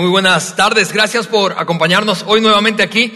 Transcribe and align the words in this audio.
muy 0.00 0.08
buenas 0.08 0.56
tardes. 0.56 0.94
Gracias 0.94 1.26
por 1.26 1.52
acompañarnos 1.58 2.24
hoy 2.26 2.40
nuevamente 2.40 2.82
aquí 2.82 3.12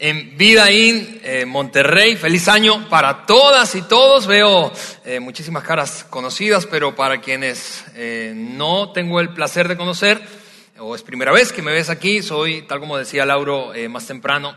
en 0.00 0.36
Vida 0.36 0.68
In 0.68 1.20
eh, 1.22 1.44
Monterrey. 1.46 2.16
Feliz 2.16 2.48
año 2.48 2.88
para 2.88 3.24
todas 3.24 3.76
y 3.76 3.82
todos. 3.82 4.26
Veo 4.26 4.72
eh, 5.04 5.20
muchísimas 5.20 5.62
caras 5.62 6.04
conocidas, 6.10 6.66
pero 6.66 6.96
para 6.96 7.20
quienes 7.20 7.84
eh, 7.94 8.32
no 8.34 8.90
tengo 8.90 9.20
el 9.20 9.28
placer 9.28 9.68
de 9.68 9.76
conocer, 9.76 10.20
o 10.80 10.96
es 10.96 11.02
primera 11.02 11.30
vez 11.30 11.52
que 11.52 11.62
me 11.62 11.70
ves 11.70 11.88
aquí, 11.88 12.20
soy, 12.20 12.62
tal 12.62 12.80
como 12.80 12.98
decía 12.98 13.24
Lauro 13.24 13.72
más 13.88 14.08
temprano, 14.08 14.56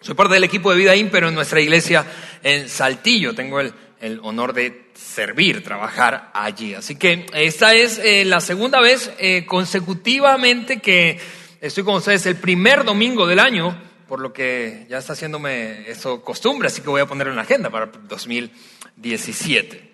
soy 0.00 0.16
parte 0.16 0.34
del 0.34 0.42
equipo 0.42 0.72
de 0.72 0.78
Vida 0.78 0.96
In, 0.96 1.10
pero 1.10 1.28
en 1.28 1.34
nuestra 1.36 1.60
iglesia 1.60 2.04
en 2.42 2.68
Saltillo. 2.68 3.36
Tengo 3.36 3.60
el, 3.60 3.72
el 4.00 4.20
honor 4.22 4.52
de 4.52 4.90
servir, 4.94 5.62
trabajar 5.62 6.30
allí. 6.34 6.74
Así 6.74 6.96
que 6.96 7.26
esta 7.34 7.74
es 7.74 8.00
la 8.26 8.40
segunda 8.40 8.80
vez 8.80 9.10
consecutivamente 9.46 10.80
que 10.80 11.18
estoy 11.60 11.84
con 11.84 11.96
ustedes 11.96 12.26
el 12.26 12.36
primer 12.36 12.84
domingo 12.84 13.26
del 13.26 13.38
año 13.38 13.76
por 14.08 14.20
lo 14.20 14.32
que 14.32 14.86
ya 14.88 14.98
está 14.98 15.14
haciéndome 15.14 15.90
eso 15.90 16.22
costumbre, 16.22 16.68
así 16.68 16.82
que 16.82 16.88
voy 16.88 17.00
a 17.00 17.06
ponerlo 17.06 17.32
en 17.32 17.36
la 17.36 17.42
agenda 17.42 17.70
para 17.70 17.86
2017. 17.86 19.92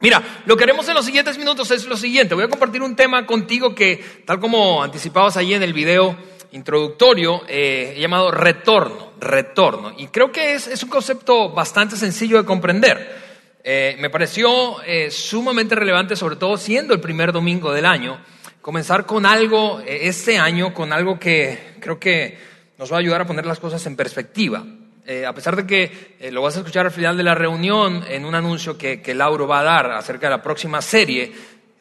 Mira, 0.00 0.22
lo 0.46 0.56
que 0.56 0.64
haremos 0.64 0.88
en 0.88 0.94
los 0.94 1.04
siguientes 1.04 1.36
minutos 1.38 1.70
es 1.72 1.86
lo 1.86 1.96
siguiente. 1.96 2.34
Voy 2.34 2.44
a 2.44 2.48
compartir 2.48 2.82
un 2.82 2.94
tema 2.94 3.26
contigo 3.26 3.74
que, 3.74 4.22
tal 4.24 4.38
como 4.38 4.82
anticipabas 4.82 5.36
ahí 5.36 5.54
en 5.54 5.62
el 5.62 5.72
video 5.72 6.16
introductorio, 6.52 7.42
eh, 7.48 7.94
he 7.96 8.00
llamado 8.00 8.30
retorno, 8.30 9.12
retorno. 9.20 9.92
Y 9.98 10.06
creo 10.06 10.30
que 10.30 10.54
es, 10.54 10.82
un 10.82 10.88
concepto 10.88 11.50
bastante 11.50 11.96
sencillo 11.96 12.38
de 12.38 12.44
comprender. 12.44 13.27
Eh, 13.70 13.96
me 13.98 14.08
pareció 14.08 14.82
eh, 14.82 15.10
sumamente 15.10 15.74
relevante, 15.74 16.16
sobre 16.16 16.36
todo 16.36 16.56
siendo 16.56 16.94
el 16.94 17.00
primer 17.00 17.32
domingo 17.32 17.70
del 17.70 17.84
año, 17.84 18.18
comenzar 18.62 19.04
con 19.04 19.26
algo 19.26 19.82
este 19.86 20.38
año, 20.38 20.72
con 20.72 20.90
algo 20.90 21.18
que 21.18 21.74
creo 21.78 22.00
que 22.00 22.38
nos 22.78 22.90
va 22.90 22.96
a 22.96 23.00
ayudar 23.00 23.20
a 23.20 23.26
poner 23.26 23.44
las 23.44 23.60
cosas 23.60 23.84
en 23.84 23.94
perspectiva. 23.94 24.64
Eh, 25.06 25.26
a 25.26 25.34
pesar 25.34 25.54
de 25.54 25.66
que 25.66 26.16
eh, 26.18 26.30
lo 26.30 26.40
vas 26.40 26.56
a 26.56 26.60
escuchar 26.60 26.86
al 26.86 26.92
final 26.92 27.18
de 27.18 27.22
la 27.22 27.34
reunión 27.34 28.04
en 28.08 28.24
un 28.24 28.34
anuncio 28.34 28.78
que, 28.78 29.02
que 29.02 29.14
Lauro 29.14 29.46
va 29.46 29.60
a 29.60 29.64
dar 29.64 29.90
acerca 29.90 30.28
de 30.28 30.30
la 30.30 30.42
próxima 30.42 30.80
serie, 30.80 31.30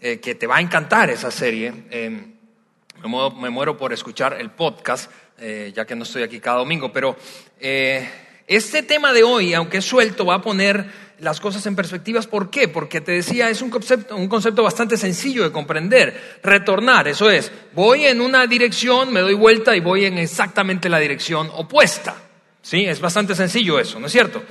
eh, 0.02 0.20
que 0.20 0.36
te 0.36 0.46
va 0.46 0.58
a 0.58 0.62
encantar 0.62 1.10
esa 1.10 1.32
serie, 1.32 1.72
me 1.72 3.08
muero, 3.08 3.32
me, 3.32 3.50
muero, 3.50 3.78
por 3.78 3.94
escuchar 3.94 4.36
el 4.40 4.50
podcast, 4.50 5.10
ya 5.40 5.86
que 5.86 5.96
no 5.96 6.04
estoy 6.04 6.24
aquí 6.24 6.42
cada 6.42 6.58
domingo, 6.58 6.92
pero 6.92 7.16
este 7.60 8.84
tema 8.84 9.14
de 9.14 9.24
hoy, 9.24 9.54
aunque 9.54 9.78
es 9.78 9.86
suelto, 9.86 10.26
va 10.26 10.36
a 10.36 10.42
poner 10.42 11.07
las 11.20 11.40
cosas 11.40 11.66
en 11.66 11.76
perspectivas. 11.76 12.28
¿Por 12.28 12.50
qué? 12.50 12.68
Porque 12.68 13.02
te 13.02 13.14
decía, 13.14 13.50
es 13.50 13.62
un 13.62 13.70
concepto, 13.70 14.16
un 14.16 14.28
concepto 14.28 14.64
bastante 14.64 14.98
sencillo 14.98 15.44
de 15.44 15.52
comprender. 15.52 16.40
Retornar, 16.44 17.08
eso 17.08 17.30
es, 17.30 17.52
voy 17.74 18.06
en 18.06 18.22
una 18.22 18.48
dirección, 18.48 19.12
me 19.12 19.22
doy 19.22 19.34
vuelta 19.34 19.76
y 19.76 19.80
voy 19.80 20.06
en 20.06 20.18
exactamente 20.18 20.90
la 20.90 21.00
dirección 21.00 21.50
opuesta. 21.54 22.16
¿Sí? 22.62 22.86
Es 22.86 23.00
bastante 23.00 23.34
sencillo 23.34 23.80
eso, 23.80 24.00
¿no 24.00 24.08
es 24.08 24.12
cierto? 24.12 24.44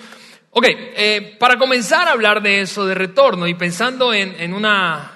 Ok, 0.50 0.64
eh, 0.68 1.36
para 1.38 1.58
comenzar 1.58 2.08
a 2.08 2.12
hablar 2.12 2.42
de 2.42 2.62
eso, 2.62 2.86
de 2.86 2.94
retorno, 2.94 3.46
y 3.46 3.52
pensando 3.52 4.14
en, 4.14 4.34
en 4.40 4.54
una 4.54 5.12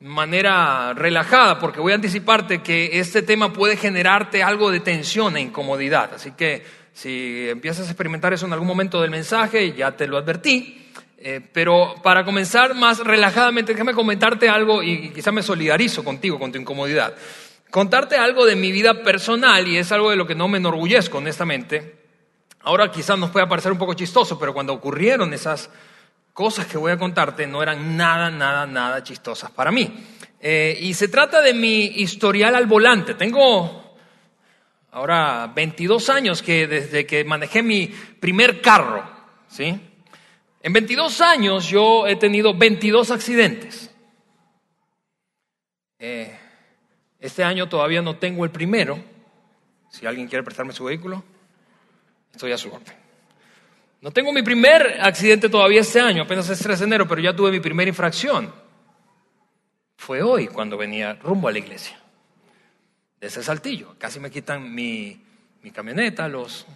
manera 0.00 0.94
relajada, 0.94 1.58
porque 1.58 1.80
voy 1.80 1.92
a 1.92 1.96
anticiparte 1.96 2.62
que 2.62 2.98
este 2.98 3.22
tema 3.22 3.52
puede 3.52 3.76
generarte 3.76 4.42
algo 4.42 4.70
de 4.70 4.80
tensión 4.80 5.36
e 5.36 5.40
incomodidad. 5.40 6.14
Así 6.14 6.32
que 6.32 6.64
si 6.96 7.46
empiezas 7.50 7.88
a 7.88 7.90
experimentar 7.90 8.32
eso 8.32 8.46
en 8.46 8.54
algún 8.54 8.66
momento 8.66 9.02
del 9.02 9.10
mensaje, 9.10 9.74
ya 9.74 9.94
te 9.94 10.06
lo 10.06 10.16
advertí. 10.16 10.82
Eh, 11.18 11.42
pero 11.52 11.94
para 12.02 12.24
comenzar 12.24 12.74
más 12.74 13.00
relajadamente, 13.00 13.72
déjame 13.72 13.92
comentarte 13.92 14.48
algo 14.48 14.82
y 14.82 15.10
quizá 15.10 15.30
me 15.30 15.42
solidarizo 15.42 16.02
contigo, 16.02 16.38
con 16.38 16.50
tu 16.50 16.58
incomodidad. 16.58 17.14
Contarte 17.70 18.16
algo 18.16 18.46
de 18.46 18.56
mi 18.56 18.72
vida 18.72 19.02
personal 19.02 19.68
y 19.68 19.76
es 19.76 19.92
algo 19.92 20.08
de 20.08 20.16
lo 20.16 20.26
que 20.26 20.34
no 20.34 20.48
me 20.48 20.56
enorgullezco, 20.56 21.18
honestamente. 21.18 21.96
Ahora 22.60 22.90
quizás 22.90 23.18
nos 23.18 23.30
pueda 23.30 23.46
parecer 23.46 23.72
un 23.72 23.78
poco 23.78 23.92
chistoso, 23.92 24.38
pero 24.38 24.54
cuando 24.54 24.72
ocurrieron 24.72 25.34
esas 25.34 25.68
cosas 26.32 26.64
que 26.64 26.78
voy 26.78 26.92
a 26.92 26.98
contarte 26.98 27.46
no 27.46 27.62
eran 27.62 27.98
nada, 27.98 28.30
nada, 28.30 28.66
nada 28.66 29.02
chistosas 29.02 29.50
para 29.50 29.70
mí. 29.70 29.92
Eh, 30.40 30.78
y 30.80 30.94
se 30.94 31.08
trata 31.08 31.42
de 31.42 31.52
mi 31.52 31.84
historial 31.84 32.54
al 32.54 32.64
volante. 32.64 33.12
Tengo 33.12 33.85
ahora 34.96 35.52
22 35.54 36.08
años 36.08 36.40
que 36.40 36.66
desde 36.66 37.04
que 37.04 37.22
manejé 37.22 37.62
mi 37.62 37.86
primer 37.86 38.62
carro, 38.62 39.04
¿sí? 39.46 39.78
En 40.62 40.72
22 40.72 41.20
años 41.20 41.68
yo 41.68 42.06
he 42.06 42.16
tenido 42.16 42.54
22 42.54 43.10
accidentes. 43.10 43.94
Eh, 45.98 46.34
este 47.20 47.44
año 47.44 47.68
todavía 47.68 48.00
no 48.00 48.16
tengo 48.16 48.46
el 48.46 48.50
primero. 48.50 48.98
Si 49.90 50.06
alguien 50.06 50.28
quiere 50.28 50.42
prestarme 50.42 50.72
su 50.72 50.84
vehículo, 50.84 51.22
estoy 52.32 52.52
a 52.52 52.58
su 52.58 52.72
orden. 52.72 52.96
No 54.00 54.10
tengo 54.12 54.32
mi 54.32 54.42
primer 54.42 54.98
accidente 55.02 55.50
todavía 55.50 55.82
este 55.82 56.00
año, 56.00 56.22
apenas 56.22 56.48
es 56.48 56.58
3 56.58 56.78
de 56.78 56.84
enero, 56.86 57.06
pero 57.06 57.20
ya 57.20 57.36
tuve 57.36 57.50
mi 57.50 57.60
primera 57.60 57.90
infracción. 57.90 58.50
Fue 59.98 60.22
hoy 60.22 60.46
cuando 60.46 60.78
venía 60.78 61.18
rumbo 61.22 61.48
a 61.48 61.52
la 61.52 61.58
iglesia 61.58 61.98
de 63.20 63.26
ese 63.26 63.42
saltillo. 63.42 63.94
Casi 63.98 64.20
me 64.20 64.30
quitan 64.30 64.74
mi, 64.74 65.22
camioneta, 65.72 66.28
los, 66.28 66.66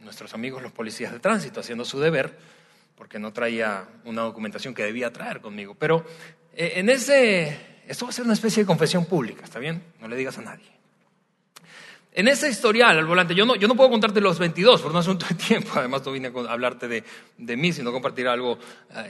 nuestros 0.00 0.34
amigos 0.34 0.62
los 0.62 0.72
policías 0.72 1.12
de 1.12 1.20
tránsito 1.20 1.60
haciendo 1.60 1.84
su 1.84 1.98
deber, 1.98 2.36
porque 2.96 3.18
no 3.18 3.32
traía 3.32 3.88
una 4.04 4.22
documentación 4.22 4.74
que 4.74 4.84
debía 4.84 5.12
traer 5.12 5.40
conmigo. 5.40 5.74
Pero 5.74 6.04
eh, 6.54 6.74
en 6.76 6.90
ese, 6.90 7.80
esto 7.86 8.06
va 8.06 8.10
a 8.10 8.12
ser 8.12 8.24
una 8.24 8.34
especie 8.34 8.62
de 8.62 8.66
confesión 8.66 9.06
pública, 9.06 9.44
¿está 9.44 9.58
bien? 9.58 9.82
No 10.00 10.08
le 10.08 10.16
digas 10.16 10.38
a 10.38 10.42
nadie. 10.42 10.74
En 12.16 12.28
ese 12.28 12.48
historial 12.48 12.96
al 12.96 13.06
volante, 13.06 13.34
yo 13.34 13.44
no, 13.44 13.56
yo 13.56 13.66
no 13.66 13.74
puedo 13.74 13.90
contarte 13.90 14.20
los 14.20 14.38
22 14.38 14.82
por 14.82 14.92
un 14.92 14.98
asunto 14.98 15.26
de 15.28 15.34
tiempo, 15.46 15.70
además 15.74 16.04
no 16.06 16.12
vine 16.12 16.28
a 16.28 16.52
hablarte 16.52 16.86
de, 16.86 17.02
de 17.38 17.56
mí, 17.56 17.72
sino 17.72 17.90
compartir 17.90 18.28
algo 18.28 18.58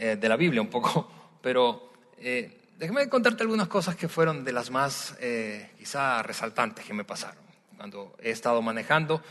eh, 0.01 0.17
de 0.19 0.29
la 0.29 0.37
Biblia 0.37 0.63
un 0.63 0.69
poco, 0.69 1.37
pero 1.43 1.93
eh, 2.19 2.64
déjame 2.79 3.09
contarte 3.09 3.43
algunas 3.43 3.69
cosas 3.69 3.97
que 3.97 4.09
fueron 4.09 4.45
de 4.45 4.53
las 4.53 4.71
más 4.71 5.17
eh, 5.21 5.71
quizá 5.79 6.23
resaltantes 6.23 6.85
que 6.85 6.95
me 6.95 7.05
pasaron 7.05 7.43
cuando 7.77 8.15
he 8.21 8.31
estado 8.31 8.63
manejando 8.63 9.23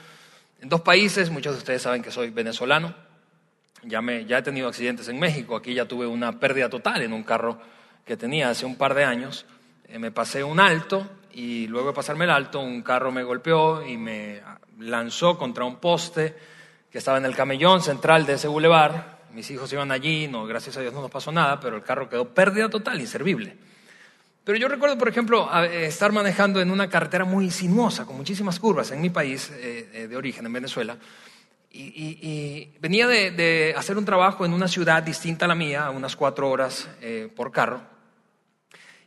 en 0.62 0.70
dos 0.70 0.82
países. 0.82 1.30
Muchos 1.30 1.54
de 1.54 1.60
ustedes 1.60 1.82
saben 1.82 2.02
que 2.02 2.12
soy 2.12 2.30
venezolano. 2.30 2.94
Ya, 3.84 4.02
me, 4.02 4.26
ya 4.26 4.38
he 4.38 4.42
tenido 4.42 4.68
accidentes 4.68 5.08
en 5.10 5.20
México. 5.20 5.56
Aquí 5.56 5.74
ya 5.74 5.86
tuve 5.86 6.08
una 6.08 6.40
pérdida 6.40 6.70
total 6.70 7.02
en 7.02 7.14
un 7.14 7.24
carro 7.24 7.60
que 8.06 8.18
tenía 8.18 8.50
hace 8.50 8.66
un 8.66 8.76
par 8.76 8.94
de 8.94 9.04
años. 9.04 9.46
Eh, 9.88 10.00
me 10.00 10.12
pasé 10.12 10.44
un 10.44 10.60
alto 10.60 11.10
y 11.34 11.68
luego 11.68 11.90
de 11.90 11.94
pasarme 11.94 12.26
el 12.26 12.32
alto, 12.32 12.60
un 12.60 12.82
carro 12.82 13.12
me 13.12 13.24
golpeó 13.24 13.86
y 13.86 13.98
me 13.98 14.42
lanzó 14.80 15.38
contra 15.38 15.66
un 15.66 15.78
poste 15.78 16.36
que 16.92 17.00
estaba 17.00 17.18
en 17.18 17.26
el 17.26 17.36
camellón 17.36 17.82
central 17.82 18.26
de 18.26 18.34
ese 18.34 18.48
bulevar 18.48 19.13
mis 19.34 19.50
hijos 19.52 19.72
iban 19.74 19.92
allí, 19.92 20.28
no, 20.28 20.46
gracias 20.46 20.78
a 20.78 20.82
Dios 20.82 20.94
no 20.94 21.02
nos 21.02 21.12
pasó 21.12 21.32
nada, 21.32 21.60
pero 21.60 21.76
el 21.76 21.84
carro 21.84 22.10
quedó 22.10 22.30
pérdida 22.34 22.70
total, 22.70 23.00
inservible. 23.00 23.56
Pero 24.44 24.58
yo 24.58 24.68
recuerdo, 24.68 24.98
por 24.98 25.08
ejemplo, 25.08 25.50
estar 25.64 26.12
manejando 26.12 26.62
en 26.62 26.70
una 26.70 26.90
carretera 26.90 27.24
muy 27.24 27.50
sinuosa, 27.50 28.06
con 28.06 28.18
muchísimas 28.18 28.60
curvas, 28.60 28.92
en 28.92 29.02
mi 29.02 29.10
país 29.10 29.50
eh, 29.54 29.90
eh, 29.94 30.08
de 30.08 30.18
origen, 30.18 30.46
en 30.46 30.54
Venezuela, 30.54 30.98
y, 31.76 32.70
venía 32.80 33.08
de, 33.08 33.74
hacer 33.76 33.98
un 33.98 34.06
trabajo 34.06 34.46
en 34.46 34.54
una 34.54 34.68
ciudad 34.68 35.02
distinta 35.02 35.46
a 35.46 35.48
la 35.48 35.56
mía, 35.56 35.86
a 35.86 35.90
unas 35.90 36.16
cuatro 36.16 36.50
horas 36.50 36.88
eh, 37.02 37.30
por 37.36 37.52
carro, 37.52 37.82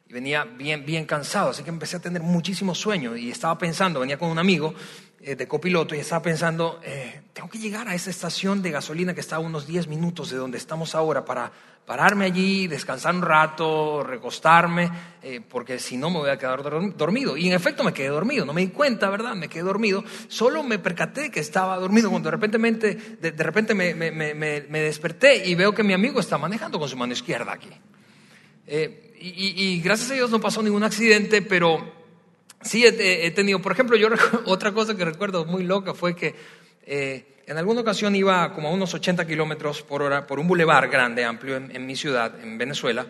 y 0.08 0.12
venía 0.12 0.44
bien, 0.44 0.84
bien 0.84 1.04
cansado, 1.04 1.50
así 1.50 1.62
que 1.62 1.70
empecé 1.70 1.96
a 1.96 2.00
tener 2.00 2.22
muchísimo 2.22 2.74
sueño 2.74 3.16
y 3.16 3.30
estaba 3.30 3.56
pensando, 3.58 4.00
venía 4.00 4.18
con 4.18 4.30
un 4.30 4.38
amigo 4.38 4.74
eh, 4.74 5.05
de 5.34 5.48
copiloto 5.48 5.96
y 5.96 5.98
estaba 5.98 6.22
pensando, 6.22 6.78
eh, 6.84 7.22
tengo 7.32 7.48
que 7.48 7.58
llegar 7.58 7.88
a 7.88 7.96
esa 7.96 8.10
estación 8.10 8.62
de 8.62 8.70
gasolina 8.70 9.12
que 9.12 9.20
está 9.20 9.36
a 9.36 9.38
unos 9.40 9.66
10 9.66 9.88
minutos 9.88 10.30
de 10.30 10.36
donde 10.36 10.56
estamos 10.56 10.94
ahora 10.94 11.24
para 11.24 11.50
pararme 11.84 12.26
allí, 12.26 12.68
descansar 12.68 13.12
un 13.12 13.22
rato, 13.22 14.04
recostarme, 14.04 14.88
eh, 15.22 15.40
porque 15.40 15.80
si 15.80 15.96
no 15.96 16.10
me 16.10 16.18
voy 16.20 16.30
a 16.30 16.38
quedar 16.38 16.62
dormido. 16.96 17.36
Y 17.36 17.48
en 17.48 17.54
efecto 17.54 17.82
me 17.82 17.92
quedé 17.92 18.06
dormido, 18.06 18.44
no 18.44 18.52
me 18.52 18.60
di 18.60 18.68
cuenta, 18.68 19.10
¿verdad? 19.10 19.34
Me 19.34 19.48
quedé 19.48 19.64
dormido, 19.64 20.04
solo 20.28 20.62
me 20.62 20.78
percaté 20.78 21.28
que 21.32 21.40
estaba 21.40 21.76
dormido 21.76 22.08
cuando 22.08 22.30
de 22.30 22.36
repente, 22.36 22.94
de, 23.20 23.42
repente 23.42 23.74
me, 23.74 23.96
me, 23.96 24.12
me, 24.12 24.32
me, 24.32 24.80
desperté 24.80 25.44
y 25.44 25.56
veo 25.56 25.74
que 25.74 25.82
mi 25.82 25.92
amigo 25.92 26.20
está 26.20 26.38
manejando 26.38 26.78
con 26.78 26.88
su 26.88 26.96
mano 26.96 27.12
izquierda 27.12 27.52
aquí. 27.52 27.70
y, 29.20 29.80
gracias 29.80 30.12
a 30.12 30.14
Dios 30.14 30.30
no 30.30 30.40
pasó 30.40 30.62
ningún 30.62 30.84
accidente, 30.84 31.42
pero 31.42 31.95
sí 32.66 32.84
he, 32.84 33.30
tenido, 33.30 33.60
por 33.60 33.72
ejemplo, 33.72 33.96
yo 33.96 34.08
otra 34.46 34.72
cosa 34.72 34.96
que 34.96 35.04
recuerdo 35.04 35.44
muy 35.44 35.64
loca 35.64 35.94
fue 35.94 36.14
que 36.14 36.34
eh, 36.84 37.42
en 37.46 37.56
alguna 37.58 37.80
ocasión 37.80 38.14
iba 38.14 38.52
como 38.52 38.68
a 38.68 38.72
unos 38.72 38.92
80 38.92 39.26
kilómetros 39.26 39.82
por 39.82 40.02
hora 40.02 40.26
por 40.26 40.40
un 40.40 40.48
bulevar 40.48 40.88
grande, 40.88 41.24
amplio 41.24 41.56
en, 41.56 41.86
mi 41.86 41.96
ciudad, 41.96 42.32
en 42.42 42.58
Venezuela, 42.58 43.06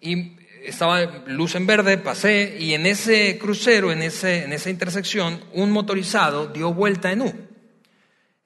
y 0.00 0.36
estaba 0.64 1.02
luz 1.26 1.54
en 1.54 1.66
verde, 1.66 1.98
pasé, 1.98 2.56
y 2.58 2.74
en 2.74 2.86
ese 2.86 3.38
crucero, 3.38 3.92
en, 3.92 4.02
ese, 4.02 4.44
en 4.44 4.52
esa 4.52 4.70
intersección, 4.70 5.40
un 5.52 5.70
motorizado 5.70 6.46
dio 6.46 6.72
vuelta 6.72 7.12
en 7.12 7.22
U. 7.22 7.49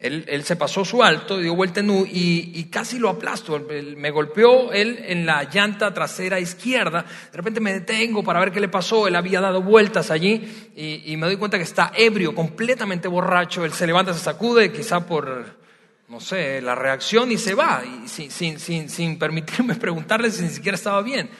él, 0.05 0.45
se 0.45 0.57
pasó 0.57 0.85
su 0.85 1.03
alto, 1.03 1.39
dio 1.39 1.55
vuelta 1.55 1.81
y, 1.83 2.65
casi 2.65 2.99
lo 2.99 3.09
aplasto. 3.09 3.67
Me 3.97 4.11
golpeó 4.11 4.71
él 4.71 5.03
en 5.07 5.25
la 5.25 5.45
llanta 5.45 5.95
trasera 5.95 6.39
izquierda. 6.39 7.07
De 7.33 7.37
repente 7.37 7.59
me 7.61 7.73
detengo 7.73 8.23
para 8.23 8.41
ver 8.41 8.53
qué 8.53 8.61
le 8.61 8.69
pasó. 8.69 9.09
Él 9.09 9.17
había 9.17 9.41
dado 9.41 9.63
vueltas 9.63 10.11
allí 10.11 10.73
y, 10.77 11.17
me 11.17 11.27
doy 11.27 11.37
cuenta 11.37 11.57
que 11.57 11.65
está 11.65 11.91
ebrio, 11.97 12.35
completamente 12.35 13.09
borracho. 13.09 13.65
Él 13.65 13.73
se 13.73 13.87
levanta, 13.87 14.13
se 14.13 14.21
sacude, 14.21 14.71
quizá 14.71 15.07
por, 15.07 15.47
no 16.09 16.21
sé, 16.21 16.61
la 16.61 16.75
reacción 16.75 17.33
y 17.33 17.39
se 17.39 17.55
va, 17.55 17.83
y 17.83 18.07
sin, 18.07 18.31
sin, 18.31 18.91
sin, 18.91 19.19
permitirme 19.19 19.75
preguntarle 19.81 20.31
si 20.31 20.43
ni 20.43 20.51
siquiera 20.51 20.77
estaba 20.77 21.01
bien. 21.01 21.31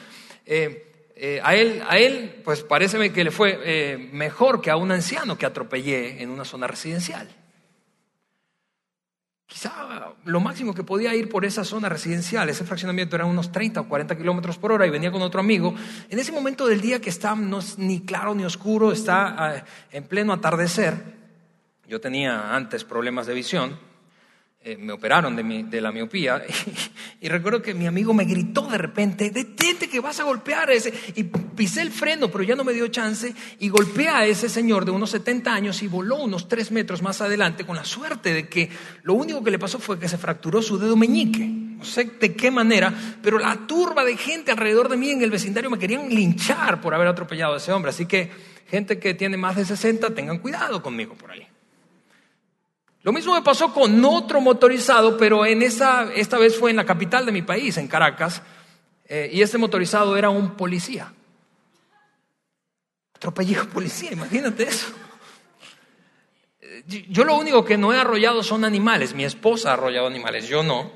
Eh, 0.43 0.91
eh, 1.15 1.39
a, 1.43 1.53
él, 1.55 1.83
a 1.87 1.99
él, 1.99 2.41
pues 2.43 2.63
parece 2.63 3.11
que 3.11 3.23
le 3.23 3.29
fue 3.29 3.59
eh, 3.63 4.09
mejor 4.11 4.59
que 4.59 4.71
a 4.71 4.75
un 4.75 4.91
anciano 4.91 5.37
que 5.37 5.45
atropellé 5.45 6.23
en 6.23 6.31
una 6.31 6.45
zona 6.45 6.65
residencial. 6.65 7.29
Quizá 9.47 10.15
lo 10.25 10.39
máximo 10.39 10.73
que 10.73 10.83
podía 10.83 11.13
ir 11.13 11.29
por 11.29 11.45
esa 11.45 11.63
zona 11.63 11.87
residencial, 11.87 12.49
ese 12.49 12.65
fraccionamiento 12.65 13.15
eran 13.15 13.27
unos 13.27 13.51
30 13.51 13.81
o 13.81 13.87
40 13.87 14.17
kilómetros 14.17 14.57
por 14.57 14.71
hora 14.71 14.87
y 14.87 14.89
venía 14.89 15.11
con 15.11 15.21
otro 15.21 15.39
amigo. 15.39 15.75
En 16.09 16.17
ese 16.17 16.31
momento 16.31 16.65
del 16.65 16.81
día 16.81 16.99
que 16.99 17.11
está 17.11 17.35
no 17.35 17.59
es 17.59 17.77
ni 17.77 18.01
claro 18.01 18.33
ni 18.33 18.43
oscuro, 18.43 18.91
está 18.91 19.35
ah, 19.37 19.63
en 19.91 20.03
pleno 20.05 20.33
atardecer. 20.33 21.15
Yo 21.87 22.01
tenía 22.01 22.55
antes 22.55 22.83
problemas 22.83 23.27
de 23.27 23.35
visión 23.35 23.94
eh, 24.67 24.77
me 24.77 24.93
operaron 24.93 25.35
de, 25.35 25.79
la 25.79 25.91
miopía 25.91 26.41
y, 27.21 27.29
recuerdo 27.29 27.61
que 27.61 27.75
mi 27.75 27.85
amigo 27.85 28.15
me 28.15 28.25
gritó 28.25 28.65
de 28.65 28.79
repente, 28.79 29.29
detente 29.29 29.87
que 29.87 29.99
vas 29.99 30.19
a 30.19 30.23
golpear 30.23 30.71
a 30.71 30.73
ese. 30.73 30.91
Y 31.13 31.25
pisé 31.25 31.83
el 31.83 31.91
freno, 31.91 32.31
pero 32.31 32.43
ya 32.43 32.55
no 32.55 32.63
me 32.63 32.73
dio 32.73 32.87
chance 32.87 33.31
y 33.59 33.69
golpeé 33.69 34.09
a 34.09 34.25
ese 34.25 34.49
señor 34.49 34.83
de 34.83 34.89
unos 34.89 35.11
70 35.11 35.53
años 35.53 35.83
y 35.83 35.87
voló 35.87 36.15
unos 36.15 36.49
3 36.49 36.71
metros 36.71 37.03
más 37.03 37.21
adelante 37.21 37.63
con 37.63 37.75
la 37.75 37.85
suerte 37.85 38.33
de 38.33 38.49
que 38.49 38.71
lo 39.03 39.13
único 39.13 39.43
que 39.43 39.51
le 39.51 39.59
pasó 39.59 39.77
fue 39.77 39.99
que 39.99 40.09
se 40.09 40.17
fracturó 40.17 40.63
su 40.63 40.79
dedo 40.79 40.95
meñique. 40.95 41.45
No 41.45 41.85
sé 41.85 42.05
de 42.19 42.33
qué 42.33 42.49
manera, 42.49 42.91
pero 43.21 43.37
la 43.37 43.67
turba 43.67 44.03
de 44.03 44.17
gente 44.17 44.49
alrededor 44.49 44.89
de 44.89 44.97
mí 44.97 45.11
en 45.11 45.21
el 45.21 45.29
vecindario 45.29 45.69
me 45.69 45.77
querían 45.77 46.09
linchar 46.09 46.81
por 46.81 46.95
haber 46.95 47.07
atropellado 47.07 47.53
a 47.53 47.57
ese 47.57 47.71
hombre. 47.71 47.91
Así 47.91 48.07
que 48.07 48.31
gente 48.67 48.97
que 48.97 49.13
tiene 49.13 49.37
más 49.37 49.57
de 49.57 49.63
60, 49.63 50.15
tengan 50.15 50.39
cuidado 50.39 50.81
conmigo 50.81 51.13
por 51.13 51.29
ahí. 51.29 51.45
Lo 53.05 53.13
mismo 53.13 53.35
me 53.35 53.43
pasó 53.43 53.71
con 53.71 54.03
otro 54.03 54.41
motorizado, 54.41 55.15
pero 55.15 55.45
en 55.45 55.61
esa, 55.61 56.11
esta 56.15 56.39
vez 56.39 56.57
fue 56.57 56.71
en 56.71 56.77
la 56.77 56.85
capital 56.85 57.23
de 57.23 57.31
mi 57.31 57.43
país, 57.43 57.77
en 57.77 57.87
Caracas, 57.87 58.41
eh, 59.07 59.29
y 59.31 59.43
este 59.43 59.59
motorizado 59.59 60.17
era 60.17 60.31
un 60.31 60.55
policía. 60.55 61.13
Atropellé 63.13 63.59
a 63.59 63.65
policía, 63.65 64.11
imagínate 64.11 64.63
eso. 64.63 64.87
Eh, 66.59 66.83
yo 67.07 67.23
lo 67.25 67.37
único 67.37 67.63
que 67.63 67.77
no 67.77 67.93
he 67.93 67.99
arrollado 67.99 68.41
son 68.41 68.65
animales, 68.65 69.13
mi 69.13 69.23
esposa 69.23 69.69
ha 69.69 69.73
arrollado 69.73 70.07
animales, 70.07 70.47
yo 70.47 70.63
no. 70.63 70.91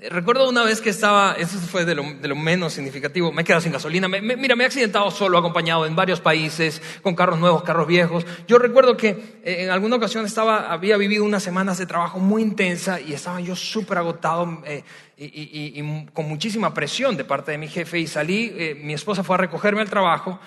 Recuerdo 0.00 0.48
una 0.48 0.62
vez 0.62 0.80
que 0.80 0.90
estaba, 0.90 1.32
eso 1.32 1.58
fue 1.58 1.84
de 1.84 1.96
lo, 1.96 2.36
menos 2.36 2.72
significativo, 2.72 3.32
me 3.32 3.42
he 3.42 3.44
quedado 3.44 3.60
sin 3.60 3.72
gasolina. 3.72 4.06
mira, 4.06 4.54
me 4.54 4.62
he 4.62 4.66
accidentado 4.66 5.10
solo, 5.10 5.36
acompañado 5.38 5.86
en 5.86 5.96
varios 5.96 6.20
países, 6.20 6.80
con 7.02 7.16
carros 7.16 7.40
nuevos, 7.40 7.64
carros 7.64 7.88
viejos. 7.88 8.24
Yo 8.46 8.60
recuerdo 8.60 8.96
que 8.96 9.40
eh, 9.42 9.64
en 9.64 9.70
alguna 9.70 9.96
ocasión 9.96 10.24
estaba, 10.24 10.72
había 10.72 10.96
vivido 10.96 11.24
unas 11.24 11.42
semanas 11.42 11.78
de 11.78 11.86
trabajo 11.86 12.20
muy 12.20 12.42
intensa 12.42 13.00
y 13.00 13.12
estaba 13.12 13.40
yo 13.40 13.56
súper 13.56 13.98
agotado 13.98 14.62
eh, 14.66 14.84
y, 15.16 16.06
con 16.12 16.28
muchísima 16.28 16.72
presión 16.72 17.16
de 17.16 17.24
parte 17.24 17.50
de 17.50 17.58
mi 17.58 17.66
jefe 17.66 17.98
y 17.98 18.06
salí, 18.06 18.52
eh, 18.56 18.80
mi 18.80 18.94
esposa 18.94 19.24
fue 19.24 19.34
a 19.34 19.38
recogerme 19.38 19.80
al 19.80 19.90
trabajo. 19.90 20.38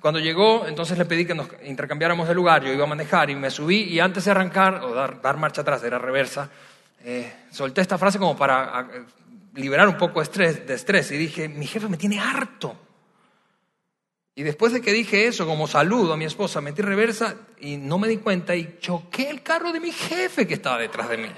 Cuando 0.00 0.20
llegó, 0.20 0.68
entonces 0.68 0.96
le 0.96 1.06
pedí 1.06 1.24
que 1.24 1.34
nos 1.34 1.48
intercambiáramos 1.64 2.28
de 2.28 2.34
lugar, 2.36 2.62
yo 2.62 2.72
iba 2.72 2.84
a 2.84 2.88
manejar 2.88 3.30
y 3.30 3.34
me 3.34 3.50
subí 3.50 3.82
y 3.82 3.98
antes 3.98 4.26
de 4.26 4.30
arrancar 4.30 4.76
o 4.84 4.94
dar 4.94 5.36
marcha 5.38 5.62
atrás, 5.62 5.82
era 5.82 5.98
reversa, 5.98 6.50
eh, 7.04 7.32
solté 7.50 7.80
esta 7.80 7.98
frase 7.98 8.18
como 8.18 8.36
para 8.36 8.88
liberar 9.54 9.88
un 9.88 9.96
poco 9.96 10.20
de 10.20 10.24
estrés, 10.24 10.66
de 10.66 10.74
estrés 10.74 11.10
y 11.10 11.16
dije, 11.16 11.48
mi 11.48 11.66
jefe 11.66 11.88
me 11.88 11.96
tiene 11.96 12.20
harto. 12.20 12.76
Y 14.34 14.42
después 14.44 14.72
de 14.72 14.80
que 14.80 14.92
dije 14.92 15.26
eso, 15.26 15.46
como 15.46 15.66
saludo 15.66 16.14
a 16.14 16.16
mi 16.16 16.24
esposa, 16.24 16.60
metí 16.60 16.80
reversa 16.80 17.36
y 17.60 17.76
no 17.76 17.98
me 17.98 18.08
di 18.08 18.16
cuenta 18.16 18.56
y 18.56 18.78
choqué 18.80 19.28
el 19.28 19.42
carro 19.42 19.72
de 19.72 19.80
mi 19.80 19.92
jefe 19.92 20.46
que 20.46 20.54
estaba 20.54 20.78
detrás 20.78 21.08
de 21.10 21.18
mí. 21.18 21.28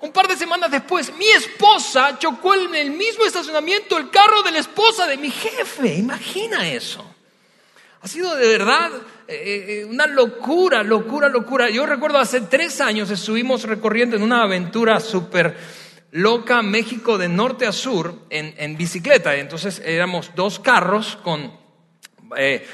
Un 0.00 0.12
par 0.12 0.28
de 0.28 0.36
semanas 0.36 0.70
después, 0.70 1.12
mi 1.16 1.28
esposa 1.28 2.18
chocó 2.18 2.54
en 2.54 2.74
el 2.74 2.90
mismo 2.90 3.24
estacionamiento 3.24 3.98
el 3.98 4.10
carro 4.10 4.42
de 4.42 4.52
la 4.52 4.58
esposa 4.60 5.06
de 5.06 5.16
mi 5.18 5.30
jefe. 5.30 5.94
Imagina 5.94 6.68
eso. 6.68 7.15
Ha 8.02 8.08
sido 8.08 8.34
de 8.36 8.46
verdad 8.46 8.90
eh, 9.26 9.80
eh, 9.80 9.84
una 9.86 10.06
locura, 10.06 10.82
locura, 10.82 11.28
locura. 11.28 11.70
Yo 11.70 11.86
recuerdo 11.86 12.18
hace 12.18 12.42
tres 12.42 12.80
años 12.80 13.10
estuvimos 13.10 13.64
recorriendo 13.64 14.16
en 14.16 14.22
una 14.22 14.42
aventura 14.42 15.00
súper 15.00 15.56
loca 16.12 16.62
México 16.62 17.18
de 17.18 17.28
norte 17.28 17.66
a 17.66 17.72
sur 17.72 18.26
en, 18.30 18.76
bicicleta. 18.76 19.34
Entonces 19.36 19.82
éramos 19.84 20.32
dos 20.34 20.60
carros 20.60 21.16
con 21.22 21.58
eh, 22.36 22.66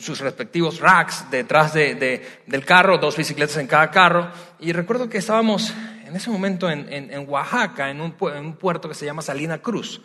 sus 0.00 0.20
respectivos 0.20 0.80
racks 0.80 1.26
detrás 1.30 1.74
del 1.74 2.64
carro, 2.64 2.98
dos 2.98 3.16
bicicletas 3.16 3.56
en 3.56 3.66
cada 3.66 3.90
carro. 3.90 4.30
Y 4.60 4.72
recuerdo 4.72 5.08
que 5.08 5.18
estábamos 5.18 5.74
en 6.06 6.14
ese 6.14 6.30
momento 6.30 6.70
en, 6.70 7.26
Oaxaca, 7.28 7.90
en 7.90 8.00
un, 8.00 8.12
puerto 8.12 8.88
que 8.88 8.94
se 8.94 9.04
llama 9.04 9.22
Salina 9.22 9.58
Cruz. 9.58 10.00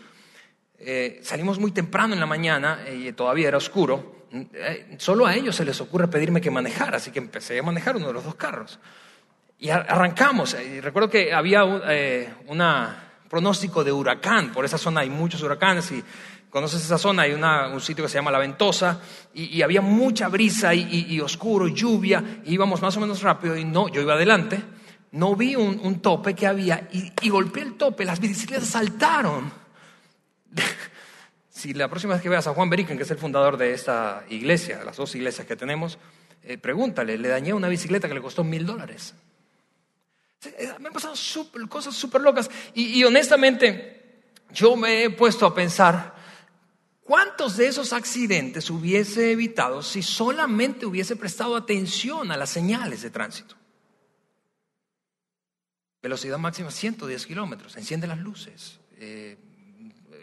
salimos 1.21 1.60
muy 1.60 1.71
temprano 1.71 2.13
en 2.13 2.19
la 2.19 2.25
mañana 2.25 2.80
y 2.92 3.12
todavía 3.13 3.50
era 3.50 3.57
oscuro. 3.57 4.17
Eh, 4.31 4.95
solo 4.97 5.25
a 5.25 5.35
ellos 5.35 5.56
se 5.56 5.63
les 5.63 5.79
ocurre 5.79 6.07
pedirme 6.07 6.41
que 6.41 6.51
manejara, 6.51 6.97
así 6.97 7.12
que 7.12 7.19
empecé 7.19 7.59
a 7.59 7.63
manejar 7.63 7.95
uno 7.95 8.07
de 8.07 8.13
los 8.13 8.24
dos 8.24 8.35
carros. 8.35 8.79
Y 9.59 9.69
arrancamos. 9.69 10.56
Y 10.56 10.81
recuerdo 10.81 11.09
que 11.09 11.33
había 11.33 11.63
un 11.63 11.81
eh, 11.88 12.29
pronóstico 13.29 13.83
de 13.83 13.91
huracán. 13.91 14.51
Por 14.51 14.65
esa 14.65 14.77
zona 14.77 15.01
hay 15.01 15.09
muchos 15.09 15.41
huracanes 15.41 15.91
y 15.91 16.03
conoces 16.50 16.83
esa 16.83 16.97
zona, 16.97 17.24
hay 17.24 17.33
un 17.33 17.81
sitio 17.81 18.06
que 18.06 18.09
se 18.09 18.18
llama 18.18 18.31
La 18.31 18.39
Ventosa 18.39 19.01
y, 19.33 19.62
había 19.62 19.81
mucha 19.81 20.27
brisa 20.27 20.75
y, 20.75 21.19
oscuro, 21.19 21.68
lluvia. 21.68 22.41
Y 22.45 22.53
íbamos 22.53 22.81
más 22.81 22.95
o 22.97 23.00
menos 23.00 23.21
rápido 23.21 23.57
y 23.57 23.65
no, 23.65 23.88
yo 23.88 24.01
iba 24.01 24.13
adelante. 24.13 24.62
No 25.12 25.35
vi 25.35 25.56
un, 25.56 25.79
un 25.81 26.01
tope 26.01 26.35
que 26.35 26.45
había 26.45 26.88
y 26.91 27.29
golpeé 27.29 27.63
el 27.63 27.77
tope. 27.77 28.06
Las 28.06 28.19
bicicletas 28.19 28.68
saltaron. 28.68 29.51
Si 31.57 31.74
la 31.74 31.88
próxima 31.88 32.13
vez 32.13 32.21
que 32.21 32.30
veas 32.30 32.45
a 32.45 32.54
Juan 32.54 32.69
Beriken, 32.69 32.98
que 32.98 33.04
es 33.04 33.09
el 33.09 33.18
fundador 33.18 33.57
de 33.57 33.74
esta 33.74 34.24
iglesia, 34.30 34.83
las 34.83 34.95
dos 34.95 35.15
iglesias 35.15 35.48
que 35.48 35.56
tenemos, 35.56 35.98
eh, 36.44 36.59
pregúntale, 36.59 37.18
le 37.18 37.30
dañé 37.30 37.51
una 37.51 37.68
bicicleta 37.68 38.07
que 38.07 38.13
le 38.13 38.21
costó 38.21 38.44
mil 38.44 38.63
dólares. 38.63 39.15
Eh, 40.45 40.69
me 40.80 40.89
han 40.89 40.94
pasado 40.94 41.15
cosas 41.68 41.95
súper 41.95 42.21
locas 42.21 42.51
y, 42.75 43.04
honestamente 43.04 43.95
yo 44.51 44.75
me 44.75 45.06
he 45.06 45.09
puesto 45.09 45.48
a 45.48 45.56
pensar, 45.56 46.13
¿cuántos 47.01 47.57
de 47.57 47.65
esos 47.65 47.92
accidentes 47.92 48.69
hubiese 48.69 49.31
evitado 49.31 49.81
si 49.81 50.03
solamente 50.03 50.86
hubiese 50.86 51.15
prestado 51.15 51.56
atención 51.56 52.31
a 52.31 52.38
las 52.38 52.51
señales 52.51 53.01
de 53.01 53.10
tránsito? 53.10 53.55
Velocidad 56.03 56.38
máxima 56.38 56.70
110 56.70 57.25
kilómetros, 57.25 57.75
enciende 57.77 58.05
las 58.05 58.20
luces. 58.20 58.79
Eh, 59.00 59.38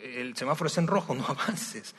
el 0.04 0.36
semáforo 0.36 0.68
es 0.68 0.78
en 0.78 0.86
rojo, 0.86 1.14
no 1.14 1.24
avances. 1.28 1.94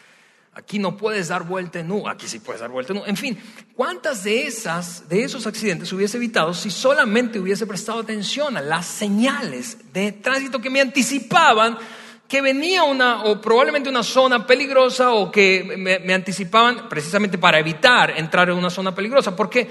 Aquí 0.53 0.79
no 0.79 0.95
puedes 0.95 1.27
dar 1.27 1.43
vuelta 1.43 1.79
en 1.79 1.91
U, 1.91 2.07
aquí 2.07 2.29
sí 2.29 2.39
puedes 2.39 2.61
dar 2.61 2.69
vuelta 2.69 2.93
en 2.93 2.99
U. 2.99 3.03
En 3.05 3.17
fin, 3.17 3.37
¿cuántas 3.75 4.23
de 4.23 4.47
esas, 4.47 5.09
de 5.09 5.23
esos 5.23 5.45
accidentes 5.45 5.91
hubiese 5.91 6.15
evitado 6.15 6.53
si 6.53 6.71
solamente 6.71 7.39
hubiese 7.39 7.67
prestado 7.67 7.99
atención 7.99 8.55
a 8.55 8.61
las 8.61 8.85
señales 8.85 9.91
de 9.91 10.13
tránsito 10.13 10.61
que 10.61 10.69
me 10.69 10.79
anticipaban 10.79 11.77
que 12.25 12.41
venía 12.41 12.83
una, 12.83 13.23
o 13.23 13.41
probablemente 13.41 13.89
una 13.89 14.01
zona 14.01 14.47
peligrosa 14.47 15.11
o 15.11 15.29
que 15.29 15.75
me, 15.77 15.99
me 15.99 16.13
anticipaban 16.13 16.87
precisamente 16.87 17.37
para 17.37 17.59
evitar 17.59 18.11
entrar 18.17 18.49
en 18.49 18.55
una 18.55 18.69
zona 18.69 18.95
peligrosa? 18.95 19.35
Porque, 19.35 19.69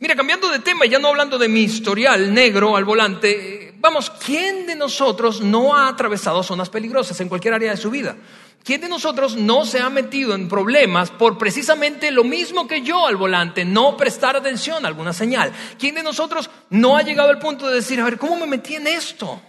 mira, 0.00 0.14
cambiando 0.14 0.50
de 0.50 0.58
tema, 0.58 0.84
ya 0.84 0.98
no 0.98 1.08
hablando 1.08 1.38
de 1.38 1.48
mi 1.48 1.62
historial 1.62 2.32
negro 2.34 2.76
al 2.76 2.84
volante, 2.84 3.63
Vamos, 3.84 4.08
¿quién 4.08 4.66
de 4.66 4.74
nosotros 4.74 5.42
no 5.42 5.76
ha 5.76 5.88
atravesado 5.88 6.42
zonas 6.42 6.70
peligrosas 6.70 7.20
en 7.20 7.28
cualquier 7.28 7.52
área 7.52 7.72
de 7.72 7.76
su 7.76 7.90
vida? 7.90 8.16
¿Quién 8.64 8.80
de 8.80 8.88
nosotros 8.88 9.36
no 9.36 9.66
se 9.66 9.78
ha 9.78 9.90
metido 9.90 10.34
en 10.34 10.48
problemas 10.48 11.10
por 11.10 11.36
precisamente 11.36 12.10
lo 12.10 12.24
mismo 12.24 12.66
que 12.66 12.80
yo 12.80 13.06
al 13.06 13.16
volante, 13.16 13.62
no 13.66 13.94
prestar 13.94 14.36
atención 14.36 14.82
a 14.82 14.88
alguna 14.88 15.12
señal? 15.12 15.52
¿Quién 15.78 15.96
de 15.96 16.02
nosotros 16.02 16.48
no 16.70 16.96
ha 16.96 17.02
llegado 17.02 17.28
al 17.28 17.38
punto 17.38 17.68
de 17.68 17.74
decir, 17.74 18.00
a 18.00 18.04
ver, 18.04 18.16
¿cómo 18.16 18.36
me 18.36 18.46
metí 18.46 18.74
en 18.74 18.86
esto? 18.86 19.42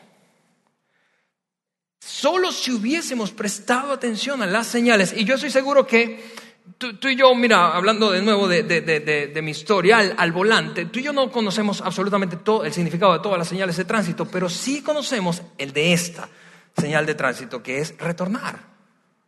Solo 2.02 2.52
si 2.52 2.74
hubiésemos 2.74 3.32
prestado 3.32 3.94
atención 3.94 4.44
a 4.44 4.48
las 4.48 4.68
señales, 4.68 5.14
y 5.16 5.24
yo 5.24 5.36
estoy 5.36 5.50
seguro 5.50 5.88
que 5.88 6.36
Tú, 6.78 7.08
y 7.08 7.16
yo, 7.16 7.34
mira, 7.36 7.76
hablando 7.76 8.12
de 8.12 8.22
nuevo 8.22 8.48
de, 8.48 9.40
mi 9.42 9.52
historial 9.52 10.14
al 10.18 10.32
volante, 10.32 10.86
tú 10.86 11.00
y 11.00 11.04
yo 11.04 11.14
no 11.14 11.32
conocemos 11.32 11.80
absolutamente 11.82 12.38
todo 12.38 12.66
el 12.66 12.74
significado 12.74 13.14
de 13.14 13.20
todas 13.20 13.38
las 13.38 13.48
señales 13.48 13.78
de 13.78 13.86
tránsito, 13.86 14.26
pero 14.26 14.50
sí 14.50 14.82
conocemos 14.82 15.42
el 15.58 15.72
de 15.72 15.94
esta 15.94 16.28
señal 16.76 17.06
de 17.06 17.16
tránsito, 17.16 17.64
que 17.64 17.80
es 17.80 17.98
retornar, 17.98 18.60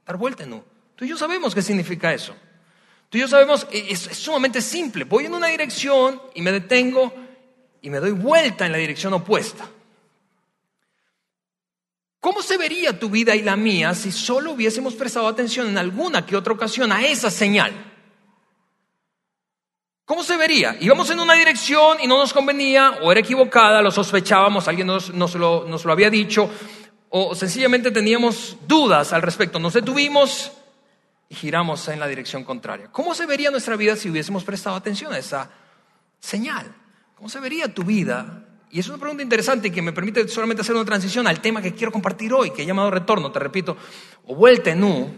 dar 0.06 0.18
vuelta 0.18 0.44
en 0.44 0.54
U. 0.54 0.64
Tú 0.96 1.06
y 1.06 1.10
yo 1.10 1.18
sabemos 1.18 1.56
qué 1.56 1.62
significa 1.62 2.14
eso. 2.14 2.36
Tú 3.10 3.18
y 3.18 3.22
yo 3.22 3.28
sabemos, 3.28 3.68
es, 3.72 4.08
es 4.08 4.18
sumamente 4.18 4.62
simple. 4.62 5.06
Voy 5.06 5.26
en 5.26 5.34
una 5.34 5.48
dirección 5.48 6.22
y 6.36 6.42
me 6.42 6.52
detengo 6.52 7.14
y 7.82 7.90
me 7.90 8.00
doy 8.00 8.12
vuelta 8.12 8.66
en 8.66 8.74
la 8.74 8.78
dirección 8.78 9.14
opuesta. 9.14 9.70
¿Cómo 12.20 12.42
se 12.42 12.58
vería 12.58 13.00
tu 13.00 13.10
vida 13.10 13.36
y 13.36 13.42
la 13.42 13.56
mía 13.56 13.94
si 13.94 14.12
solo 14.12 14.52
hubiésemos 14.52 14.96
prestado 14.96 15.28
atención 15.28 15.68
en 15.68 15.78
alguna 15.78 16.26
que 16.26 16.36
otra 16.36 16.54
ocasión 16.54 16.92
a 16.92 17.06
esa 17.06 17.30
señal? 17.30 17.72
¿Cómo 20.06 20.24
se 20.24 20.38
vería? 20.38 20.78
Íbamos 20.80 21.10
en 21.10 21.20
una 21.20 21.34
dirección 21.34 21.98
y 22.02 22.08
no 22.08 22.18
nos 22.18 22.34
convenía, 22.34 23.00
o 23.02 23.12
era 23.12 23.20
equivocada, 23.20 23.82
lo 23.82 23.92
sospechábamos, 23.92 24.68
alguien 24.68 24.88
nos, 24.88 25.10
lo, 25.36 25.68
lo 25.68 25.92
había 25.92 26.10
dicho, 26.10 26.50
o 27.10 27.36
sencillamente 27.36 27.92
teníamos 27.92 28.58
dudas 28.66 29.12
al 29.12 29.22
respecto. 29.22 29.60
Nos 29.60 29.74
detuvimos 29.74 30.54
y 31.28 31.36
giramos 31.36 31.88
en 31.90 32.00
la 32.00 32.08
dirección 32.08 32.46
contraria. 32.46 32.90
¿Cómo 32.90 33.14
se 33.14 33.26
vería 33.26 33.52
nuestra 33.52 33.76
vida 33.76 33.98
si 33.98 34.10
hubiésemos 34.10 34.46
prestado 34.46 34.78
atención 34.78 35.12
a 35.12 35.18
esa 35.18 35.52
señal? 36.20 36.74
¿Cómo 37.16 37.28
se 37.28 37.42
vería 37.42 37.74
tu 37.74 37.84
vida? 37.84 38.47
Y 38.70 38.80
es 38.80 38.88
una 38.90 38.98
pregunta 38.98 39.24
interesante 39.24 39.72
que 39.72 39.82
me 39.82 39.94
permite 39.94 40.28
solamente 40.28 40.62
hacer 40.62 40.76
una 40.76 40.86
transición 40.86 41.26
al 41.28 41.42
tema 41.42 41.62
que 41.62 41.74
quiero 41.74 41.92
compartir 41.92 42.34
hoy, 42.34 42.52
que 42.52 42.64
he 42.64 42.66
llamado 42.66 42.92
retorno, 42.92 43.32
te 43.32 43.40
repito, 43.40 43.78
o 44.26 44.36
vuelta 44.36 44.72
en 44.72 44.84
U, 44.84 45.10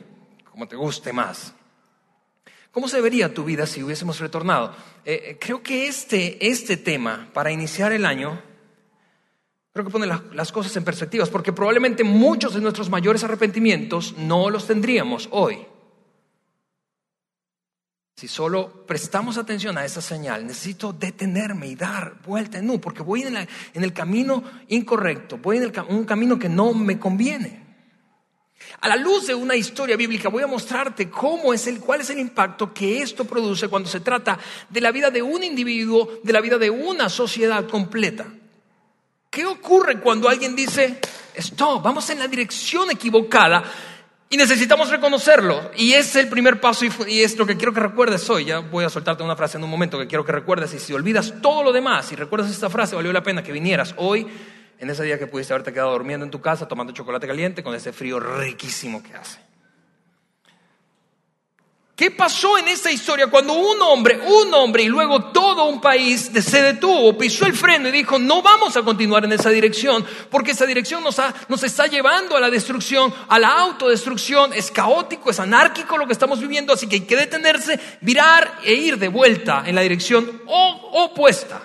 como 0.49 0.67
te 0.67 0.75
guste 0.75 1.11
más. 1.13 1.53
¿Cómo 2.71 2.87
se 2.87 3.01
vería 3.01 3.33
tu 3.33 3.43
vida 3.43 3.65
si 3.65 3.81
hubiésemos 3.81 4.19
retornado? 4.19 4.75
Eh, 5.03 5.21
eh, 5.25 5.37
creo 5.39 5.63
que 5.63 5.87
este, 5.87 6.47
este 6.47 6.77
tema, 6.77 7.29
para 7.33 7.51
iniciar 7.51 7.91
el 7.91 8.05
año, 8.05 8.39
creo 9.73 9.85
que 9.85 9.91
pone 9.91 10.05
las 10.05 10.51
cosas 10.51 10.75
en 10.77 10.83
perspectivas, 10.83 11.29
porque 11.29 11.51
probablemente 11.51 12.03
muchos 12.03 12.53
de 12.53 12.61
nuestros 12.61 12.89
mayores 12.89 13.23
arrepentimientos 13.23 14.15
no 14.17 14.51
los 14.51 14.67
tendríamos 14.67 15.27
hoy. 15.31 15.65
Si 18.19 18.27
solo 18.27 18.85
prestamos 18.85 19.37
atención 19.37 19.77
a 19.77 19.85
esa 19.85 20.01
señal, 20.01 20.45
necesito 20.45 20.91
detenerme 20.91 21.67
y 21.67 21.75
dar 21.75 22.15
vuelta 22.21 22.57
en 22.57 22.69
U, 22.69 22.81
porque 22.81 23.01
voy 23.01 23.21
en, 23.21 23.47
el 23.73 23.93
camino 23.93 24.43
incorrecto, 24.67 25.37
voy 25.37 25.55
en 25.55 25.71
un 25.87 26.03
camino 26.03 26.37
que 26.37 26.49
no 26.49 26.73
me 26.73 26.99
conviene. 26.99 27.63
A 28.81 28.89
la 28.89 28.97
luz 28.97 29.27
de 29.27 29.35
una 29.35 29.55
historia 29.55 29.95
bíblica 29.95 30.27
voy 30.27 30.43
a 30.43 30.47
mostrarte 30.47 31.09
cómo 31.09 31.53
es 31.53 31.65
el, 31.67 31.79
cuál 31.79 32.01
es 32.01 32.09
el 32.09 32.19
impacto 32.19 32.73
que 32.73 33.01
esto 33.01 33.23
produce 33.23 33.69
cuando 33.69 33.87
se 33.87 34.01
trata 34.01 34.37
de 34.67 34.81
la 34.81 34.91
vida 34.91 35.09
de 35.09 35.21
un 35.21 35.41
individuo, 35.41 36.19
de 36.21 36.33
la 36.33 36.41
vida 36.41 36.57
de 36.57 36.69
una 36.69 37.07
sociedad 37.07 37.69
completa. 37.69 38.27
¿Qué 39.29 39.45
ocurre 39.45 40.01
cuando 40.01 40.27
alguien 40.27 40.57
dice, 40.57 40.99
stop, 41.35 41.81
vamos 41.81 42.09
en 42.09 42.19
la 42.19 42.27
dirección 42.27 42.91
equivocada? 42.91 43.63
Y 44.31 44.37
necesitamos 44.37 44.89
reconocerlo. 44.89 45.71
Y 45.75 45.93
es 45.93 46.15
el 46.15 46.29
primer 46.29 46.61
paso 46.61 46.85
y 47.07 47.21
es 47.21 47.35
lo 47.37 47.47
que 47.47 47.57
quiero 47.57 47.73
que 47.73 47.79
recuerdes 47.79 48.29
hoy. 48.29 48.45
Ya 48.45 48.59
voy 48.59 48.85
a 48.85 48.89
soltarte 48.89 49.23
una 49.23 49.35
frase 49.35 49.57
en 49.57 49.63
un 49.63 49.71
momento 49.71 49.97
que 49.97 50.05
quiero 50.05 50.23
que 50.23 50.31
recuerdes. 50.31 50.71
Y 50.75 50.79
si 50.79 50.93
olvidas 50.93 51.33
todo 51.41 51.63
lo 51.63 51.71
demás 51.71 52.11
y 52.11 52.15
recuerdas 52.15 52.51
esta 52.51 52.69
frase, 52.69 52.95
valió 52.95 53.11
la 53.11 53.23
pena 53.23 53.41
que 53.41 53.51
vinieras 53.51 53.95
hoy, 53.97 54.27
en 54.77 54.89
ese 54.89 55.03
día 55.03 55.17
que 55.17 55.25
pudiste 55.25 55.53
haberte 55.53 55.73
quedado 55.73 55.91
durmiendo 55.93 56.25
en 56.25 56.31
tu 56.31 56.39
casa, 56.39 56.67
tomando 56.67 56.93
chocolate 56.93 57.25
caliente 57.25 57.63
con 57.63 57.73
ese 57.73 57.91
frío 57.91 58.19
riquísimo 58.19 59.01
que 59.01 59.15
hace. 59.15 59.39
¿Qué 61.95 62.11
pasó 62.11 62.57
en 62.57 62.67
esta 62.69 62.91
historia 62.91 63.27
cuando 63.27 63.53
un 63.53 63.81
hombre, 63.81 64.21
un 64.25 64.53
hombre 64.53 64.83
y 64.83 64.87
luego 64.87 65.31
un 65.65 65.81
país 65.81 66.31
se 66.33 66.61
detuvo, 66.61 67.17
pisó 67.17 67.45
el 67.45 67.53
freno 67.53 67.89
y 67.89 67.91
dijo, 67.91 68.19
no 68.19 68.41
vamos 68.41 68.77
a 68.77 68.83
continuar 68.83 69.25
en 69.25 69.33
esa 69.33 69.49
dirección, 69.49 70.05
porque 70.29 70.51
esa 70.51 70.65
dirección 70.65 71.03
nos, 71.03 71.17
nos 71.47 71.63
está 71.63 71.87
llevando 71.87 72.37
a 72.37 72.39
la 72.39 72.49
destrucción, 72.49 73.13
a 73.27 73.39
la 73.39 73.49
autodestrucción, 73.49 74.53
es 74.53 74.71
caótico, 74.71 75.29
es 75.29 75.39
anárquico 75.39 75.97
lo 75.97 76.07
que 76.07 76.13
estamos 76.13 76.39
viviendo, 76.39 76.73
así 76.73 76.87
que 76.87 76.95
hay 76.95 77.01
que 77.01 77.15
detenerse, 77.15 77.79
virar 78.01 78.59
e 78.63 78.73
ir 78.73 78.97
de 78.97 79.07
vuelta 79.07 79.63
en 79.65 79.75
la 79.75 79.81
dirección 79.81 80.41
opuesta. 80.45 81.61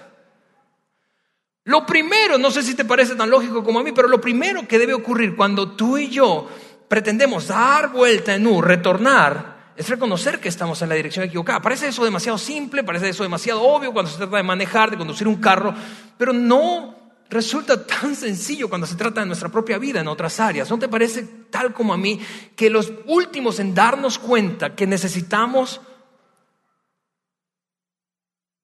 Lo 1.65 1.87
primero, 1.87 2.37
no 2.37 2.51
sé 2.51 2.63
si 2.63 2.75
te 2.75 2.85
parece 2.85 3.15
tan 3.15 3.31
lógico 3.31 3.65
como 3.65 3.81
a 3.81 3.83
mí, 3.83 3.93
pero 3.93 4.09
lo 4.09 4.21
primero 4.21 4.69
que 4.69 4.79
debe 4.79 4.93
ocurrir 4.93 5.35
cuando 5.35 5.73
tú 5.73 5.97
y 5.97 6.11
yo 6.11 6.49
pretendemos 6.89 7.49
dar 7.49 7.91
vuelta 7.91 8.35
en 8.35 8.47
U, 8.47 8.61
retornar, 8.61 9.54
es 9.77 9.89
reconocer 9.89 10.41
que 10.41 10.49
estamos 10.49 10.81
en 10.83 10.89
la 10.89 10.95
dirección 10.95 11.25
equivocada. 11.25 11.61
Parece 11.61 11.89
eso 11.89 12.05
demasiado 12.05 12.39
simple, 12.39 12.85
parece 12.85 13.09
eso 13.09 13.23
demasiado 13.23 13.63
obvio 13.63 13.93
cuando 13.93 14.11
se 14.11 14.19
trata 14.19 14.37
de 14.37 14.43
manejar, 14.43 14.91
de 14.91 14.97
conducir 14.97 15.27
un 15.27 15.37
carro, 15.37 15.75
pero 16.17 16.33
no 16.33 16.95
resulta 17.31 17.85
tan 17.85 18.15
sencillo 18.17 18.69
cuando 18.69 18.87
se 18.87 18.97
trata 18.97 19.21
de 19.21 19.27
nuestra 19.27 19.49
propia 19.49 19.79
vida 19.79 20.01
en 20.01 20.09
otras 20.09 20.39
áreas. 20.41 20.71
¿No 20.71 20.79
te 20.79 20.89
parece 20.89 21.23
tal 21.51 21.73
como 21.73 21.93
a 21.93 21.97
mí 21.97 22.21
que 22.57 22.71
los 22.71 22.93
últimos 23.07 23.59
en 23.59 23.75
darnos 23.75 24.19
cuenta 24.19 24.75
que 24.75 24.87
necesitamos 24.87 25.81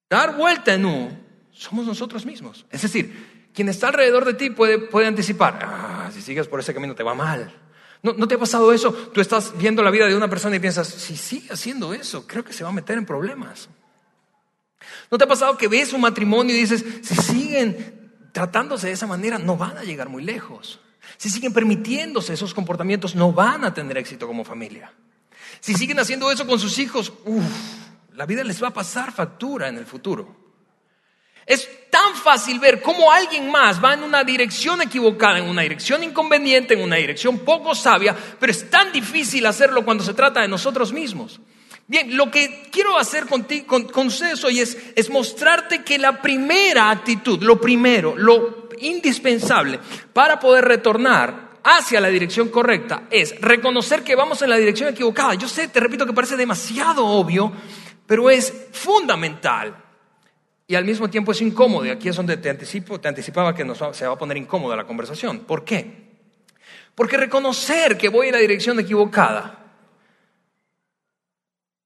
dar 0.09 0.37
vuelta 0.37 0.75
en 0.75 0.87
U 0.87 1.19
somos 1.51 1.87
nosotros 1.87 2.25
mismos? 2.25 2.67
Es 2.71 2.83
decir, 2.83 3.51
quien 3.53 3.69
está 3.69 3.89
alrededor 3.89 4.25
de 4.25 4.35
ti 4.35 4.51
puede, 4.51 4.79
puede 4.79 5.09
anticipar, 5.09 5.59
ah, 5.63 6.11
si 6.13 6.23
sigues 6.23 6.47
por 6.47 6.61
ese 6.61 6.73
camino 6.73 6.95
te 6.95 7.03
va 7.03 7.15
mal. 7.15 7.53
¿No, 8.03 8.27
te 8.27 8.35
ha 8.35 8.39
pasado 8.39 8.73
eso? 8.73 8.93
Tú 8.93 9.21
estás 9.21 9.57
viendo 9.59 9.83
la 9.83 9.91
vida 9.91 10.07
de 10.07 10.17
una 10.17 10.31
persona 10.31 10.57
y 10.57 10.59
piensas, 10.61 10.89
si 10.89 11.17
sigue 11.17 11.53
haciendo 11.53 11.93
eso, 11.93 12.27
creo 12.27 12.43
que 12.43 12.53
se 12.53 12.65
va 12.65 12.71
a 12.71 12.73
meter 12.73 12.97
en 12.97 13.05
problemas. 13.05 13.69
¿No 15.11 15.19
te 15.19 15.25
ha 15.25 15.29
pasado 15.29 15.59
que 15.59 15.69
ves 15.69 15.93
un 15.93 16.01
matrimonio 16.01 16.57
y 16.57 16.61
dices, 16.61 16.85
si 17.03 17.15
siguen 17.15 18.11
tratándose 18.33 18.87
de 18.87 18.95
esa 18.95 19.07
manera, 19.07 19.39
no 19.39 19.57
van 19.57 19.77
a 19.77 19.83
llegar 19.83 20.09
muy 20.09 20.25
lejos? 20.25 20.81
Si 21.19 21.29
siguen 21.29 21.53
permitiéndose 21.53 22.33
esos 22.33 22.55
comportamientos, 22.55 23.15
no 23.15 23.33
van 23.33 23.65
a 23.65 23.75
tener 23.75 23.99
éxito 23.99 24.27
como 24.27 24.45
familia. 24.45 24.93
Si 25.61 25.75
siguen 25.75 25.99
haciendo 25.99 26.31
eso 26.31 26.47
con 26.47 26.59
sus 26.59 26.79
hijos, 26.79 27.13
la 28.15 28.25
vida 28.25 28.43
les 28.45 28.63
va 28.63 28.69
a 28.69 28.75
pasar 28.75 29.13
factura 29.13 29.69
en 29.69 29.77
el 29.77 29.85
futuro. 29.85 30.40
Es 31.47 31.69
tan 31.91 32.15
fácil 32.15 32.61
ver 32.61 32.81
cómo 32.81 33.11
alguien 33.11 33.51
más 33.51 33.83
va 33.83 33.95
en 33.95 34.03
una 34.03 34.23
dirección 34.25 34.81
equivocada, 34.83 35.39
en 35.39 35.49
una 35.49 35.63
dirección 35.63 36.05
inconveniente, 36.05 36.75
en 36.75 36.83
una 36.83 36.97
dirección 36.97 37.41
poco 37.41 37.75
sabia, 37.75 38.17
pero 38.39 38.53
es 38.53 38.71
tan 38.71 38.93
difícil 38.93 39.45
hacerlo 39.47 39.85
cuando 39.85 40.05
se 40.05 40.15
trata 40.15 40.41
de 40.41 40.49
nosotros 40.49 40.93
mismos. 40.93 41.41
Bien, 41.87 42.17
lo 42.17 42.31
que 42.31 42.69
quiero 42.71 42.97
hacer 42.97 43.27
con, 43.27 43.45
con 43.67 44.07
ustedes 44.07 44.45
hoy 44.45 44.61
es, 44.61 44.79
es 44.95 45.11
mostrarte 45.11 45.83
que 45.83 45.99
la 45.99 46.23
primera 46.23 46.89
actitud, 46.91 47.43
lo 47.43 47.61
primero, 47.61 48.15
lo 48.17 48.69
indispensable 48.79 49.81
para 50.13 50.39
poder 50.39 50.65
retornar 50.67 51.51
hacia 51.65 52.01
la 52.01 52.09
dirección 52.09 52.49
correcta 52.49 53.05
es 53.11 53.39
reconocer 53.41 54.03
que 54.03 54.15
vamos 54.15 54.41
en 54.43 54.51
la 54.51 54.57
dirección 54.57 54.89
equivocada. 54.89 55.35
Yo 55.35 55.49
sé, 55.49 55.69
te 55.69 55.81
repito 55.81 56.07
que 56.07 56.13
parece 56.13 56.37
demasiado 56.37 57.05
obvio, 57.05 57.53
pero 58.07 58.31
es 58.31 58.53
fundamental 58.73 59.77
y 60.71 60.77
al 60.77 60.85
mismo 60.85 61.11
tiempo 61.11 61.33
es 61.33 61.43
incómodo. 61.43 61.85
Y 61.85 61.91
aquí 61.91 62.09
es 62.09 62.15
donde 62.15 62.37
te 62.37 62.49
anticipo, 62.49 63.01
te 63.01 63.09
anticipaba 63.09 63.53
que 63.53 63.65
se 63.93 64.07
va 64.07 64.13
a 64.13 64.17
poner 64.17 64.37
incómoda 64.37 64.77
la 64.77 64.87
conversación. 64.87 65.41
¿Por 65.41 65.65
qué? 65.65 66.13
Porque 66.95 67.17
reconocer 67.17 67.99
que 67.99 68.09
voy 68.09 68.29
en 68.29 68.35
la 68.35 68.39
dirección 68.39 68.79
equivocada 68.79 69.67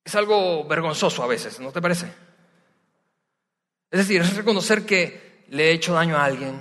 es 0.04 0.14
algo 0.14 0.64
vergonzoso 0.64 1.22
a 1.22 1.26
veces, 1.26 1.60
¿no 1.60 1.72
te 1.72 1.80
parece? 1.80 2.12
Es 3.90 4.00
decir, 4.00 4.20
es 4.20 4.36
reconocer 4.36 4.84
que 4.84 5.44
le 5.48 5.70
he 5.70 5.72
hecho 5.72 5.94
daño 5.94 6.18
a 6.18 6.24
alguien, 6.26 6.60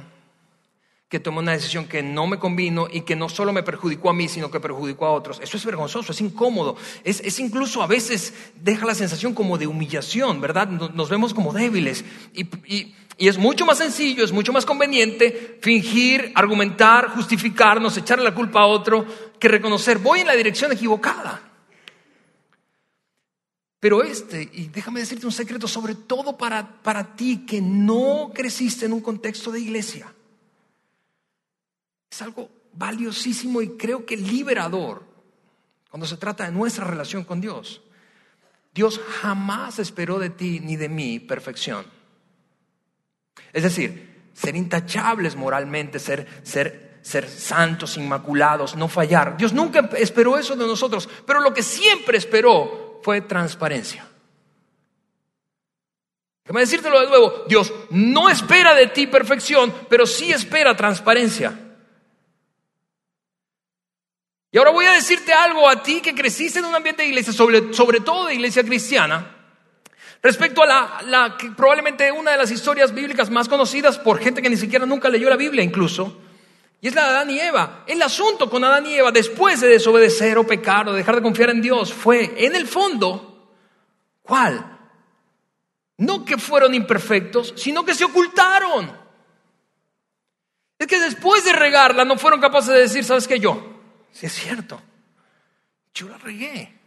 que 1.13 1.19
tomó 1.19 1.41
una 1.41 1.51
decisión 1.51 1.85
que 1.85 2.01
no 2.01 2.25
me 2.25 2.39
convino 2.39 2.87
y 2.91 3.01
que 3.01 3.15
no 3.15 3.29
solo 3.29 3.53
me 3.53 3.61
perjudicó 3.61 4.09
a 4.09 4.13
mí, 4.13 4.27
sino 4.27 4.49
que 4.49 4.59
perjudicó 4.59 5.05
a 5.05 5.11
otros. 5.11 5.39
Eso 5.43 5.57
es 5.57 5.63
vergonzoso, 5.63 6.11
es 6.11 6.19
incómodo, 6.21 6.75
es, 7.03 7.37
incluso 7.37 7.83
a 7.83 7.85
veces 7.85 8.33
deja 8.55 8.87
la 8.87 8.95
sensación 8.95 9.35
como 9.35 9.59
de 9.59 9.67
humillación, 9.67 10.41
¿verdad? 10.41 10.67
Nos 10.69 11.09
vemos 11.09 11.35
como 11.35 11.53
débiles 11.53 12.03
y, 12.33 12.95
es 13.19 13.37
mucho 13.37 13.63
más 13.63 13.77
sencillo, 13.77 14.25
es 14.25 14.31
mucho 14.31 14.51
más 14.51 14.65
conveniente 14.65 15.59
fingir, 15.61 16.31
argumentar, 16.33 17.09
justificarnos, 17.09 17.95
echarle 17.95 18.23
la 18.23 18.33
culpa 18.33 18.61
a 18.61 18.65
otro, 18.65 19.05
que 19.37 19.47
reconocer, 19.47 19.99
voy 19.99 20.21
en 20.21 20.27
la 20.27 20.33
dirección 20.33 20.71
equivocada. 20.71 21.43
Pero 23.79 24.01
este, 24.01 24.49
y 24.51 24.69
déjame 24.69 25.01
decirte 25.01 25.27
un 25.27 25.31
secreto, 25.31 25.67
sobre 25.67 25.93
todo 25.93 26.35
para, 26.35 26.81
para 26.81 27.15
ti 27.15 27.45
que 27.45 27.61
no 27.61 28.31
creciste 28.33 28.87
en 28.87 28.93
un 28.93 29.01
contexto 29.01 29.51
de 29.51 29.59
iglesia 29.59 30.11
es 32.13 32.21
algo 32.21 32.49
valiosísimo 32.73 33.61
y 33.61 33.69
creo 33.69 34.05
que 34.05 34.15
liberador 34.15 35.03
cuando 35.89 36.05
se 36.05 36.17
trata 36.17 36.45
de 36.45 36.51
nuestra 36.51 36.85
relación 36.85 37.23
con 37.23 37.41
Dios. 37.41 37.81
Dios 38.73 38.99
jamás 39.21 39.79
esperó 39.79 40.19
de 40.19 40.29
ti 40.29 40.59
ni 40.59 40.75
de 40.75 40.89
mí 40.89 41.19
perfección. 41.19 41.85
Es 43.51 43.63
decir, 43.63 44.29
ser 44.33 44.55
intachables 44.55 45.35
moralmente, 45.35 45.99
ser, 45.99 46.27
ser, 46.43 46.99
ser 47.01 47.27
santos, 47.27 47.97
inmaculados, 47.97 48.75
no 48.75 48.87
fallar. 48.87 49.35
Dios 49.37 49.53
nunca 49.53 49.89
esperó 49.97 50.37
eso 50.37 50.55
de 50.55 50.65
nosotros, 50.67 51.09
pero 51.25 51.41
lo 51.41 51.53
que 51.53 51.63
siempre 51.63 52.17
esperó 52.17 52.99
fue 53.03 53.21
transparencia. 53.21 54.07
Déjame 56.43 56.61
decírtelo 56.61 56.99
de 56.99 57.07
nuevo, 57.07 57.45
Dios 57.47 57.73
no 57.89 58.29
espera 58.29 58.75
de 58.75 58.87
ti 58.87 59.07
perfección, 59.07 59.73
pero 59.89 60.05
sí 60.05 60.31
espera 60.31 60.75
transparencia. 60.75 61.62
Y 64.53 64.57
ahora 64.59 64.69
voy 64.69 64.85
a 64.85 64.91
decirte 64.91 65.33
algo 65.33 65.67
a 65.67 65.81
ti 65.81 65.99
que 65.99 66.13
creciste 66.13 66.59
en 66.59 66.65
un 66.65 66.75
ambiente 66.75 67.01
de 67.01 67.09
iglesia, 67.09 67.33
sobre, 67.33 67.99
todo 68.01 68.27
de 68.27 68.35
iglesia 68.35 68.63
cristiana. 68.63 69.35
respecto 70.21 70.61
a 70.61 70.67
la, 70.67 71.01
la 71.07 71.37
que 71.37 71.49
probablemente 71.49 72.11
una 72.11 72.29
de 72.29 72.37
las 72.37 72.51
historias 72.51 72.93
bíblicas 72.93 73.31
más 73.31 73.49
conocidas 73.49 73.97
por 73.97 74.19
gente 74.19 74.43
que 74.43 74.51
ni 74.51 74.55
siquiera 74.55 74.85
nunca 74.85 75.09
leyó 75.09 75.27
la 75.27 75.37
Biblia 75.37 75.63
incluso, 75.63 76.21
y 76.79 76.87
es 76.87 76.93
la 76.93 77.01
de 77.01 77.09
Adán 77.09 77.31
y 77.31 77.39
Eva. 77.39 77.83
El 77.87 77.99
asunto 78.03 78.47
con 78.47 78.63
Adán 78.63 78.85
y 78.85 78.93
Eva, 78.93 79.11
después 79.11 79.59
de 79.59 79.69
desobedecer 79.69 80.37
o 80.37 80.45
pecar 80.45 80.87
o 80.87 80.93
dejar 80.93 81.15
de 81.15 81.23
confiar 81.23 81.49
en 81.49 81.59
Dios, 81.59 81.91
fue, 81.91 82.45
en 82.45 82.55
el 82.55 82.67
fondo, 82.67 83.55
¿cuál? 84.21 84.79
No 85.97 86.23
que 86.23 86.37
fueron 86.37 86.75
imperfectos, 86.75 87.55
sino 87.57 87.83
que 87.83 87.95
se 87.95 88.05
ocultaron. 88.05 88.95
Es 90.77 90.85
que 90.85 90.99
después 90.99 91.43
de 91.43 91.53
regarla 91.53 92.05
no 92.05 92.19
fueron 92.19 92.39
capaces 92.39 92.71
de 92.71 92.81
decir, 92.81 93.03
¿sabes 93.03 93.27
qué 93.27 93.39
yo? 93.39 93.72
Si 94.13 94.27
es 94.27 94.33
cierto, 94.33 94.79
yo 95.93 96.07
la 96.07 96.17
regué. 96.17 96.79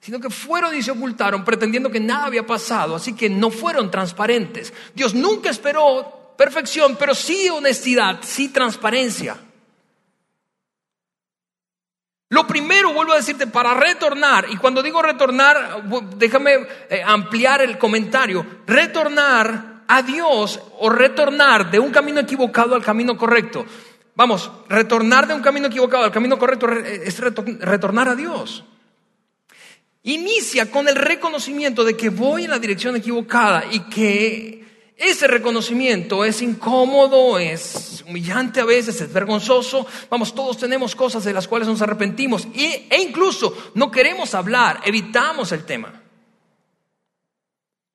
Sino 0.00 0.20
que 0.20 0.30
fueron 0.30 0.74
y 0.76 0.82
se 0.82 0.90
ocultaron 0.90 1.44
pretendiendo 1.44 1.90
que 1.90 2.00
nada 2.00 2.26
había 2.26 2.46
pasado, 2.46 2.94
así 2.94 3.14
que 3.14 3.30
no 3.30 3.50
fueron 3.50 3.90
transparentes. 3.90 4.72
Dios 4.94 5.14
nunca 5.14 5.50
esperó 5.50 6.34
perfección, 6.36 6.96
pero 6.96 7.14
sí 7.14 7.48
honestidad, 7.48 8.18
sí 8.22 8.50
transparencia. 8.50 9.38
Lo 12.28 12.46
primero, 12.46 12.92
vuelvo 12.92 13.12
a 13.12 13.16
decirte, 13.16 13.46
para 13.46 13.74
retornar, 13.74 14.46
y 14.50 14.56
cuando 14.56 14.82
digo 14.82 15.00
retornar, 15.00 15.84
déjame 16.16 16.56
eh, 16.90 17.02
ampliar 17.04 17.62
el 17.62 17.78
comentario, 17.78 18.44
retornar 18.66 19.84
a 19.86 20.02
Dios 20.02 20.60
o 20.78 20.90
retornar 20.90 21.70
de 21.70 21.78
un 21.78 21.90
camino 21.90 22.20
equivocado 22.20 22.74
al 22.74 22.82
camino 22.82 23.16
correcto. 23.16 23.64
Vamos, 24.16 24.50
retornar 24.68 25.28
de 25.28 25.34
un 25.34 25.42
camino 25.42 25.66
equivocado 25.66 26.04
al 26.04 26.10
camino 26.10 26.38
correcto 26.38 26.68
es 26.70 27.20
retornar 27.20 28.08
a 28.08 28.14
Dios. 28.14 28.64
Inicia 30.04 30.70
con 30.70 30.88
el 30.88 30.96
reconocimiento 30.96 31.84
de 31.84 31.96
que 31.96 32.08
voy 32.08 32.44
en 32.44 32.50
la 32.50 32.58
dirección 32.58 32.96
equivocada 32.96 33.64
y 33.70 33.80
que 33.90 34.64
ese 34.96 35.26
reconocimiento 35.26 36.24
es 36.24 36.40
incómodo, 36.40 37.38
es 37.38 38.02
humillante 38.08 38.60
a 38.60 38.64
veces, 38.64 38.98
es 39.02 39.12
vergonzoso. 39.12 39.86
Vamos, 40.08 40.34
todos 40.34 40.56
tenemos 40.56 40.96
cosas 40.96 41.22
de 41.24 41.34
las 41.34 41.46
cuales 41.46 41.68
nos 41.68 41.82
arrepentimos 41.82 42.48
e 42.54 42.88
incluso 43.06 43.54
no 43.74 43.90
queremos 43.90 44.34
hablar, 44.34 44.80
evitamos 44.86 45.52
el 45.52 45.64
tema. 45.64 46.05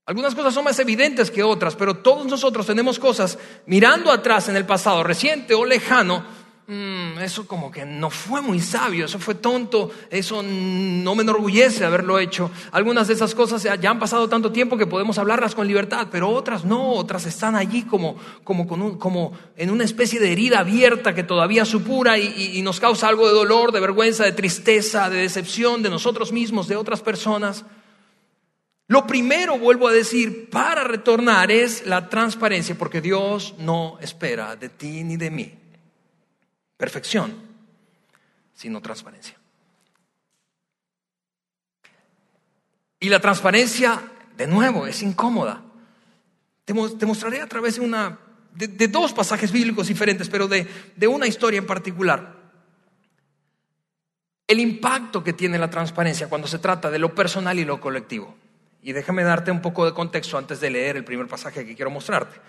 Algunas 0.06 0.36
cosas 0.36 0.54
son 0.54 0.64
más 0.64 0.80
evidentes 0.80 1.32
que 1.32 1.44
otras, 1.44 1.76
pero 1.76 1.98
todos 1.98 2.26
nosotros 2.26 2.66
tenemos 2.66 3.00
cosas 3.00 3.38
mirando 3.66 4.12
atrás 4.12 4.50
en 4.50 4.56
el 4.56 4.66
pasado, 4.66 5.04
reciente 5.04 5.54
o 5.54 5.66
lejano, 5.66 6.24
Mm, 6.74 7.20
eso 7.20 7.46
como 7.48 7.70
que 7.70 7.84
no 7.84 8.10
fue 8.10 8.40
muy 8.40 8.62
sabio, 8.62 9.04
eso 9.04 9.20
fue 9.20 9.36
tonto, 9.36 9.92
eso 10.10 10.42
no 10.42 11.16
me 11.16 11.24
enorgullece 11.24 11.84
haberlo 11.84 12.18
hecho. 12.18 12.50
Algunas 12.72 13.10
de 13.10 13.16
esas 13.16 13.36
cosas 13.36 13.62
ya 13.64 13.90
han 13.90 14.00
pasado 14.00 14.30
tanto 14.30 14.54
tiempo 14.54 14.78
que 14.78 14.88
podemos 14.88 15.18
hablarlas 15.18 15.54
con 15.54 15.68
libertad, 15.68 16.08
pero 16.10 16.30
otras 16.30 16.64
no, 16.64 16.92
otras 16.94 17.26
están 17.26 17.56
allí 17.56 17.84
como, 17.84 18.16
como, 18.46 18.68
como 18.98 19.34
en 19.58 19.70
una 19.70 19.84
especie 19.84 20.22
de 20.22 20.32
herida 20.32 20.60
abierta 20.60 21.14
que 21.14 21.24
todavía 21.24 21.66
supura 21.66 22.18
y, 22.18 22.58
y 22.58 22.62
nos 22.62 22.80
causa 22.80 23.10
algo 23.10 23.28
de 23.28 23.34
dolor, 23.34 23.74
de 23.74 23.82
vergüenza, 23.82 24.24
de 24.24 24.32
tristeza, 24.32 25.10
de 25.10 25.18
decepción 25.18 25.84
de 25.84 25.90
nosotros 25.90 26.32
mismos, 26.32 26.70
de 26.70 26.78
otras 26.78 27.02
personas. 27.02 27.66
Lo 28.92 29.08
primero, 29.08 29.58
vuelvo 29.58 29.88
a 29.88 29.94
decir, 29.94 30.50
para 30.50 30.84
retornar 30.84 31.50
es 31.50 31.86
la 31.86 32.10
transparencia, 32.10 32.78
porque 32.78 33.00
Dios 33.00 33.56
no 33.58 33.98
espera 34.02 34.58
de 34.58 34.68
ti 34.68 35.06
ni 35.06 35.16
de 35.16 35.32
mí 35.32 35.58
perfección, 36.76 37.34
sino 38.54 38.82
transparencia. 38.82 39.38
Y 43.00 43.08
la 43.08 43.22
transparencia, 43.22 44.02
de 44.36 44.48
nuevo, 44.48 44.86
es 44.86 45.02
incómoda. 45.04 45.64
Te, 46.66 46.74
mostraré 46.74 47.40
a 47.40 47.48
través 47.48 47.76
de, 47.76 47.82
una, 47.86 48.20
de, 48.54 48.90
dos 48.90 49.14
pasajes 49.14 49.54
bíblicos 49.54 49.88
diferentes, 49.88 50.28
pero 50.28 50.50
de, 50.50 50.68
de 50.98 51.08
una 51.08 51.28
historia 51.28 51.60
en 51.60 51.66
particular. 51.66 52.36
El 54.48 54.60
impacto 54.60 55.24
que 55.24 55.32
tiene 55.32 55.58
la 55.58 55.70
transparencia 55.70 56.28
cuando 56.28 56.50
se 56.50 56.60
trata 56.60 56.92
de 56.92 57.00
lo 57.00 57.16
personal 57.16 57.58
y 57.58 57.64
lo 57.64 57.80
colectivo. 57.80 58.41
Y 58.82 58.94
déjame 58.94 59.24
darte 59.24 59.52
un 59.52 59.62
poco 59.62 59.86
de 59.86 59.94
contexto 59.94 60.38
antes 60.38 60.60
de 60.60 60.70
leer 60.70 60.98
el 60.98 61.04
primer 61.04 61.28
pasaje 61.28 61.66
que 61.66 61.76
quiero 61.76 61.92
mostrarte, 61.92 62.40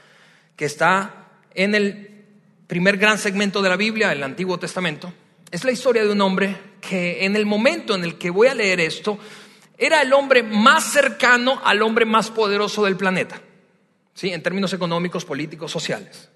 que 0.57 0.65
está 0.65 1.29
en 1.55 1.75
el 1.75 2.25
primer 2.67 2.97
gran 2.97 3.19
segmento 3.19 3.61
de 3.61 3.69
la 3.69 3.77
Biblia, 3.77 4.13
el 4.13 4.23
Antiguo 4.23 4.59
Testamento, 4.59 5.13
es 5.51 5.65
la 5.65 5.73
historia 5.73 6.03
de 6.03 6.11
un 6.11 6.21
hombre 6.23 6.57
que 6.81 7.27
en 7.27 7.37
el 7.37 7.45
momento 7.45 7.95
en 7.95 8.05
el 8.05 8.17
que 8.17 8.31
voy 8.31 8.49
a 8.49 8.55
leer 8.55 8.81
esto, 8.81 9.19
era 9.77 10.01
el 10.01 10.13
hombre 10.15 10.43
más 10.43 10.85
cercano 10.85 11.61
al 11.63 11.83
hombre 11.83 12.07
más 12.07 12.31
poderoso 12.31 12.85
del 12.85 12.97
planeta, 12.97 13.41
¿sí? 14.15 14.33
en 14.33 14.43
términos 14.43 14.73
económicos, 14.73 15.25
políticos, 15.25 15.71
sociales. 15.71 16.31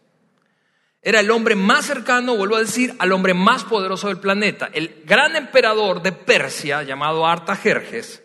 Era 1.01 1.21
el 1.21 1.31
hombre 1.31 1.55
más 1.55 1.87
cercano, 1.87 2.37
vuelvo 2.37 2.57
a 2.57 2.61
decir, 2.61 2.95
al 2.99 3.13
hombre 3.13 3.33
más 3.33 3.65
poderoso 3.65 4.09
del 4.09 4.19
planeta. 4.19 4.69
El 4.73 5.03
gran 5.07 5.37
emperador 5.37 6.03
de 6.03 6.11
Persia, 6.13 6.83
llamado 6.83 7.27
Artajerjes, 7.27 8.25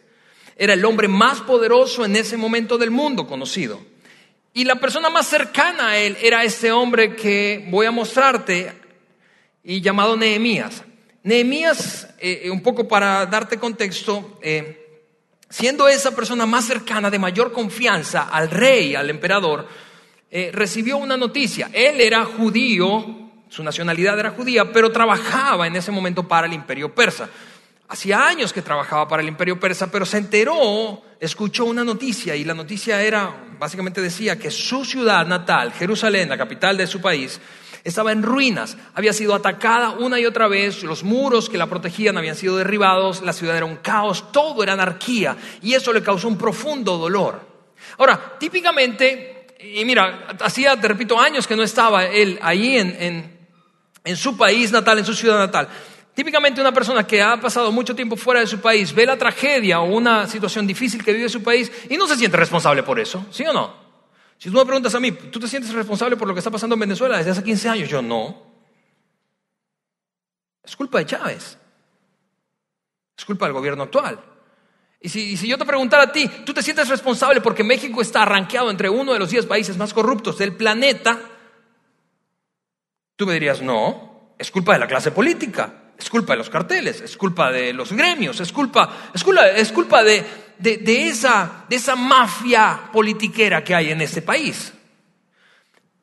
era 0.62 0.74
el 0.74 0.86
hombre 0.86 1.08
más 1.08 1.42
poderoso 1.42 2.06
en 2.06 2.16
ese 2.16 2.38
momento 2.38 2.78
del 2.78 2.92
mundo 2.92 3.26
conocido. 3.26 3.82
Y 4.54 4.64
la 4.64 4.76
persona 4.76 5.10
más 5.10 5.26
cercana 5.26 5.88
a 5.88 5.98
él 5.98 6.16
era 6.22 6.44
este 6.44 6.72
hombre 6.72 7.16
que 7.16 7.66
voy 7.72 7.88
a 7.88 7.92
mostrarte 7.92 8.72
y 9.64 9.82
llamado 9.82 10.16
Nehemías. 10.16 10.84
Nehemías, 11.24 12.10
eh, 12.20 12.48
un 12.52 12.62
poco 12.62 12.88
para 12.88 13.26
darte 13.26 13.58
contexto, 13.58 14.38
eh, 14.44 15.02
siendo 15.50 15.88
esa 15.88 16.16
persona 16.16 16.46
más 16.46 16.66
cercana, 16.66 17.10
de 17.10 17.18
mayor 17.18 17.52
confianza 17.52 18.30
al 18.32 18.52
rey, 18.52 18.94
al 18.94 19.10
emperador, 19.10 19.68
eh, 20.30 20.52
recibió 20.54 20.98
una 20.98 21.18
noticia. 21.18 21.72
Él 21.74 22.00
era 22.00 22.24
judío, 22.24 23.32
su 23.50 23.64
nacionalidad 23.64 24.20
era 24.20 24.30
judía, 24.30 24.72
pero 24.72 24.92
trabajaba 24.92 25.66
en 25.66 25.76
ese 25.76 25.92
momento 25.92 26.28
para 26.28 26.46
el 26.46 26.54
imperio 26.54 26.94
persa. 26.94 27.32
Hacía 27.92 28.26
años 28.26 28.54
que 28.54 28.62
trabajaba 28.62 29.06
para 29.06 29.22
el 29.22 29.28
imperio 29.28 29.60
persa, 29.60 29.92
pero 29.92 30.06
se 30.06 30.18
enteró, 30.18 31.02
escuchó 31.20 31.66
una 31.66 31.84
noticia 31.84 32.38
y 32.38 32.46
la 32.46 32.54
noticia 32.54 33.02
era, 33.02 33.36
básicamente 33.60 34.00
decía 34.00 34.40
que 34.40 34.50
su 34.50 34.86
ciudad 34.86 35.28
natal, 35.28 35.74
Jerusalén, 35.74 36.30
la 36.30 36.38
capital 36.38 36.78
de 36.78 36.88
su 36.88 37.02
país, 37.02 37.42
estaba 37.84 38.14
en 38.14 38.24
ruinas, 38.24 38.78
había 38.94 39.12
sido 39.12 39.36
atacada 39.36 39.90
una 39.90 40.18
y 40.22 40.26
otra 40.26 40.48
vez, 40.48 40.84
los 40.84 41.04
muros 41.04 41.50
que 41.50 41.58
la 41.58 41.68
protegían 41.68 42.18
habían 42.18 42.38
sido 42.38 42.56
derribados, 42.56 43.24
la 43.24 43.34
ciudad 43.34 43.58
era 43.58 43.66
un 43.66 43.76
caos, 43.76 44.32
todo 44.32 44.64
era 44.64 44.72
anarquía 44.72 45.36
y 45.62 45.74
eso 45.74 45.92
le 45.92 46.02
causó 46.02 46.30
un 46.30 46.38
profundo 46.38 46.98
dolor. 46.98 47.42
Ahora, 47.98 48.38
típicamente, 48.40 49.48
y 49.60 49.84
mira, 49.84 50.30
hacía, 50.40 50.80
te 50.80 50.88
repito, 50.88 51.20
años 51.20 51.46
que 51.46 51.58
no 51.58 51.64
estaba 51.64 52.06
él 52.06 52.40
ahí 52.42 52.78
en, 52.78 53.38
en 54.06 54.16
su 54.16 54.38
país 54.38 54.72
natal, 54.72 55.00
en 55.00 55.06
su 55.06 55.14
ciudad 55.14 55.40
natal. 55.40 55.68
Típicamente 56.14 56.60
una 56.60 56.74
persona 56.74 57.08
que 57.08 57.22
ha 57.22 57.40
pasado 57.40 57.72
mucho 57.72 57.96
tiempo 57.96 58.18
fuera 58.18 58.42
de 58.42 58.48
su 58.48 58.60
país 58.60 58.94
ve 58.94 59.06
la 59.06 59.18
tragedia 59.18 59.80
o 59.80 59.86
una 59.86 60.28
situación 60.28 60.68
difícil 60.68 61.04
que 61.04 61.14
vive 61.14 61.30
su 61.30 61.42
país 61.42 61.72
y 61.90 61.96
no 61.96 62.06
se 62.06 62.18
siente 62.18 62.36
responsable 62.36 62.84
por 62.84 63.00
eso, 63.00 63.26
¿sí 63.32 63.46
o 63.46 63.54
no? 63.54 63.74
Si 64.38 64.50
tú 64.50 64.58
me 64.58 64.66
preguntas 64.66 64.94
a 64.96 65.00
mí, 65.00 65.12
¿tú 65.12 65.40
te 65.40 65.48
sientes 65.48 65.72
responsable 65.72 66.18
por 66.18 66.28
lo 66.28 66.34
que 66.34 66.40
está 66.40 66.50
pasando 66.50 66.74
en 66.74 66.80
Venezuela 66.80 67.18
desde 67.18 67.32
hace 67.32 67.44
15 67.44 67.70
años? 67.70 67.90
Yo 67.90 68.02
no. 68.02 68.52
Es 70.64 70.76
culpa 70.76 70.98
de 70.98 71.06
Chávez. 71.06 71.58
Es 73.18 73.24
culpa 73.24 73.46
del 73.46 73.54
gobierno 73.54 73.84
actual. 73.84 74.20
Y 75.00 75.10
si, 75.10 75.48
yo 75.48 75.58
te 75.58 75.66
preguntara 75.66 76.04
a 76.04 76.12
ti, 76.12 76.28
¿tú 76.46 76.54
te 76.54 76.62
sientes 76.62 76.88
responsable 76.88 77.42
porque 77.42 77.64
México 77.64 78.02
está 78.02 78.24
arranqueado 78.24 78.70
entre 78.70 78.90
uno 78.90 79.14
de 79.14 79.20
los 79.20 79.30
10 79.30 79.46
países 79.46 79.78
más 79.78 79.94
corruptos 79.94 80.38
del 80.38 80.56
planeta? 80.56 81.20
Tú 83.16 83.26
me 83.26 83.34
dirías, 83.34 83.62
no, 83.62 84.36
es 84.38 84.52
culpa 84.52 84.74
de 84.74 84.80
la 84.80 84.88
clase 84.88 85.12
política. 85.12 85.81
Es 86.02 86.10
culpa 86.10 86.34
de 86.34 86.38
los 86.38 86.50
carteles, 86.50 87.00
es 87.02 87.16
culpa 87.16 87.52
de 87.52 87.74
los 87.74 87.92
gremios, 87.94 88.40
es 88.40 88.52
culpa, 88.52 89.12
es 89.14 89.24
culpa, 89.24 89.48
es 89.50 89.72
culpa 89.72 90.04
de, 90.04 90.26
de, 90.58 91.08
esa, 91.08 91.66
de 91.70 91.76
esa 91.76 91.96
mafia 91.96 92.90
politiquera 92.92 93.64
que 93.64 93.76
hay 93.76 93.92
en 93.92 94.02
este 94.02 94.24
país. 94.24 94.74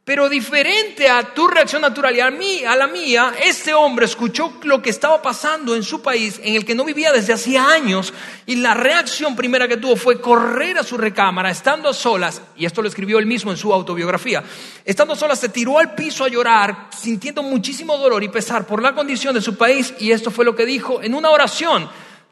Pero 0.08 0.30
diferente 0.30 1.06
a 1.06 1.34
tu 1.34 1.46
reacción 1.46 1.82
natural 1.82 2.16
y 2.16 2.20
a, 2.20 2.30
mí, 2.30 2.64
a 2.64 2.74
la 2.74 2.86
mía, 2.86 3.34
este 3.44 3.74
hombre 3.74 4.06
escuchó 4.06 4.54
lo 4.62 4.80
que 4.80 4.88
estaba 4.88 5.20
pasando 5.20 5.76
en 5.76 5.82
su 5.82 6.00
país, 6.00 6.40
en 6.42 6.54
el 6.54 6.64
que 6.64 6.74
no 6.74 6.86
vivía 6.86 7.12
desde 7.12 7.34
hacía 7.34 7.68
años, 7.68 8.14
y 8.46 8.56
la 8.56 8.72
reacción 8.72 9.36
primera 9.36 9.68
que 9.68 9.76
tuvo 9.76 9.96
fue 9.96 10.18
correr 10.18 10.78
a 10.78 10.82
su 10.82 10.96
recámara, 10.96 11.50
estando 11.50 11.90
a 11.90 11.92
solas, 11.92 12.40
y 12.56 12.64
esto 12.64 12.80
lo 12.80 12.88
escribió 12.88 13.18
él 13.18 13.26
mismo 13.26 13.50
en 13.50 13.58
su 13.58 13.70
autobiografía, 13.70 14.42
estando 14.82 15.12
a 15.12 15.16
solas 15.16 15.40
se 15.40 15.50
tiró 15.50 15.78
al 15.78 15.94
piso 15.94 16.24
a 16.24 16.28
llorar, 16.28 16.88
sintiendo 16.98 17.42
muchísimo 17.42 17.98
dolor 17.98 18.24
y 18.24 18.30
pesar 18.30 18.66
por 18.66 18.82
la 18.82 18.94
condición 18.94 19.34
de 19.34 19.42
su 19.42 19.58
país, 19.58 19.92
y 19.98 20.12
esto 20.12 20.30
fue 20.30 20.46
lo 20.46 20.56
que 20.56 20.64
dijo 20.64 21.02
en 21.02 21.14
una 21.14 21.28
oración 21.28 21.86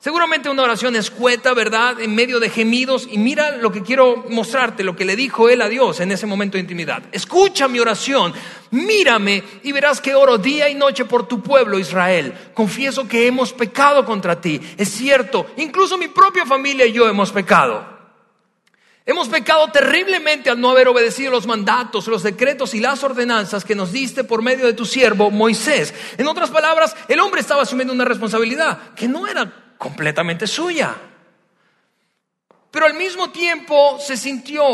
Seguramente 0.06 0.48
una 0.48 0.62
oración 0.62 0.94
escueta, 0.94 1.52
¿verdad? 1.52 2.00
En 2.00 2.14
medio 2.14 2.38
de 2.38 2.48
gemidos. 2.48 3.08
Y 3.10 3.18
mira 3.18 3.56
lo 3.56 3.72
que 3.72 3.82
quiero 3.82 4.24
mostrarte, 4.28 4.84
lo 4.84 4.94
que 4.94 5.04
le 5.04 5.16
dijo 5.16 5.48
él 5.48 5.60
a 5.60 5.68
Dios 5.68 5.98
en 5.98 6.12
ese 6.12 6.26
momento 6.26 6.56
de 6.56 6.60
intimidad. 6.60 7.02
Escucha 7.10 7.66
mi 7.66 7.80
oración, 7.80 8.32
mírame 8.70 9.42
y 9.64 9.72
verás 9.72 10.00
que 10.00 10.14
oro 10.14 10.38
día 10.38 10.68
y 10.68 10.76
noche 10.76 11.06
por 11.06 11.26
tu 11.26 11.42
pueblo 11.42 11.76
Israel. 11.76 12.32
Confieso 12.54 13.08
que 13.08 13.26
hemos 13.26 13.52
pecado 13.52 14.04
contra 14.04 14.40
ti. 14.40 14.60
Es 14.76 14.90
cierto, 14.90 15.48
incluso 15.56 15.98
mi 15.98 16.06
propia 16.06 16.46
familia 16.46 16.86
y 16.86 16.92
yo 16.92 17.08
hemos 17.08 17.32
pecado. 17.32 17.84
Hemos 19.04 19.26
pecado 19.26 19.72
terriblemente 19.72 20.50
al 20.50 20.60
no 20.60 20.70
haber 20.70 20.86
obedecido 20.86 21.32
los 21.32 21.48
mandatos, 21.48 22.06
los 22.06 22.22
decretos 22.22 22.74
y 22.74 22.80
las 22.80 23.02
ordenanzas 23.02 23.64
que 23.64 23.74
nos 23.74 23.90
diste 23.90 24.22
por 24.22 24.40
medio 24.40 24.66
de 24.66 24.72
tu 24.72 24.84
siervo 24.84 25.32
Moisés. 25.32 25.92
En 26.16 26.28
otras 26.28 26.50
palabras, 26.50 26.94
el 27.08 27.18
hombre 27.18 27.40
estaba 27.40 27.62
asumiendo 27.62 27.92
una 27.92 28.04
responsabilidad 28.04 28.94
que 28.94 29.08
no 29.08 29.26
era 29.26 29.65
completamente 29.78 30.46
suya. 30.46 30.94
Pero 32.70 32.86
al 32.86 32.94
mismo 32.94 33.30
tiempo 33.30 33.98
se 33.98 34.16
sintió 34.16 34.64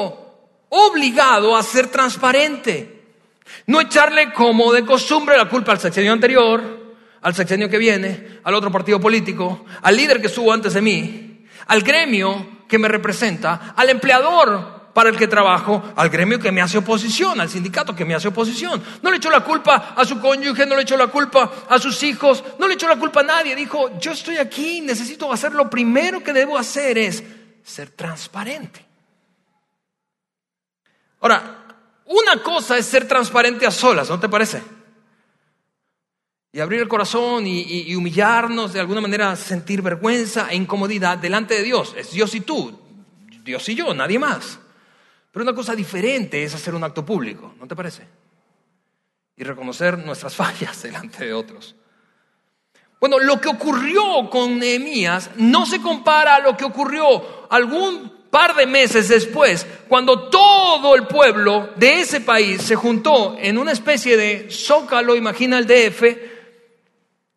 obligado 0.68 1.56
a 1.56 1.62
ser 1.62 1.88
transparente. 1.88 3.02
No 3.66 3.80
echarle 3.80 4.32
como 4.32 4.72
de 4.72 4.84
costumbre 4.84 5.36
la 5.36 5.48
culpa 5.48 5.72
al 5.72 5.80
sexenio 5.80 6.12
anterior, 6.12 6.94
al 7.20 7.34
sexenio 7.34 7.68
que 7.68 7.78
viene, 7.78 8.40
al 8.42 8.54
otro 8.54 8.72
partido 8.72 9.00
político, 9.00 9.64
al 9.82 9.96
líder 9.96 10.20
que 10.20 10.26
estuvo 10.26 10.52
antes 10.52 10.74
de 10.74 10.80
mí, 10.80 11.46
al 11.66 11.82
gremio 11.82 12.64
que 12.66 12.78
me 12.78 12.88
representa, 12.88 13.74
al 13.76 13.90
empleador 13.90 14.81
para 14.92 15.08
el 15.08 15.16
que 15.16 15.26
trabajo, 15.26 15.82
al 15.96 16.10
gremio 16.10 16.38
que 16.38 16.52
me 16.52 16.60
hace 16.60 16.78
oposición, 16.78 17.40
al 17.40 17.48
sindicato 17.48 17.94
que 17.94 18.04
me 18.04 18.14
hace 18.14 18.28
oposición. 18.28 18.82
No 19.02 19.10
le 19.10 19.16
echó 19.16 19.30
la 19.30 19.42
culpa 19.42 19.94
a 19.96 20.04
su 20.04 20.20
cónyuge, 20.20 20.66
no 20.66 20.76
le 20.76 20.82
echó 20.82 20.96
la 20.96 21.06
culpa 21.06 21.50
a 21.68 21.78
sus 21.78 22.02
hijos, 22.02 22.44
no 22.58 22.68
le 22.68 22.74
echó 22.74 22.88
la 22.88 22.96
culpa 22.96 23.20
a 23.20 23.24
nadie. 23.24 23.56
Dijo, 23.56 23.98
yo 23.98 24.12
estoy 24.12 24.36
aquí, 24.36 24.80
necesito 24.80 25.32
hacer 25.32 25.52
lo 25.52 25.70
primero 25.70 26.22
que 26.22 26.32
debo 26.32 26.58
hacer 26.58 26.98
es 26.98 27.22
ser 27.64 27.90
transparente. 27.90 28.84
Ahora, 31.20 31.62
una 32.06 32.42
cosa 32.42 32.76
es 32.76 32.86
ser 32.86 33.06
transparente 33.06 33.66
a 33.66 33.70
solas, 33.70 34.10
¿no 34.10 34.20
te 34.20 34.28
parece? 34.28 34.62
Y 36.52 36.60
abrir 36.60 36.80
el 36.80 36.88
corazón 36.88 37.46
y, 37.46 37.94
humillarnos, 37.94 38.74
de 38.74 38.80
alguna 38.80 39.00
manera 39.00 39.34
sentir 39.36 39.80
vergüenza 39.80 40.48
e 40.50 40.56
incomodidad 40.56 41.16
delante 41.16 41.54
de 41.54 41.62
Dios. 41.62 41.94
Es 41.96 42.10
Dios 42.10 42.34
y 42.34 42.40
tú, 42.40 42.78
Dios 43.42 43.66
y 43.70 43.74
yo, 43.74 43.94
nadie 43.94 44.18
más. 44.18 44.58
Pero 45.32 45.42
una 45.42 45.54
cosa 45.54 45.74
diferente 45.74 46.44
es 46.44 46.54
hacer 46.54 46.74
un 46.74 46.84
acto 46.84 47.04
público, 47.04 47.54
¿no 47.58 47.66
te 47.66 47.74
parece? 47.74 48.06
Y 49.36 49.42
reconocer 49.42 49.98
nuestras 49.98 50.36
fallas 50.36 50.80
delante 50.82 51.24
de 51.24 51.32
otros. 51.32 51.74
Bueno, 53.00 53.18
lo 53.18 53.40
que 53.40 53.48
ocurrió 53.48 54.30
con 54.30 54.60
Nehemías 54.60 55.30
no 55.36 55.66
se 55.66 55.82
compara 55.82 56.36
a 56.36 56.40
lo 56.40 56.56
que 56.56 56.64
ocurrió 56.64 57.50
algún 57.50 58.22
par 58.30 58.54
de 58.54 58.66
meses 58.66 59.08
después, 59.08 59.66
cuando 59.88 60.30
todo 60.30 60.94
el 60.94 61.06
pueblo 61.06 61.70
de 61.76 62.00
ese 62.00 62.20
país 62.20 62.62
se 62.62 62.76
juntó 62.76 63.36
en 63.38 63.58
una 63.58 63.72
especie 63.72 64.16
de 64.16 64.50
zócalo, 64.50 65.16
imagina 65.16 65.58
el 65.58 65.66
DF, 65.66 66.02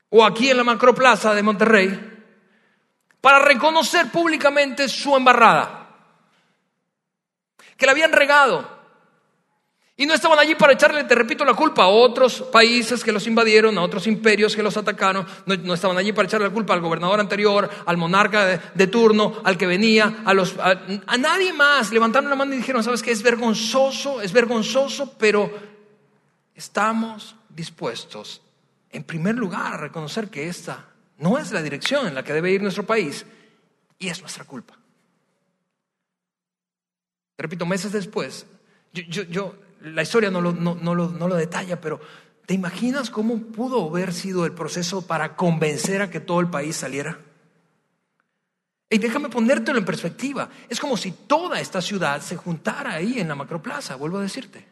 o 0.09 0.23
aquí 0.23 0.49
en 0.49 0.57
la 0.57 0.63
Macroplaza 0.63 1.33
de 1.33 1.43
Monterrey 1.43 2.13
para 3.19 3.39
reconocer 3.39 4.11
públicamente 4.11 4.87
su 4.87 5.15
embarrada, 5.17 5.84
que 7.77 7.85
la 7.85 7.91
habían 7.91 8.11
regado. 8.11 8.75
Y 9.97 10.05
no 10.05 10.13
estaban 10.13 10.37
allí 10.37 10.55
para 10.55 10.73
echarle, 10.73 11.05
te 11.05 11.15
repito, 11.15 11.45
la 11.45 11.53
culpa 11.53 11.83
a 11.83 11.87
otros 11.87 12.41
países 12.41 13.01
que 13.01 13.13
los 13.13 13.27
invadieron, 13.27 13.77
a 13.77 13.81
otros 13.81 14.07
imperios 14.07 14.53
que 14.53 14.61
los 14.61 14.75
atacaron. 14.75 15.25
No, 15.45 15.73
estaban 15.73 15.97
allí 15.97 16.11
para 16.11 16.27
echarle 16.27 16.47
la 16.47 16.53
culpa 16.53 16.73
al 16.73 16.81
gobernador 16.81 17.19
anterior, 17.21 17.69
al 17.85 17.95
monarca 17.95 18.59
de, 18.73 18.87
turno, 18.87 19.41
al 19.45 19.57
que 19.57 19.65
venía, 19.65 20.23
a, 20.25 20.33
los, 20.33 20.57
a, 20.59 20.81
a 21.07 21.17
nadie 21.17 21.53
más. 21.53 21.93
Levantaron 21.93 22.29
la 22.29 22.35
mano 22.35 22.53
y 22.53 22.57
dijeron, 22.57 22.83
¿sabes 22.83 23.01
qué? 23.01 23.11
Es 23.11 23.23
vergonzoso, 23.23 24.21
es 24.21 24.33
vergonzoso, 24.33 25.13
pero 25.17 25.49
estamos 26.55 27.37
dispuestos 27.47 28.41
en 28.95 29.03
primer 29.03 29.35
lugar, 29.35 29.81
reconocer 29.81 30.29
que 30.29 30.47
esta 30.47 30.85
no 31.17 31.37
es 31.37 31.51
la 31.51 31.61
dirección 31.61 32.07
en 32.07 32.15
la 32.15 32.23
que 32.23 32.31
debe 32.31 32.51
ir 32.51 32.61
nuestro 32.61 32.85
país 32.85 33.25
y 33.99 34.07
es 34.07 34.21
nuestra 34.21 34.45
culpa. 34.45 34.77
Repito, 37.37 37.65
meses 37.65 37.91
después, 37.91 38.45
yo, 38.93 39.55
la 39.81 40.01
historia 40.01 40.31
no 40.31 40.41
lo, 40.41 40.53
no 40.53 41.27
lo 41.27 41.35
detalla, 41.35 41.79
pero 41.81 41.99
¿te 42.45 42.53
imaginas 42.53 43.09
cómo 43.09 43.37
pudo 43.37 43.89
haber 43.89 44.13
sido 44.13 44.45
el 44.45 44.53
proceso 44.53 45.05
para 45.05 45.35
convencer 45.35 46.01
a 46.01 46.09
que 46.09 46.19
todo 46.19 46.39
el 46.39 46.49
país 46.49 46.75
saliera? 46.75 47.19
Y 48.89 48.97
déjame 48.97 49.29
ponértelo 49.29 49.77
en 49.77 49.85
perspectiva. 49.85 50.49
Es 50.69 50.79
como 50.79 50.95
si 50.95 51.11
toda 51.11 51.59
esta 51.59 51.81
ciudad 51.81 52.21
se 52.21 52.37
juntara 52.37 52.93
ahí 52.93 53.19
en 53.19 53.27
la 53.27 53.35
macroplaza, 53.35 53.95
vuelvo 53.95 54.19
a 54.19 54.21
decirte. 54.21 54.65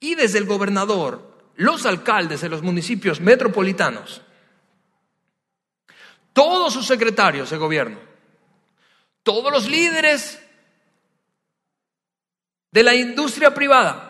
Y 0.00 0.14
desde 0.14 0.38
el 0.38 0.46
gobernador 0.46 1.30
los 1.56 1.84
alcaldes 1.84 2.40
de 2.40 2.48
los 2.48 2.62
municipios 2.62 3.20
metropolitanos, 3.20 4.22
todos 6.32 6.72
sus 6.72 6.86
secretarios 6.86 7.50
de 7.50 7.58
gobierno, 7.58 7.98
todos 9.22 9.52
los 9.52 9.68
líderes 9.68 10.41
de 12.72 12.82
la 12.82 12.94
industria 12.94 13.54
privada, 13.54 14.08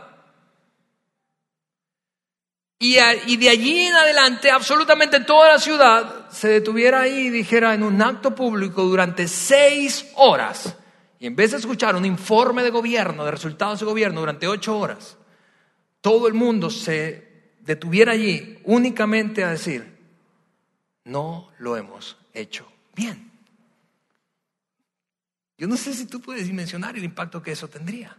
y, 2.78 3.36
de 3.36 3.48
allí 3.48 3.78
en 3.78 3.94
adelante 3.94 4.50
absolutamente 4.50 5.20
toda 5.20 5.52
la 5.52 5.58
ciudad 5.60 6.28
se 6.30 6.48
detuviera 6.48 7.02
ahí 7.02 7.26
y 7.26 7.30
dijera 7.30 7.74
en 7.74 7.84
un 7.84 8.02
acto 8.02 8.34
público 8.34 8.82
durante 8.82 9.28
seis 9.28 10.10
horas, 10.16 10.76
y 11.20 11.26
en 11.26 11.36
vez 11.36 11.52
de 11.52 11.58
escuchar 11.58 11.94
un 11.94 12.04
informe 12.04 12.64
de 12.64 12.70
gobierno, 12.70 13.24
de 13.24 13.30
resultados 13.30 13.78
de 13.78 13.86
gobierno 13.86 14.18
durante 14.18 14.48
ocho 14.48 14.76
horas, 14.76 15.16
todo 16.00 16.26
el 16.26 16.34
mundo 16.34 16.70
se 16.70 17.54
detuviera 17.60 18.12
allí 18.12 18.58
únicamente 18.64 19.44
a 19.44 19.50
decir, 19.50 19.96
no 21.04 21.52
lo 21.58 21.76
hemos 21.76 22.16
hecho 22.34 22.66
bien. 22.96 23.30
Yo 25.56 25.68
no 25.68 25.76
sé 25.76 25.94
si 25.94 26.06
tú 26.06 26.20
puedes 26.20 26.48
dimensionar 26.48 26.96
el 26.96 27.04
impacto 27.04 27.40
que 27.40 27.52
eso 27.52 27.68
tendría. 27.68 28.16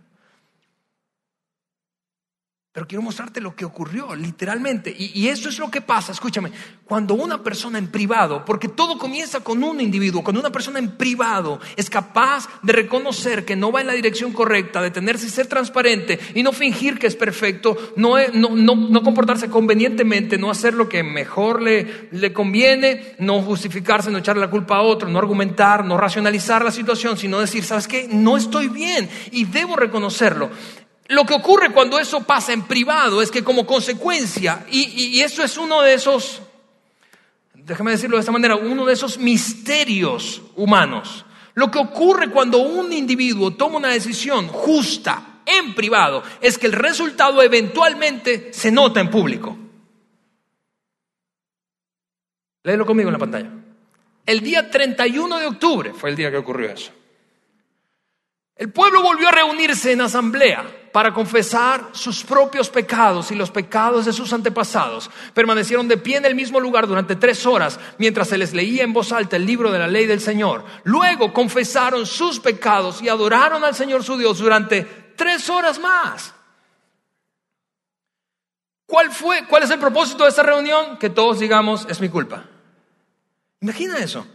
Pero 2.73 2.87
quiero 2.87 3.03
mostrarte 3.03 3.39
lo 3.39 3.55
que 3.55 3.65
ocurrió, 3.65 4.15
literalmente. 4.15 4.91
Y, 4.97 5.27
eso 5.27 5.47
es 5.47 5.59
lo 5.59 5.69
que 5.69 5.81
pasa, 5.81 6.11
escúchame, 6.11 6.51
cuando 6.85 7.13
una 7.13 7.43
persona 7.43 7.77
en 7.77 7.87
privado, 7.87 8.43
porque 8.43 8.67
todo 8.67 8.97
comienza 8.97 9.41
con 9.41 9.63
un 9.63 9.79
individuo, 9.79 10.23
cuando 10.23 10.39
una 10.39 10.51
persona 10.51 10.79
en 10.79 10.97
privado 10.97 11.59
es 11.75 11.87
capaz 11.87 12.49
de 12.63 12.73
reconocer 12.73 13.45
que 13.45 13.55
no 13.55 13.71
va 13.71 13.81
en 13.81 13.87
la 13.87 13.93
dirección 13.93 14.33
correcta, 14.33 14.81
de 14.81 14.89
tenerse 14.89 15.27
y 15.27 15.29
ser 15.29 15.45
transparente 15.45 16.19
y 16.33 16.41
no 16.41 16.51
fingir 16.51 16.97
que 16.97 17.05
es 17.05 17.15
perfecto, 17.15 17.77
no, 17.95 18.15
no, 18.31 19.03
comportarse 19.03 19.51
convenientemente, 19.51 20.39
no 20.39 20.49
hacer 20.49 20.73
lo 20.73 20.89
que 20.89 21.03
mejor 21.03 21.61
le, 21.61 22.09
le 22.09 22.33
conviene, 22.33 23.13
no 23.19 23.39
justificarse, 23.43 24.09
no 24.09 24.17
echarle 24.17 24.41
la 24.41 24.49
culpa 24.49 24.77
a 24.77 24.81
otro, 24.81 25.09
no 25.09 25.19
argumentar, 25.19 25.85
no 25.85 25.95
racionalizar 25.95 26.65
la 26.65 26.71
situación, 26.71 27.17
sino 27.19 27.39
decir, 27.39 27.63
¿sabes 27.63 27.87
qué? 27.87 28.07
No 28.09 28.35
estoy 28.35 28.67
bien 28.67 29.07
y 29.31 29.45
debo 29.45 29.75
reconocerlo. 29.75 30.49
Lo 31.07 31.25
que 31.25 31.33
ocurre 31.33 31.71
cuando 31.71 31.99
eso 31.99 32.23
pasa 32.23 32.53
en 32.53 32.63
privado 32.63 33.21
es 33.21 33.29
que 33.29 33.43
como 33.43 33.65
consecuencia, 33.65 34.65
y, 34.69 35.19
eso 35.19 35.43
es 35.43 35.57
uno 35.57 35.81
de 35.81 35.93
esos, 35.93 36.41
déjame 37.53 37.91
decirlo 37.91 38.17
de 38.17 38.21
esta 38.21 38.31
manera, 38.31 38.55
uno 38.55 38.85
de 38.85 38.93
esos 38.93 39.17
misterios 39.17 40.41
humanos. 40.55 41.25
Lo 41.55 41.69
que 41.69 41.79
ocurre 41.79 42.29
cuando 42.29 42.59
un 42.59 42.93
individuo 42.93 43.53
toma 43.53 43.77
una 43.77 43.89
decisión 43.89 44.47
justa 44.47 45.41
en 45.45 45.75
privado 45.75 46.23
es 46.41 46.57
que 46.57 46.67
el 46.67 46.73
resultado 46.73 47.41
eventualmente 47.41 48.53
se 48.53 48.71
nota 48.71 49.01
en 49.01 49.09
público. 49.09 49.57
Léelo 52.63 52.85
conmigo 52.85 53.09
en 53.09 53.13
la 53.13 53.19
pantalla. 53.19 53.51
El 54.25 54.39
día 54.39 54.71
31 54.71 55.37
de 55.37 55.47
octubre 55.47 55.93
fue 55.93 56.09
el 56.09 56.15
día 56.15 56.31
que 56.31 56.37
ocurrió 56.37 56.69
eso. 56.69 56.93
El 58.55 58.71
pueblo 58.71 59.01
volvió 59.01 59.29
a 59.29 59.31
reunirse 59.31 59.91
en 59.91 60.01
asamblea 60.01 60.63
para 60.91 61.11
confesar 61.11 61.89
sus 61.93 62.23
propios 62.23 62.69
pecados 62.69 63.31
y 63.31 63.35
los 63.35 63.49
pecados 63.49 64.05
de 64.05 64.13
sus 64.13 64.31
antepasados. 64.31 65.09
Permanecieron 65.33 65.87
de 65.87 65.97
pie 65.97 66.17
en 66.17 66.25
el 66.25 66.35
mismo 66.35 66.59
lugar 66.59 66.85
durante 66.87 67.15
tres 67.15 67.47
horas 67.47 67.79
mientras 67.97 68.27
se 68.27 68.37
les 68.37 68.53
leía 68.53 68.83
en 68.83 68.93
voz 68.93 69.11
alta 69.11 69.37
el 69.37 69.45
libro 69.45 69.71
de 69.71 69.79
la 69.79 69.87
ley 69.87 70.05
del 70.05 70.21
Señor. 70.21 70.63
Luego 70.83 71.33
confesaron 71.33 72.05
sus 72.05 72.39
pecados 72.39 73.01
y 73.01 73.09
adoraron 73.09 73.63
al 73.63 73.73
Señor 73.73 74.03
su 74.03 74.17
Dios 74.17 74.37
durante 74.37 74.83
tres 75.15 75.49
horas 75.49 75.79
más. 75.79 76.35
¿Cuál 78.85 79.11
fue? 79.11 79.47
¿Cuál 79.47 79.63
es 79.63 79.71
el 79.71 79.79
propósito 79.79 80.23
de 80.23 80.29
esta 80.29 80.43
reunión? 80.43 80.99
Que 80.99 81.09
todos 81.09 81.39
digamos, 81.39 81.87
es 81.89 81.99
mi 81.99 82.09
culpa. 82.09 82.45
Imagina 83.61 83.97
eso. 83.97 84.27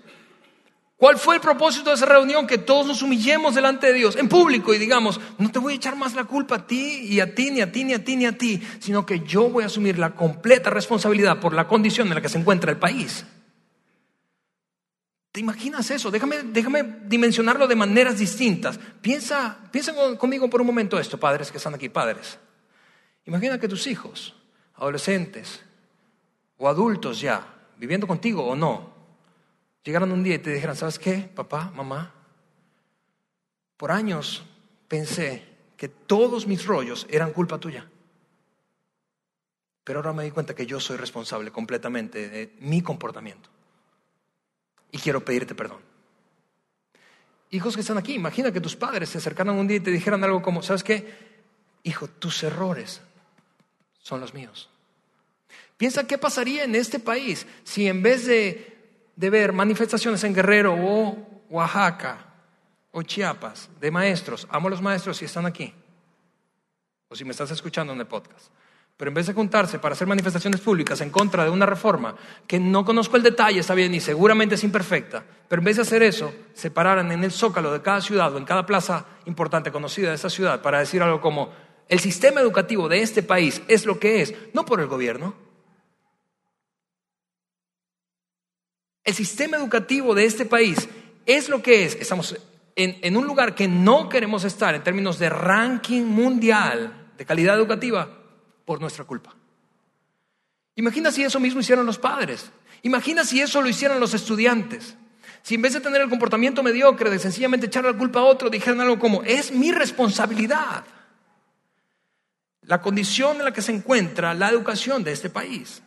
¿Cuál 0.98 1.16
fue 1.16 1.36
el 1.36 1.40
propósito 1.40 1.90
de 1.90 1.94
esa 1.94 2.06
reunión? 2.06 2.48
Que 2.48 2.58
todos 2.58 2.84
nos 2.84 3.02
humillemos 3.02 3.54
delante 3.54 3.86
de 3.86 3.92
Dios 3.92 4.16
en 4.16 4.28
público 4.28 4.74
y 4.74 4.78
digamos, 4.78 5.20
no 5.38 5.48
te 5.48 5.60
voy 5.60 5.74
a 5.74 5.76
echar 5.76 5.94
más 5.94 6.14
la 6.14 6.24
culpa 6.24 6.56
a 6.56 6.66
ti 6.66 7.02
y 7.04 7.20
a 7.20 7.36
ti, 7.36 7.52
ni 7.52 7.60
a 7.60 7.70
ti, 7.70 7.84
ni 7.84 7.94
a 7.94 8.02
ti, 8.02 8.16
ni 8.16 8.26
a 8.26 8.36
ti, 8.36 8.60
sino 8.80 9.06
que 9.06 9.20
yo 9.20 9.48
voy 9.48 9.62
a 9.62 9.66
asumir 9.66 9.96
la 9.96 10.16
completa 10.16 10.70
responsabilidad 10.70 11.38
por 11.38 11.54
la 11.54 11.68
condición 11.68 12.08
en 12.08 12.16
la 12.16 12.20
que 12.20 12.28
se 12.28 12.38
encuentra 12.38 12.72
el 12.72 12.78
país. 12.78 13.24
¿Te 15.30 15.38
imaginas 15.38 15.88
eso? 15.92 16.10
Déjame, 16.10 16.42
déjame 16.42 16.82
dimensionarlo 17.04 17.68
de 17.68 17.76
maneras 17.76 18.18
distintas. 18.18 18.80
Piensa, 19.00 19.56
piensa 19.70 19.94
conmigo 20.16 20.50
por 20.50 20.62
un 20.62 20.66
momento 20.66 20.98
esto, 20.98 21.16
padres 21.16 21.52
que 21.52 21.58
están 21.58 21.74
aquí, 21.74 21.88
padres. 21.88 22.40
Imagina 23.24 23.60
que 23.60 23.68
tus 23.68 23.86
hijos, 23.86 24.34
adolescentes 24.74 25.60
o 26.56 26.68
adultos 26.68 27.20
ya, 27.20 27.46
viviendo 27.76 28.08
contigo 28.08 28.44
o 28.44 28.56
no, 28.56 28.97
llegaran 29.88 30.12
un 30.12 30.22
día 30.22 30.34
y 30.34 30.38
te 30.38 30.52
dijeran, 30.52 30.76
¿sabes 30.76 30.98
qué, 30.98 31.30
papá, 31.34 31.72
mamá? 31.74 32.12
Por 33.78 33.90
años 33.90 34.44
pensé 34.86 35.42
que 35.78 35.88
todos 35.88 36.46
mis 36.46 36.66
rollos 36.66 37.06
eran 37.08 37.32
culpa 37.32 37.56
tuya. 37.56 37.88
Pero 39.84 40.00
ahora 40.00 40.12
me 40.12 40.24
di 40.24 40.30
cuenta 40.30 40.54
que 40.54 40.66
yo 40.66 40.78
soy 40.78 40.98
responsable 40.98 41.50
completamente 41.50 42.28
de 42.28 42.54
mi 42.60 42.82
comportamiento. 42.82 43.48
Y 44.92 44.98
quiero 44.98 45.24
pedirte 45.24 45.54
perdón. 45.54 45.80
Hijos 47.48 47.74
que 47.74 47.80
están 47.80 47.96
aquí, 47.96 48.12
imagina 48.12 48.52
que 48.52 48.60
tus 48.60 48.76
padres 48.76 49.08
se 49.08 49.16
acercaran 49.16 49.58
un 49.58 49.66
día 49.66 49.78
y 49.78 49.80
te 49.80 49.90
dijeran 49.90 50.22
algo 50.22 50.42
como, 50.42 50.62
¿sabes 50.62 50.84
qué? 50.84 51.16
Hijo, 51.82 52.08
tus 52.08 52.42
errores 52.42 53.00
son 54.00 54.20
los 54.20 54.34
míos. 54.34 54.68
Piensa 55.78 56.06
qué 56.06 56.18
pasaría 56.18 56.64
en 56.64 56.74
este 56.74 56.98
país 56.98 57.46
si 57.64 57.86
en 57.86 58.02
vez 58.02 58.26
de, 58.26 58.77
de 59.18 59.30
ver 59.30 59.52
manifestaciones 59.52 60.22
en 60.22 60.32
Guerrero 60.32 60.76
o 60.78 61.42
Oaxaca 61.50 62.18
o 62.92 63.02
Chiapas 63.02 63.68
de 63.80 63.90
maestros, 63.90 64.46
amo 64.48 64.68
los 64.68 64.80
maestros 64.80 65.16
si 65.16 65.24
están 65.24 65.44
aquí, 65.44 65.74
o 67.08 67.16
si 67.16 67.24
me 67.24 67.32
estás 67.32 67.50
escuchando 67.50 67.92
en 67.92 67.98
el 67.98 68.06
podcast, 68.06 68.46
pero 68.96 69.08
en 69.08 69.14
vez 69.16 69.26
de 69.26 69.34
juntarse 69.34 69.80
para 69.80 69.94
hacer 69.94 70.06
manifestaciones 70.06 70.60
públicas 70.60 71.00
en 71.00 71.10
contra 71.10 71.42
de 71.42 71.50
una 71.50 71.66
reforma 71.66 72.14
que 72.46 72.60
no 72.60 72.84
conozco 72.84 73.16
el 73.16 73.24
detalle, 73.24 73.58
está 73.58 73.74
bien 73.74 73.92
y 73.92 73.98
seguramente 73.98 74.54
es 74.54 74.62
imperfecta, 74.62 75.24
pero 75.48 75.60
en 75.60 75.64
vez 75.66 75.76
de 75.76 75.82
hacer 75.82 76.04
eso, 76.04 76.32
se 76.54 76.70
pararan 76.70 77.10
en 77.10 77.24
el 77.24 77.32
zócalo 77.32 77.72
de 77.72 77.82
cada 77.82 78.00
ciudad 78.00 78.32
o 78.32 78.38
en 78.38 78.44
cada 78.44 78.66
plaza 78.66 79.04
importante 79.26 79.72
conocida 79.72 80.10
de 80.10 80.14
esa 80.14 80.30
ciudad 80.30 80.62
para 80.62 80.78
decir 80.78 81.02
algo 81.02 81.20
como, 81.20 81.50
el 81.88 81.98
sistema 81.98 82.40
educativo 82.40 82.88
de 82.88 83.02
este 83.02 83.24
país 83.24 83.62
es 83.66 83.84
lo 83.84 83.98
que 83.98 84.22
es, 84.22 84.32
no 84.54 84.64
por 84.64 84.78
el 84.78 84.86
gobierno. 84.86 85.47
El 89.08 89.14
sistema 89.14 89.56
educativo 89.56 90.14
de 90.14 90.26
este 90.26 90.44
país 90.44 90.86
es 91.24 91.48
lo 91.48 91.62
que 91.62 91.86
es. 91.86 91.94
Estamos 91.94 92.36
en, 92.76 93.16
un 93.16 93.26
lugar 93.26 93.54
que 93.54 93.66
no 93.66 94.06
queremos 94.06 94.44
estar 94.44 94.74
en 94.74 94.84
términos 94.84 95.18
de 95.18 95.30
ranking 95.30 96.02
mundial 96.02 97.10
de 97.16 97.24
calidad 97.24 97.56
educativa 97.56 98.06
por 98.66 98.82
nuestra 98.82 99.04
culpa. 99.06 99.34
Imagina 100.74 101.10
si 101.10 101.22
eso 101.22 101.40
mismo 101.40 101.60
hicieron 101.60 101.86
los 101.86 101.96
padres. 101.96 102.50
Imagina 102.82 103.24
si 103.24 103.40
eso 103.40 103.62
lo 103.62 103.70
hicieran 103.70 103.98
los 103.98 104.12
estudiantes. 104.12 104.94
Si 105.40 105.54
en 105.54 105.62
vez 105.62 105.72
de 105.72 105.80
tener 105.80 106.02
el 106.02 106.10
comportamiento 106.10 106.62
mediocre 106.62 107.08
de 107.08 107.18
sencillamente 107.18 107.64
echar 107.64 107.86
la 107.86 107.96
culpa 107.96 108.20
a 108.20 108.24
otro, 108.24 108.50
dijeran 108.50 108.82
algo 108.82 108.98
como, 108.98 109.22
es 109.22 109.52
mi 109.52 109.72
responsabilidad 109.72 110.84
la 112.60 112.82
condición 112.82 113.38
en 113.38 113.46
la 113.46 113.54
que 113.54 113.62
se 113.62 113.72
encuentra 113.72 114.34
la 114.34 114.50
educación 114.50 115.02
de 115.02 115.12
este 115.12 115.30
país. 115.30 115.82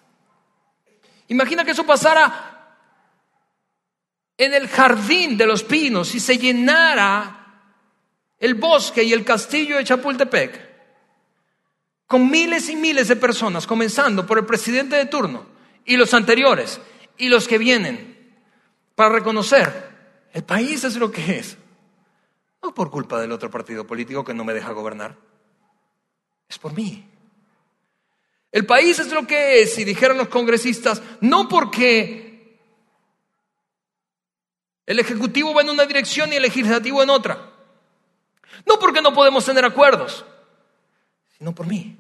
Imagina 1.28 1.64
que 1.64 1.70
eso 1.70 1.86
pasara 1.86 2.61
en 4.42 4.56
el 4.56 4.68
jardín 4.68 5.38
de 5.38 5.46
los 5.46 5.64
pinos 5.64 6.16
y 6.16 6.20
se 6.20 6.36
llenara 6.36 7.62
el 8.40 8.56
bosque 8.56 9.04
y 9.04 9.14
el 9.14 9.24
castillo 9.24 9.78
de 9.78 9.84
Chapultepec 9.84 10.72
con 12.08 12.28
miles 12.28 12.68
y 12.68 12.76
miles 12.76 13.08
de 13.08 13.18
personas, 13.18 13.68
comenzando 13.68 14.26
por 14.26 14.40
el 14.40 14.46
presidente 14.48 14.96
de 14.96 15.06
turno 15.06 15.46
y 15.86 15.96
los 15.96 16.16
anteriores 16.16 16.82
y 17.18 17.30
los 17.30 17.48
que 17.48 17.60
vienen, 17.60 18.36
para 18.96 19.14
reconocer, 19.14 19.92
el 20.34 20.44
país 20.44 20.84
es 20.86 20.96
lo 20.96 21.12
que 21.12 21.38
es, 21.38 21.56
no 22.64 22.74
por 22.74 22.90
culpa 22.90 23.22
del 23.22 23.34
otro 23.34 23.52
partido 23.52 23.86
político 23.86 24.26
que 24.26 24.34
no 24.34 24.44
me 24.44 24.56
deja 24.56 24.72
gobernar, 24.72 25.18
es 26.50 26.58
por 26.58 26.74
mí. 26.74 27.08
El 28.52 28.66
país 28.66 28.98
es 28.98 29.12
lo 29.12 29.28
que 29.28 29.62
es, 29.62 29.78
y 29.78 29.84
dijeron 29.84 30.18
los 30.18 30.30
congresistas, 30.30 31.00
no 31.22 31.48
porque 31.48 32.31
el 34.86 35.00
Ejecutivo 35.00 35.54
va 35.54 35.62
en 35.62 35.70
una 35.70 35.86
dirección 35.86 36.32
y 36.32 36.36
el 36.36 36.42
Legislativo 36.44 37.04
en 37.04 37.10
otra, 37.10 37.52
no 38.66 38.80
porque 38.80 39.02
no 39.02 39.14
podemos 39.14 39.46
tener 39.46 39.66
acuerdos, 39.66 40.26
sino 41.38 41.54
por 41.54 41.68
mí. 41.68 41.98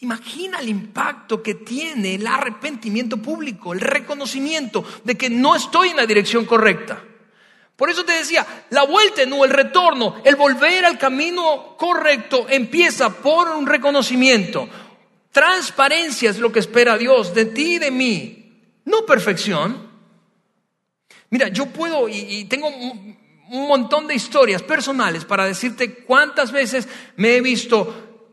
Imagina 0.00 0.58
el 0.58 0.68
impacto 0.68 1.42
que 1.42 1.54
tiene 1.54 2.16
el 2.16 2.26
arrepentimiento 2.26 3.18
público, 3.18 3.72
el 3.72 3.80
reconocimiento 3.80 4.84
de 5.04 5.16
que 5.16 5.30
no 5.30 5.54
estoy 5.54 5.90
en 5.90 5.96
la 5.96 6.06
dirección 6.06 6.44
correcta. 6.44 7.04
Por 7.76 7.88
eso 7.88 8.04
te 8.04 8.12
decía, 8.12 8.44
la 8.70 8.84
vuelta, 8.84 9.24
no 9.26 9.44
el 9.44 9.50
retorno, 9.50 10.16
el 10.24 10.34
volver 10.34 10.84
al 10.84 10.98
camino 10.98 11.76
correcto 11.76 12.46
empieza 12.48 13.10
por 13.10 13.48
un 13.50 13.64
reconocimiento. 13.64 14.68
Transparencia 15.30 16.30
es 16.30 16.38
lo 16.38 16.50
que 16.50 16.58
espera 16.58 16.98
Dios 16.98 17.32
de 17.32 17.46
ti 17.46 17.74
y 17.74 17.78
de 17.78 17.90
mí, 17.92 18.60
no 18.84 19.06
perfección. 19.06 19.91
Mira, 21.32 21.48
yo 21.48 21.64
puedo 21.64 22.10
y, 22.10 22.44
tengo 22.44 22.68
un 22.68 23.66
montón 23.66 24.06
de 24.06 24.14
historias 24.14 24.62
personales 24.62 25.24
para 25.24 25.46
decirte 25.46 26.04
cuántas 26.04 26.52
veces 26.52 26.86
me 27.16 27.36
he 27.36 27.40
visto 27.40 28.28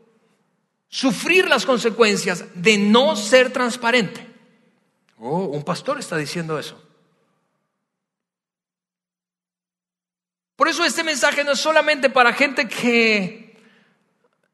sufrir 0.86 1.48
las 1.48 1.64
consecuencias 1.64 2.44
de 2.54 2.76
no 2.76 3.16
ser 3.16 3.54
transparente. 3.54 4.26
Oh, 5.18 5.44
un 5.44 5.64
pastor 5.64 5.98
está 5.98 6.18
diciendo 6.18 6.58
eso. 6.58 6.78
Por 10.54 10.68
eso 10.68 10.84
este 10.84 11.02
mensaje 11.02 11.42
no 11.42 11.52
es 11.52 11.58
solamente 11.58 12.10
para 12.10 12.34
gente 12.34 12.68
que 12.68 13.49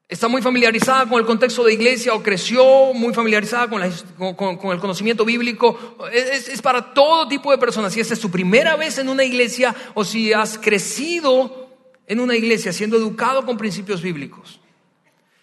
está 0.09 0.27
muy 0.27 0.41
familiarizada 0.41 1.05
con 1.05 1.19
el 1.19 1.25
contexto 1.25 1.63
de 1.63 1.73
iglesia 1.73 2.13
o 2.13 2.23
creció 2.23 2.93
muy 2.93 3.13
familiarizada 3.13 3.67
con, 3.67 3.83
el 3.83 4.79
conocimiento 4.79 5.25
bíblico. 5.25 5.97
Es, 6.13 6.61
para 6.61 6.93
todo 6.93 7.27
tipo 7.27 7.51
de 7.51 7.57
personas. 7.57 7.93
Si 7.93 7.99
esta 7.99 8.13
es 8.13 8.19
tu 8.19 8.31
primera 8.31 8.75
vez 8.75 8.97
en 8.97 9.09
una 9.09 9.23
iglesia 9.23 9.75
o 9.93 10.05
si 10.05 10.31
has 10.31 10.57
crecido 10.57 11.67
en 12.07 12.19
una 12.21 12.35
iglesia 12.35 12.71
siendo 12.71 12.95
educado 12.95 13.45
con 13.45 13.57
principios 13.57 14.01
bíblicos. 14.01 14.61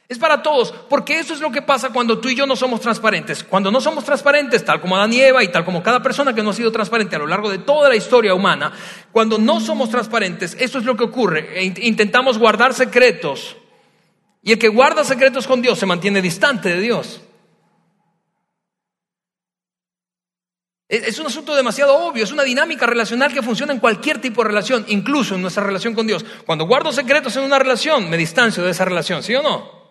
Es 0.06 0.18
para 0.18 0.42
todos, 0.42 0.72
porque 0.88 1.18
eso 1.18 1.32
es 1.32 1.40
lo 1.40 1.50
que 1.50 1.62
pasa 1.62 1.88
cuando 1.88 2.18
tú 2.18 2.28
y 2.28 2.34
yo 2.34 2.46
no 2.46 2.56
somos 2.56 2.80
transparentes. 2.80 3.42
Cuando 3.42 3.70
no 3.70 3.80
somos 3.80 4.04
transparentes, 4.04 4.64
tal 4.64 4.80
como 4.80 4.96
Adán 4.96 5.12
y 5.12 5.20
Eva 5.20 5.42
y 5.42 5.48
tal 5.48 5.64
como 5.64 5.82
cada 5.82 6.02
persona 6.02 6.34
que 6.34 6.42
no 6.42 6.50
ha 6.50 6.54
sido 6.54 6.70
transparente 6.70 7.16
a 7.16 7.18
lo 7.18 7.26
largo 7.26 7.50
de 7.50 7.58
toda 7.58 7.88
la 7.88 7.96
historia 7.96 8.34
humana, 8.34 8.72
cuando 9.12 9.38
no 9.38 9.60
somos 9.60 9.90
transparentes, 9.90 10.56
eso 10.60 10.78
es 10.78 10.84
lo 10.84 10.96
que 10.96 11.04
ocurre. 11.04 11.58
E 11.58 11.64
intentamos 11.64 12.38
guardar 12.38 12.74
secretos. 12.74 13.56
Y 14.44 14.52
el 14.52 14.58
que 14.58 14.68
guarda 14.68 15.04
secretos 15.04 15.46
con 15.46 15.62
Dios 15.62 15.78
se 15.78 15.86
mantiene 15.86 16.20
distante 16.20 16.68
de 16.68 16.80
Dios. 16.80 17.22
Es 20.86 21.18
un 21.18 21.26
asunto 21.26 21.56
demasiado 21.56 21.96
obvio, 21.96 22.24
es 22.24 22.30
una 22.30 22.42
dinámica 22.42 22.84
relacional 22.84 23.32
que 23.32 23.42
funciona 23.42 23.72
en 23.72 23.80
cualquier 23.80 24.20
tipo 24.20 24.42
de 24.42 24.48
relación, 24.48 24.84
incluso 24.88 25.34
en 25.34 25.40
nuestra 25.40 25.64
relación 25.64 25.94
con 25.94 26.06
Dios. 26.06 26.24
Cuando 26.44 26.66
guardo 26.66 26.92
secretos 26.92 27.34
en 27.36 27.44
una 27.44 27.58
relación, 27.58 28.10
me 28.10 28.18
distancio 28.18 28.62
de 28.62 28.70
esa 28.70 28.84
relación, 28.84 29.22
¿sí 29.22 29.34
o 29.34 29.42
no? 29.42 29.82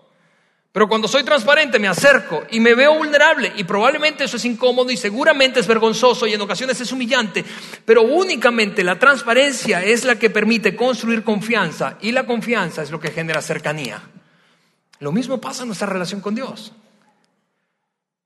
Pero 0.71 0.87
cuando 0.87 1.07
soy 1.07 1.23
transparente 1.23 1.79
me 1.79 1.87
acerco 1.87 2.43
y 2.51 2.59
me 2.59 2.75
veo 2.75 2.95
vulnerable 2.95 3.53
y 3.55 3.63
probablemente 3.63 4.23
eso 4.23 4.37
es 4.37 4.45
incómodo 4.45 4.91
y 4.91 4.97
seguramente 4.97 5.59
es 5.59 5.67
vergonzoso 5.67 6.27
y 6.27 6.33
en 6.33 6.41
ocasiones 6.41 6.79
es 6.79 6.91
humillante, 6.91 7.43
pero 7.85 8.03
únicamente 8.03 8.83
la 8.83 8.99
transparencia 8.99 9.83
es 9.83 10.05
la 10.05 10.17
que 10.17 10.29
permite 10.29 10.75
construir 10.75 11.23
confianza 11.23 11.97
y 12.01 12.11
la 12.11 12.25
confianza 12.25 12.83
es 12.83 12.91
lo 12.91 12.99
que 12.99 13.11
genera 13.11 13.41
cercanía. 13.41 14.01
Lo 15.03 15.11
mismo 15.11 15.41
pasa 15.41 15.63
en 15.63 15.67
nuestra 15.67 15.85
relación 15.85 16.21
con 16.21 16.33
Dios. 16.33 16.71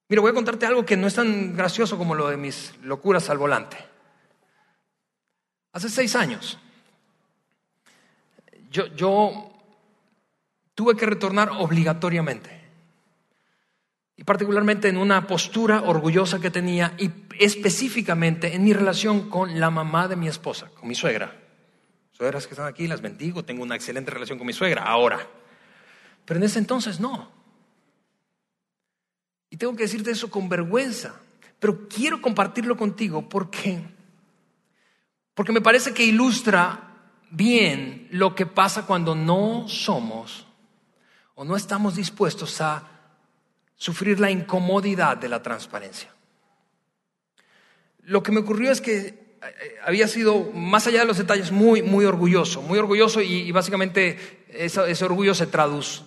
Mira, 0.10 0.22
voy 0.22 0.30
a 0.30 0.36
contarte 0.36 0.68
algo 0.68 0.86
que 0.86 0.96
no 0.96 1.08
es 1.08 1.16
tan 1.16 1.58
gracioso 1.58 1.98
como 1.98 2.14
lo 2.14 2.30
de 2.30 2.38
mis 2.38 2.72
locuras 2.84 3.32
al 3.32 3.40
volante. 3.40 3.78
Hace 5.74 5.90
seis 5.90 6.16
años, 6.16 6.60
yo, 8.70 9.52
tuve 10.76 10.96
que 10.96 11.08
retornar 11.08 11.50
obligatoriamente. 11.58 12.62
Y 14.16 14.24
particularmente 14.24 14.88
en 14.88 14.98
una 14.98 15.26
postura 15.26 15.82
orgullosa 15.82 16.40
que 16.40 16.52
tenía 16.52 16.94
y 17.00 17.10
específicamente 17.40 18.54
en 18.54 18.64
mi 18.64 18.74
relación 18.74 19.32
con 19.32 19.60
la 19.60 19.72
mamá 19.72 20.08
de 20.08 20.16
mi 20.16 20.28
esposa, 20.28 20.70
con 20.80 20.88
mi 20.88 20.94
suegra. 20.94 21.36
Suegras 22.12 22.46
que 22.46 22.54
están 22.54 22.68
aquí, 22.68 22.88
las 22.88 23.02
bendigo, 23.02 23.44
tengo 23.44 23.64
una 23.64 23.76
excelente 23.76 24.12
relación 24.12 24.38
con 24.38 24.46
mi 24.46 24.54
suegra 24.54 24.84
ahora. 24.84 25.28
Pero 26.28 26.40
en 26.40 26.44
ese 26.44 26.60
entonces 26.60 27.00
no. 27.00 27.32
Y 29.50 29.56
tengo 29.56 29.76
que 29.78 29.84
decirte 29.84 30.12
eso 30.12 30.30
con 30.30 30.50
vergüenza, 30.50 31.16
pero 31.58 31.88
quiero 31.88 32.22
compartirlo 32.22 32.76
contigo 32.76 33.28
porque 33.30 33.82
porque 35.34 35.52
me 35.52 35.62
parece 35.62 35.94
que 35.94 36.04
ilustra 36.04 36.96
bien 37.30 38.08
lo 38.12 38.36
que 38.36 38.46
pasa 38.46 38.86
cuando 38.86 39.16
no 39.16 39.68
somos 39.68 40.48
o 41.36 41.46
no 41.46 41.56
estamos 41.56 41.96
dispuestos 41.96 42.60
a 42.60 42.84
sufrir 43.76 44.20
la 44.20 44.32
incomodidad 44.32 45.16
de 45.16 45.30
la 45.30 45.44
transparencia. 45.44 46.12
Lo 48.02 48.24
que 48.24 48.32
me 48.32 48.40
ocurrió 48.40 48.72
es 48.72 48.82
que 48.82 49.27
había 49.84 50.08
sido, 50.08 50.52
más 50.54 50.88
allá 50.88 51.02
de 51.02 51.06
los 51.06 51.18
detalles, 51.18 51.52
muy, 51.52 51.82
muy 51.82 52.06
orgulloso, 52.06 52.62
muy 52.62 52.80
orgulloso 52.80 53.22
y, 53.22 53.52
básicamente 53.52 54.46
ese, 54.50 55.06
orgullo 55.06 55.36
se, 55.36 55.48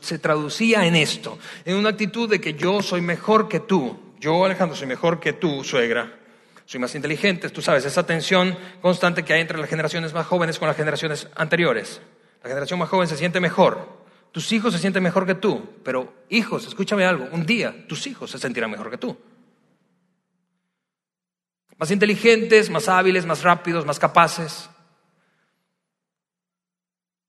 se 0.01 0.19
traducía 0.19 0.87
en 0.87 0.97
esto, 0.97 1.38
en 1.64 1.77
una 1.77 1.90
actitud 1.90 2.29
de 2.29 2.40
que 2.40 2.55
yo 2.55 2.83
soy 2.83 3.01
mejor 3.01 3.49
que 3.49 3.61
tú, 3.61 3.99
yo 4.19 4.45
Alejandro 4.45 4.77
soy 4.77 4.87
mejor 4.87 5.21
que 5.21 5.33
tú, 5.33 5.64
suegra, 5.64 6.19
soy 6.66 6.79
más 6.79 6.95
inteligente, 6.95 7.49
tú 7.51 7.62
sabes, 7.62 7.85
esa 7.85 8.07
tensión 8.07 8.57
constante 8.81 9.25
que 9.25 9.33
hay 9.33 9.40
entre 9.40 9.59
las 9.59 9.69
generaciones 9.69 10.12
más 10.12 10.27
jóvenes 10.27 10.59
con 10.59 10.69
las 10.69 10.77
generaciones 10.77 11.27
anteriores. 11.35 12.01
La 12.45 12.49
generación 12.49 12.79
más 12.79 12.88
joven 12.88 13.09
se 13.09 13.16
siente 13.16 13.40
mejor. 13.40 13.88
Tus 14.31 14.53
hijos 14.53 14.73
se 14.73 14.79
sienten 14.79 15.03
mejor 15.03 15.27
que 15.27 15.35
tú. 15.35 15.69
Pero 15.83 16.12
hijos, 16.29 16.66
escúchame 16.66 17.05
algo, 17.05 17.29
un 17.33 17.45
día 17.45 17.87
tus 17.88 18.07
hijos 18.07 18.31
se 18.31 18.38
sentirán 18.38 18.71
mejor 18.71 18.88
que 18.88 18.99
tú. 18.99 19.19
Más 21.81 21.90
inteligentes, 21.90 22.69
más 22.69 22.88
hábiles, 22.90 23.25
más 23.25 23.43
rápidos, 23.43 23.87
más 23.87 23.99
capaces. 23.99 24.69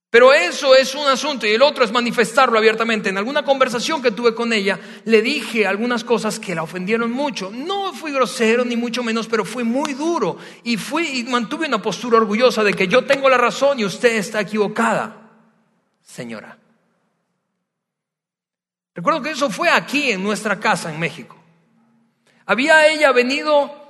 Pero 0.09 0.33
eso 0.33 0.75
es 0.75 0.93
un 0.93 1.07
asunto 1.07 1.47
y 1.47 1.51
el 1.51 1.61
otro 1.61 1.85
es 1.85 1.91
manifestarlo 1.93 2.57
abiertamente. 2.57 3.07
En 3.07 3.17
alguna 3.17 3.45
conversación 3.45 4.01
que 4.01 4.11
tuve 4.11 4.35
con 4.35 4.51
ella, 4.51 4.77
le 5.05 5.21
dije 5.21 5.65
algunas 5.65 6.03
cosas 6.03 6.37
que 6.37 6.53
la 6.53 6.63
ofendieron 6.63 7.11
mucho. 7.11 7.49
No 7.49 7.93
fui 7.93 8.11
grosero 8.11 8.65
ni 8.65 8.75
mucho 8.75 9.03
menos, 9.03 9.25
pero 9.27 9.45
fui 9.45 9.63
muy 9.63 9.93
duro 9.93 10.37
y 10.65 10.75
fui 10.75 11.19
y 11.19 11.23
mantuve 11.23 11.67
una 11.67 11.81
postura 11.81 12.17
orgullosa 12.17 12.61
de 12.61 12.73
que 12.73 12.89
yo 12.89 13.05
tengo 13.05 13.29
la 13.29 13.37
razón 13.37 13.79
y 13.79 13.85
usted 13.85 14.17
está 14.17 14.41
equivocada, 14.41 15.31
señora. 16.01 16.57
Recuerdo 18.93 19.21
que 19.21 19.31
eso 19.31 19.49
fue 19.49 19.69
aquí 19.69 20.11
en 20.11 20.21
nuestra 20.21 20.59
casa 20.59 20.93
en 20.93 20.99
México. 20.99 21.37
Había 22.45 22.85
ella 22.87 23.13
venido 23.13 23.80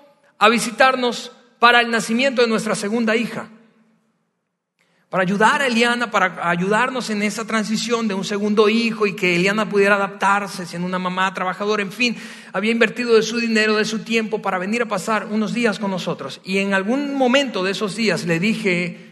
a 0.42 0.50
visitarnos 0.50 1.32
para 1.60 1.82
el 1.82 1.92
nacimiento 1.92 2.42
de 2.42 2.48
nuestra 2.48 2.74
segunda 2.74 3.16
hija 3.16 3.48
para 5.12 5.24
ayudar 5.24 5.62
a 5.62 5.68
Eliana, 5.68 6.10
para 6.10 6.50
ayudarnos 6.50 7.10
en 7.10 7.22
esa 7.22 7.46
transición 7.46 8.08
de 8.08 8.14
un 8.14 8.24
segundo 8.24 8.70
hijo 8.70 9.06
y 9.06 9.14
que 9.14 9.36
Eliana 9.36 9.68
pudiera 9.68 9.96
adaptarse 9.96 10.66
siendo 10.66 10.88
una 10.88 11.00
mamá 11.00 11.34
trabajadora, 11.34 11.84
en 11.84 11.92
fin, 11.92 12.16
había 12.54 12.72
invertido 12.72 13.14
de 13.14 13.22
su 13.22 13.38
dinero, 13.38 13.76
de 13.76 13.84
su 13.84 14.06
tiempo 14.06 14.42
para 14.42 14.58
venir 14.58 14.84
a 14.84 14.86
pasar 14.86 15.28
unos 15.30 15.54
días 15.54 15.80
con 15.80 15.92
nosotros. 15.92 16.40
Y 16.46 16.60
en 16.60 16.74
algún 16.74 17.14
momento 17.16 17.62
de 17.62 17.72
esos 17.72 17.98
días 17.98 18.24
le 18.24 18.40
dije, 18.40 19.12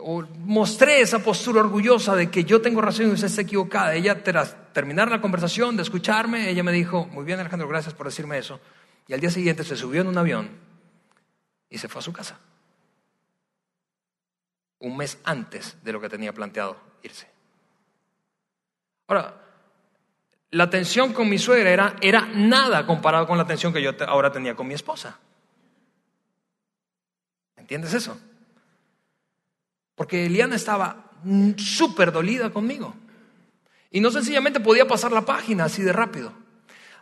o 0.00 0.22
mostré 0.44 1.00
esa 1.00 1.18
postura 1.18 1.62
orgullosa 1.62 2.14
de 2.14 2.30
que 2.30 2.44
yo 2.44 2.60
tengo 2.60 2.80
razón 2.80 3.08
y 3.08 3.10
usted 3.10 3.26
está 3.26 3.42
equivocada. 3.42 3.92
Ella, 3.96 4.22
tras 4.22 4.56
terminar 4.72 5.10
la 5.10 5.20
conversación, 5.20 5.76
de 5.76 5.82
escucharme, 5.82 6.48
ella 6.48 6.62
me 6.62 6.70
dijo, 6.70 7.06
muy 7.06 7.24
bien 7.24 7.40
Alejandro, 7.40 7.66
gracias 7.66 7.92
por 7.92 8.06
decirme 8.06 8.38
eso. 8.38 8.60
Y 9.06 9.14
al 9.14 9.20
día 9.20 9.30
siguiente 9.30 9.64
se 9.64 9.76
subió 9.76 10.00
en 10.00 10.08
un 10.08 10.18
avión 10.18 10.50
y 11.68 11.78
se 11.78 11.88
fue 11.88 12.00
a 12.00 12.02
su 12.02 12.12
casa 12.12 12.38
un 14.84 14.96
mes 14.96 15.18
antes 15.24 15.76
de 15.82 15.92
lo 15.92 16.00
que 16.00 16.08
tenía 16.08 16.32
planteado 16.32 16.76
irse. 17.02 17.26
Ahora, 19.06 19.34
la 20.50 20.70
tensión 20.70 21.12
con 21.12 21.28
mi 21.28 21.38
suegra 21.38 21.70
era, 21.70 21.96
era 22.00 22.26
nada 22.26 22.86
comparado 22.86 23.26
con 23.26 23.38
la 23.38 23.46
tensión 23.46 23.72
que 23.72 23.82
yo 23.82 23.92
ahora 24.06 24.30
tenía 24.30 24.54
con 24.54 24.66
mi 24.68 24.74
esposa. 24.74 25.18
¿Entiendes 27.56 27.94
eso? 27.94 28.18
Porque 29.94 30.26
Eliana 30.26 30.56
estaba 30.56 31.10
súper 31.56 32.12
dolida 32.12 32.50
conmigo. 32.50 32.94
Y 33.90 34.00
no 34.00 34.10
sencillamente 34.10 34.60
podía 34.60 34.86
pasar 34.86 35.12
la 35.12 35.24
página 35.24 35.64
así 35.64 35.82
de 35.82 35.92
rápido. 35.92 36.32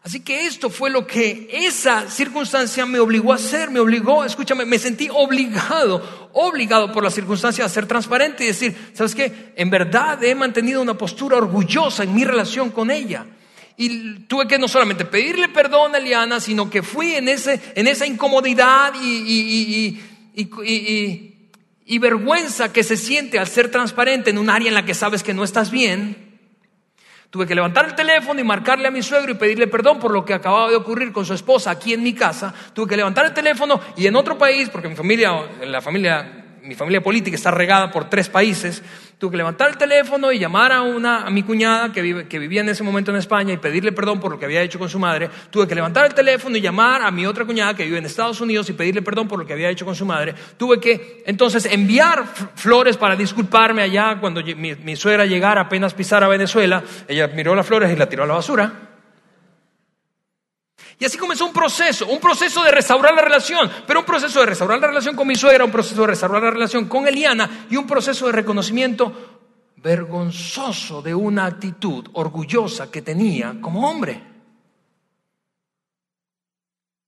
Así 0.04 0.18
que 0.18 0.46
esto 0.46 0.68
fue 0.68 0.90
lo 0.90 1.06
que 1.06 1.48
esa 1.52 2.10
circunstancia 2.10 2.84
me 2.86 2.98
obligó 2.98 3.32
a 3.32 3.36
hacer, 3.36 3.70
me 3.70 3.78
obligó, 3.78 4.24
escúchame, 4.24 4.64
me 4.64 4.80
sentí 4.80 5.08
obligado, 5.08 6.30
obligado 6.32 6.90
por 6.90 7.04
la 7.04 7.10
circunstancia 7.10 7.64
a 7.64 7.68
ser 7.68 7.86
transparente 7.86 8.42
y 8.42 8.48
decir, 8.48 8.76
¿sabes 8.94 9.14
qué? 9.14 9.52
En 9.54 9.70
verdad 9.70 10.22
he 10.24 10.34
mantenido 10.34 10.82
una 10.82 10.98
postura 10.98 11.36
orgullosa 11.36 12.02
en 12.02 12.14
mi 12.16 12.24
relación 12.24 12.70
con 12.70 12.90
ella. 12.90 13.26
Y 13.76 14.24
tuve 14.24 14.48
que 14.48 14.58
no 14.58 14.66
solamente 14.66 15.04
pedirle 15.04 15.48
perdón 15.48 15.94
a 15.94 15.98
Eliana, 15.98 16.40
sino 16.40 16.68
que 16.68 16.82
fui 16.82 17.14
en, 17.14 17.28
ese, 17.28 17.60
en 17.76 17.86
esa 17.86 18.04
incomodidad 18.04 18.94
y, 19.00 20.00
y 20.34 21.98
vergüenza 21.98 22.72
que 22.72 22.82
se 22.82 22.96
siente 22.96 23.38
al 23.38 23.46
ser 23.46 23.70
transparente 23.70 24.30
en 24.30 24.38
un 24.38 24.50
área 24.50 24.68
en 24.68 24.74
la 24.74 24.84
que 24.84 24.94
sabes 24.94 25.22
que 25.22 25.32
no 25.32 25.44
estás 25.44 25.70
bien 25.70 26.31
Tuve 27.32 27.46
que 27.46 27.54
levantar 27.54 27.86
el 27.86 27.94
teléfono 27.94 28.38
y 28.40 28.44
marcarle 28.44 28.88
a 28.88 28.90
mi 28.90 29.00
suegro 29.00 29.32
y 29.32 29.36
pedirle 29.36 29.66
perdón 29.66 29.98
por 29.98 30.10
lo 30.12 30.22
que 30.22 30.34
acababa 30.34 30.68
de 30.68 30.76
ocurrir 30.76 31.12
con 31.12 31.24
su 31.24 31.32
esposa 31.32 31.70
aquí 31.70 31.94
en 31.94 32.02
mi 32.02 32.12
casa. 32.12 32.52
Tuve 32.74 32.88
que 32.88 32.96
levantar 32.98 33.24
el 33.24 33.32
teléfono 33.32 33.80
y 33.96 34.06
en 34.06 34.16
otro 34.16 34.36
país, 34.36 34.68
porque 34.68 34.86
mi 34.86 34.94
familia, 34.94 35.32
la 35.64 35.80
familia 35.80 36.41
mi 36.62 36.74
familia 36.74 37.00
política 37.00 37.34
está 37.34 37.50
regada 37.50 37.90
por 37.90 38.08
tres 38.08 38.28
países, 38.28 38.82
tuve 39.18 39.32
que 39.32 39.36
levantar 39.36 39.70
el 39.70 39.76
teléfono 39.76 40.32
y 40.32 40.38
llamar 40.38 40.72
a, 40.72 40.82
una, 40.82 41.26
a 41.26 41.30
mi 41.30 41.42
cuñada 41.42 41.92
que, 41.92 42.02
vive, 42.02 42.28
que 42.28 42.38
vivía 42.38 42.60
en 42.60 42.68
ese 42.68 42.82
momento 42.82 43.10
en 43.10 43.16
España 43.16 43.52
y 43.52 43.56
pedirle 43.56 43.92
perdón 43.92 44.20
por 44.20 44.30
lo 44.30 44.38
que 44.38 44.44
había 44.44 44.62
hecho 44.62 44.78
con 44.78 44.88
su 44.88 44.98
madre. 44.98 45.28
Tuve 45.50 45.66
que 45.66 45.74
levantar 45.74 46.06
el 46.06 46.14
teléfono 46.14 46.56
y 46.56 46.60
llamar 46.60 47.02
a 47.02 47.10
mi 47.10 47.26
otra 47.26 47.44
cuñada 47.44 47.74
que 47.74 47.84
vive 47.84 47.98
en 47.98 48.06
Estados 48.06 48.40
Unidos 48.40 48.68
y 48.70 48.74
pedirle 48.74 49.02
perdón 49.02 49.28
por 49.28 49.38
lo 49.38 49.46
que 49.46 49.52
había 49.52 49.70
hecho 49.70 49.84
con 49.84 49.94
su 49.94 50.04
madre. 50.04 50.34
Tuve 50.56 50.78
que 50.78 51.22
entonces 51.26 51.66
enviar 51.66 52.24
flores 52.54 52.96
para 52.96 53.16
disculparme 53.16 53.82
allá 53.82 54.18
cuando 54.20 54.42
mi, 54.42 54.74
mi 54.74 54.96
suegra 54.96 55.26
llegara 55.26 55.62
apenas 55.62 55.94
pisar 55.94 56.22
a 56.22 56.28
Venezuela. 56.28 56.82
Ella 57.08 57.28
miró 57.28 57.54
las 57.54 57.66
flores 57.66 57.92
y 57.92 57.96
la 57.96 58.08
tiró 58.08 58.24
a 58.24 58.26
la 58.26 58.34
basura. 58.34 58.91
Y 61.02 61.04
así 61.04 61.18
comenzó 61.18 61.46
un 61.46 61.52
proceso, 61.52 62.06
un 62.06 62.20
proceso 62.20 62.62
de 62.62 62.70
restaurar 62.70 63.12
la 63.12 63.22
relación, 63.22 63.68
pero 63.88 63.98
un 63.98 64.06
proceso 64.06 64.38
de 64.38 64.46
restaurar 64.46 64.78
la 64.78 64.86
relación 64.86 65.16
con 65.16 65.26
mi 65.26 65.34
suegra, 65.34 65.64
un 65.64 65.72
proceso 65.72 66.02
de 66.02 66.06
restaurar 66.06 66.40
la 66.40 66.52
relación 66.52 66.88
con 66.88 67.08
Eliana 67.08 67.66
y 67.68 67.74
un 67.74 67.88
proceso 67.88 68.26
de 68.26 68.32
reconocimiento 68.32 69.40
vergonzoso 69.78 71.02
de 71.02 71.12
una 71.12 71.46
actitud 71.46 72.06
orgullosa 72.12 72.88
que 72.88 73.02
tenía 73.02 73.60
como 73.60 73.90
hombre. 73.90 74.22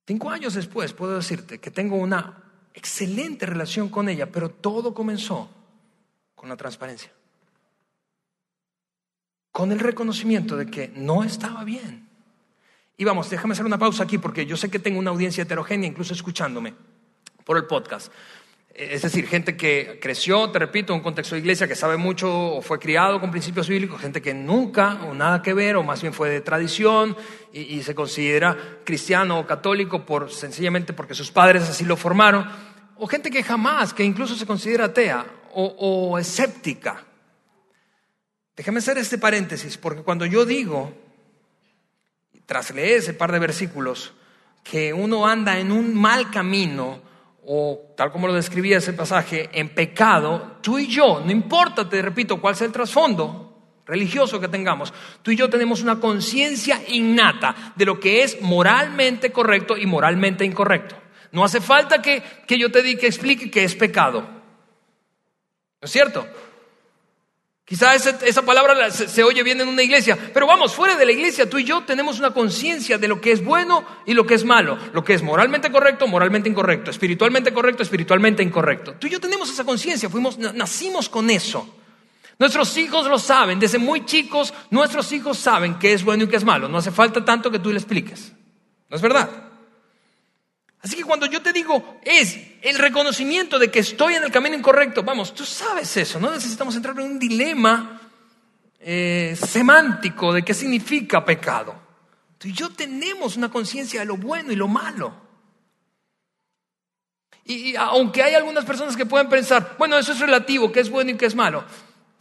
Cinco 0.09 0.29
años 0.29 0.55
después 0.55 0.93
puedo 0.93 1.15
decirte 1.15 1.61
que 1.61 1.71
tengo 1.71 1.95
una 1.95 2.43
excelente 2.75 3.47
relación 3.47 3.91
con 3.91 4.09
ella, 4.09 4.27
pero 4.27 4.51
todo 4.51 4.93
comenzó 4.93 5.49
con 6.35 6.49
la 6.49 6.57
transparencia, 6.57 7.13
con 9.53 9.71
el 9.71 9.79
reconocimiento 9.79 10.57
de 10.57 10.67
que 10.67 10.89
no 10.89 11.23
estaba 11.23 11.63
bien 11.63 12.04
y 12.97 13.05
vamos, 13.05 13.29
déjame 13.29 13.53
hacer 13.53 13.67
una 13.67 13.79
pausa 13.79 14.05
aquí 14.05 14.19
porque 14.19 14.47
yo 14.47 14.57
sé 14.57 14.71
que 14.71 14.79
tengo 14.79 14.99
una 14.99 15.11
audiencia 15.11 15.43
heterogénea, 15.43 15.89
incluso 15.89 16.15
escuchándome 16.15 16.75
por 17.45 17.57
el 17.57 17.67
podcast. 17.67 18.13
Es 18.75 19.03
decir, 19.03 19.29
gente 19.29 19.57
que 19.57 20.01
creció, 20.03 20.51
te 20.51 20.59
repito, 20.59 20.93
en 20.93 20.99
un 20.99 21.03
contexto 21.05 21.37
de 21.37 21.41
iglesia, 21.41 21.69
que 21.69 21.77
sabe 21.77 21.97
mucho 21.97 22.57
o 22.57 22.61
fue 22.61 22.81
criado 22.81 23.21
con 23.21 23.31
principios 23.31 23.69
bíblicos, 23.69 24.01
gente 24.01 24.21
que 24.21 24.35
nunca 24.35 25.05
o 25.05 25.15
nada 25.15 25.43
que 25.43 25.55
ver, 25.55 25.77
o 25.77 25.85
más 25.85 26.03
bien 26.03 26.13
fue 26.13 26.29
de 26.29 26.41
tradición 26.41 27.17
y, 27.53 27.83
se 27.83 27.95
considera 27.95 28.57
cristiano 28.85 29.39
o 29.39 29.47
católico 29.47 30.05
por, 30.05 30.33
sencillamente 30.33 30.93
porque 30.93 31.15
sus 31.15 31.31
padres 31.31 31.69
así 31.69 31.85
lo 31.85 31.97
formaron, 31.97 32.49
o 32.97 33.07
gente 33.07 33.31
que 33.31 33.45
jamás, 33.45 33.95
que 33.95 34.03
incluso 34.03 34.35
se 34.35 34.45
considera 34.45 34.87
atea 34.87 35.25
o 35.53 36.19
escéptica. 36.19 37.05
Déjame 38.57 38.79
hacer 38.79 38.99
este 38.99 39.19
paréntesis, 39.19 39.79
porque 39.79 40.03
cuando 40.03 40.27
yo 40.27 40.45
digo 40.45 41.04
tras 42.47 42.71
leer 42.73 42.99
ese 42.99 43.15
par 43.15 43.33
de 43.33 43.39
versículos, 43.39 44.13
que 44.63 44.93
uno 44.93 45.27
anda 45.27 45.59
en 45.59 45.73
un 45.73 45.95
mal 45.95 46.31
camino, 46.31 47.01
o 47.47 47.93
tal 47.97 48.11
como 48.11 48.27
lo 48.27 48.35
describía 48.35 48.79
ese 48.79 48.93
pasaje, 48.93 49.51
en 49.53 49.69
pecado, 49.69 50.59
tú 50.63 50.79
y 50.79 50.87
yo, 50.87 51.23
no 51.25 51.31
importa, 51.31 51.89
te 51.89 52.01
repito, 52.01 52.41
cuál 52.41 52.57
sea 52.57 52.67
el 52.67 52.73
trasfondo 52.73 53.55
religioso 53.87 54.41
que 54.41 54.49
tengamos, 54.49 54.93
tú 55.23 55.31
y 55.31 55.37
yo 55.37 55.51
tenemos 55.51 55.83
una 55.83 56.01
conciencia 56.01 56.81
innata 56.89 57.73
de 57.77 57.85
lo 57.85 58.01
que 58.01 58.23
es 58.23 58.41
moralmente 58.41 59.31
correcto 59.31 59.77
y 59.77 59.87
moralmente 59.87 60.45
incorrecto. 60.45 60.97
No 61.33 61.45
hace 61.45 61.61
falta 61.61 62.01
que, 62.01 62.23
que 62.47 62.59
yo 62.59 62.71
te 62.71 62.83
diga, 62.83 63.01
que 63.01 63.07
explique 63.09 63.51
que 63.51 63.65
es 63.65 63.75
pecado. 63.75 64.21
¿No 64.23 65.87
es 65.87 65.91
cierto? 65.91 66.27
Quizá 67.67 67.95
esa, 67.95 68.43
palabra 68.43 68.91
se, 68.91 69.25
oye 69.25 69.43
bien 69.43 69.59
en 69.59 69.69
una 69.69 69.83
iglesia, 69.83 70.19
pero 70.35 70.47
vamos, 70.47 70.75
fuera 70.75 70.97
de 70.97 71.07
la 71.07 71.13
iglesia, 71.13 71.49
tú 71.49 71.59
y 71.59 71.65
yo 71.65 71.83
tenemos 71.85 72.19
una 72.19 72.35
conciencia 72.35 72.99
de 72.99 73.09
lo 73.09 73.23
que 73.23 73.33
es 73.33 73.43
bueno 73.43 73.87
y 74.05 74.13
lo 74.13 74.27
que 74.27 74.35
es 74.35 74.45
malo, 74.45 74.77
lo 74.93 75.03
que 75.03 75.15
es 75.15 75.23
moralmente 75.23 75.73
correcto, 75.73 76.07
moralmente 76.07 76.47
incorrecto, 76.47 76.91
espiritualmente 76.91 77.55
correcto, 77.55 77.83
espiritualmente 77.83 78.43
incorrecto. 78.43 78.97
Tú 78.99 79.07
y 79.07 79.11
yo 79.11 79.19
tenemos 79.19 79.51
esa 79.51 79.65
conciencia, 79.65 80.11
fuimos, 80.11 80.37
nacimos 80.37 81.09
con 81.09 81.31
eso. 81.31 81.75
Nuestros 82.39 82.77
hijos 82.77 83.07
lo 83.07 83.19
saben, 83.19 83.59
desde 83.59 83.79
muy 83.79 84.05
chicos 84.05 84.53
nuestros 84.69 85.11
hijos 85.13 85.39
saben 85.39 85.79
qué 85.79 85.95
es 85.95 86.05
bueno 86.05 86.25
y 86.25 86.29
qué 86.29 86.37
es 86.37 86.45
malo. 86.45 86.69
No 86.69 86.77
hace 86.77 86.91
falta 86.91 87.25
tanto 87.25 87.51
que 87.51 87.61
tú 87.61 87.71
le 87.71 87.79
expliques. 87.79 88.35
¿No 88.91 88.97
es 88.97 89.03
verdad? 89.03 89.44
Así 90.85 90.97
que 90.97 91.05
cuando 91.05 91.25
yo 91.25 91.41
te 91.41 91.55
digo 91.55 91.99
es 92.03 92.39
el 92.61 92.79
reconocimiento 92.79 93.59
de 93.59 93.71
que 93.71 93.79
estoy 93.79 94.17
en 94.17 94.23
el 94.23 94.31
camino 94.31 94.55
incorrecto, 94.55 95.03
vamos, 95.03 95.35
tú 95.35 95.47
sabes 95.47 95.97
eso, 95.97 96.21
no 96.21 96.31
necesitamos 96.31 96.77
entrar 96.77 96.95
en 97.01 97.07
un 97.13 97.19
dilema 97.19 98.03
eh, 98.79 99.35
semántico 99.35 100.31
de 100.31 100.45
qué 100.45 100.53
significa 100.53 101.25
pecado. 101.25 101.75
Tú 102.37 102.49
y 102.49 102.53
yo 102.53 102.69
tenemos 102.69 103.39
una 103.39 103.51
conciencia 103.51 104.01
de 104.01 104.07
lo 104.07 104.19
bueno 104.19 104.53
y 104.53 104.57
lo 104.57 104.69
malo. 104.69 105.15
Y, 107.47 107.77
aunque 107.77 108.23
hay 108.23 108.35
algunas 108.35 108.67
personas 108.67 108.95
que 108.95 109.07
pueden 109.07 109.31
pensar, 109.31 109.77
bueno, 109.79 109.97
eso 109.97 110.13
es 110.13 110.21
relativo, 110.21 110.71
qué 110.71 110.81
es 110.81 110.91
bueno 110.91 111.13
y 111.13 111.17
qué 111.17 111.25
es 111.25 111.35
malo. 111.35 111.65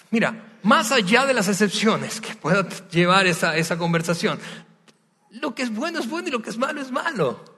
Mira, 0.10 0.58
más 0.64 0.94
allá 0.94 1.26
de 1.26 1.34
las 1.34 1.50
excepciones 1.50 2.22
que 2.22 2.34
pueda 2.36 2.66
llevar 2.90 3.28
esa, 3.28 3.58
esa 3.58 3.78
conversación, 3.78 4.40
lo 5.32 5.54
que 5.54 5.64
es 5.64 5.74
bueno 5.74 6.00
es 6.00 6.08
bueno 6.08 6.30
y 6.30 6.32
lo 6.32 6.42
que 6.42 6.50
es 6.50 6.58
malo 6.58 6.80
es 6.80 6.92
malo. 6.92 7.53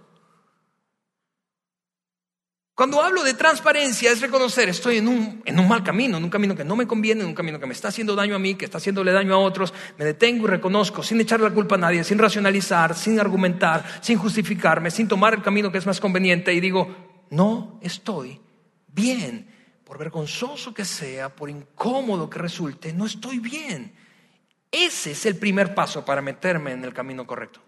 Cuando 2.76 3.01
hablo 3.01 3.23
de 3.23 3.34
transparencia 3.34 4.11
es 4.11 4.19
reconocer, 4.19 4.67
estoy 4.67 4.97
en 4.97 5.07
un, 5.07 5.41
en 5.45 5.57
un 5.57 5.65
mal 5.65 5.82
camino, 5.82 6.17
en 6.17 6.26
un 6.26 6.30
camino 6.30 6.55
que 6.55 6.65
no 6.65 6.76
me 6.76 6.86
conviene, 6.86 7.21
en 7.21 7.28
un 7.28 7.34
camino 7.34 7.57
que 7.57 7.65
me 7.65 7.71
está 7.71 7.88
haciendo 7.88 8.15
daño 8.15 8.36
a 8.36 8.39
mí, 8.39 8.55
que 8.55 8.65
está 8.65 8.80
haciéndole 8.80 9.13
daño 9.13 9.34
a 9.34 9.38
otros, 9.38 9.73
me 9.97 10.03
detengo 10.03 10.45
y 10.45 10.49
reconozco 10.49 11.01
sin 11.01 11.21
echarle 11.21 11.47
la 11.47 11.55
culpa 11.55 11.76
a 11.76 11.78
nadie, 11.78 12.03
sin 12.03 12.17
racionalizar, 12.17 12.93
sin 12.93 13.17
argumentar, 13.17 13.86
sin 14.01 14.17
justificarme, 14.17 14.91
sin 14.91 15.07
tomar 15.07 15.36
el 15.36 15.41
camino 15.41 15.71
que 15.71 15.78
es 15.78 15.86
más 15.86 16.01
conveniente 16.01 16.53
y 16.53 16.59
digo, 16.59 17.23
no 17.30 17.80
estoy 17.82 18.41
bien, 18.88 19.47
por 19.86 19.97
vergonzoso 19.97 20.73
que 20.73 20.84
sea, 20.84 21.34
por 21.34 21.49
incómodo 21.49 22.30
que 22.30 22.39
resulte, 22.39 22.91
no 22.91 23.05
estoy 23.05 23.39
bien. 23.39 23.95
Ese 24.69 25.11
es 25.11 25.26
el 25.26 25.38
primer 25.38 25.73
paso 25.73 26.03
para 26.03 26.21
meterme 26.21 26.73
en 26.73 26.84
el 26.84 26.93
camino 26.93 27.26
correcto. 27.26 27.61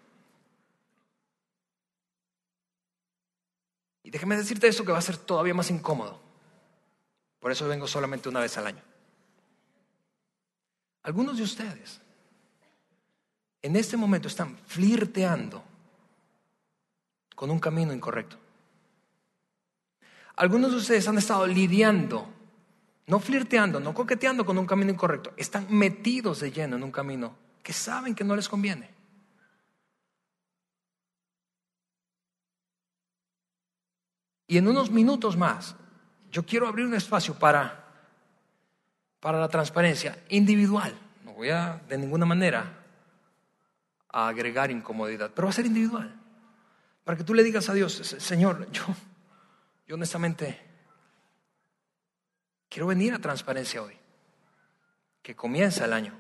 Y 4.08 4.10
déjeme 4.10 4.38
decirte 4.38 4.70
esto 4.70 4.86
que 4.86 4.94
va 4.94 5.00
a 5.00 5.02
ser 5.02 5.18
todavía 5.18 5.54
más 5.54 5.70
incómodo. 5.70 6.18
Por 7.42 7.52
eso 7.52 7.68
vengo 7.68 7.88
solamente 7.88 8.30
una 8.30 8.40
vez 8.40 8.58
al 8.58 8.68
año. 8.68 8.82
Algunos 11.04 11.36
de 11.36 11.44
ustedes 11.44 12.00
en 13.62 13.76
este 13.76 13.98
momento 13.98 14.30
están 14.30 14.58
flirteando 14.66 15.62
con 17.36 17.52
un 17.52 17.60
camino 17.60 17.92
incorrecto. 17.92 18.38
Algunos 20.38 20.72
de 20.72 20.78
ustedes 20.78 21.06
han 21.10 21.18
estado 21.18 21.46
lidiando, 21.46 22.30
no 23.08 23.20
flirteando, 23.20 23.82
no 23.82 23.94
coqueteando 23.94 24.46
con 24.46 24.58
un 24.58 24.66
camino 24.66 24.90
incorrecto, 24.90 25.34
están 25.36 25.68
metidos 25.70 26.40
de 26.40 26.54
lleno 26.54 26.78
en 26.78 26.84
un 26.84 26.94
camino 26.94 27.36
que 27.62 27.74
saben 27.74 28.16
que 28.16 28.24
no 28.24 28.38
les 28.38 28.48
conviene. 28.48 28.90
Y 34.48 34.58
en 34.58 34.68
unos 34.68 34.90
minutos 34.90 35.36
más, 35.36 35.76
yo 36.32 36.46
quiero 36.46 36.68
abrir 36.68 36.86
un 36.86 36.94
espacio 36.94 37.38
para, 37.38 37.86
para 39.20 39.40
la 39.40 39.50
transparencia 39.50 40.24
individual. 40.30 40.98
No 41.26 41.34
voy 41.34 41.50
a 41.50 41.82
de 41.88 41.98
ninguna 41.98 42.26
manera 42.26 42.86
a 44.10 44.30
agregar 44.30 44.72
incomodidad, 44.72 45.32
pero 45.36 45.48
va 45.48 45.50
a 45.50 45.54
ser 45.54 45.66
individual. 45.66 46.16
Para 47.04 47.18
que 47.18 47.24
tú 47.24 47.34
le 47.34 47.44
digas 47.44 47.70
a 47.70 47.74
Dios, 47.74 47.94
Señor, 47.94 48.72
yo, 48.72 48.84
yo 49.86 49.96
honestamente 49.96 50.60
quiero 52.70 52.88
venir 52.88 53.14
a 53.14 53.20
transparencia 53.20 53.82
hoy, 53.82 53.98
que 55.22 55.36
comienza 55.36 55.86
el 55.86 55.94
año. 55.94 56.20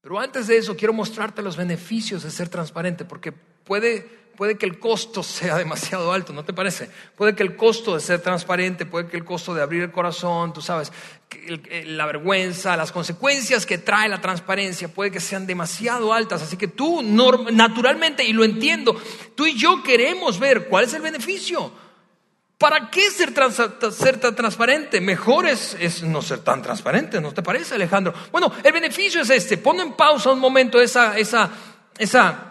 Pero 0.00 0.18
antes 0.18 0.46
de 0.46 0.56
eso 0.56 0.76
quiero 0.76 0.92
mostrarte 0.92 1.42
los 1.42 1.56
beneficios 1.56 2.22
de 2.22 2.30
ser 2.30 2.48
transparente, 2.48 3.04
porque 3.04 3.32
puede 3.32 4.27
puede 4.38 4.56
que 4.56 4.66
el 4.66 4.78
costo 4.78 5.24
sea 5.24 5.56
demasiado 5.58 6.12
alto, 6.12 6.32
¿no 6.32 6.44
te 6.44 6.52
parece? 6.52 6.88
Puede 7.16 7.34
que 7.34 7.42
el 7.42 7.56
costo 7.56 7.96
de 7.96 8.00
ser 8.00 8.22
transparente, 8.22 8.86
puede 8.86 9.08
que 9.08 9.16
el 9.16 9.24
costo 9.24 9.52
de 9.52 9.62
abrir 9.62 9.82
el 9.82 9.90
corazón, 9.90 10.52
tú 10.52 10.62
sabes, 10.62 10.92
la 11.86 12.06
vergüenza, 12.06 12.76
las 12.76 12.92
consecuencias 12.92 13.66
que 13.66 13.78
trae 13.78 14.08
la 14.08 14.20
transparencia, 14.20 14.86
puede 14.86 15.10
que 15.10 15.18
sean 15.18 15.44
demasiado 15.44 16.12
altas. 16.12 16.40
Así 16.40 16.56
que 16.56 16.68
tú, 16.68 17.02
naturalmente, 17.02 18.24
y 18.24 18.32
lo 18.32 18.44
entiendo, 18.44 18.96
tú 19.34 19.44
y 19.44 19.58
yo 19.58 19.82
queremos 19.82 20.38
ver 20.38 20.68
cuál 20.68 20.84
es 20.84 20.94
el 20.94 21.02
beneficio. 21.02 21.72
¿Para 22.58 22.90
qué 22.90 23.10
ser, 23.10 23.34
tan 23.34 24.36
transparente? 24.36 25.00
Mejor 25.00 25.48
es, 25.48 25.76
es, 25.80 26.04
no 26.04 26.22
ser 26.22 26.40
tan 26.40 26.62
transparente, 26.62 27.20
¿no 27.20 27.32
te 27.32 27.42
parece, 27.42 27.74
Alejandro? 27.74 28.14
Bueno, 28.30 28.52
el 28.62 28.72
beneficio 28.72 29.20
es 29.20 29.30
este. 29.30 29.58
Pon 29.58 29.80
en 29.80 29.94
pausa 29.94 30.30
un 30.30 30.38
momento 30.38 30.80
esa, 30.80 31.18
esa, 31.18 31.50
esa 31.98 32.47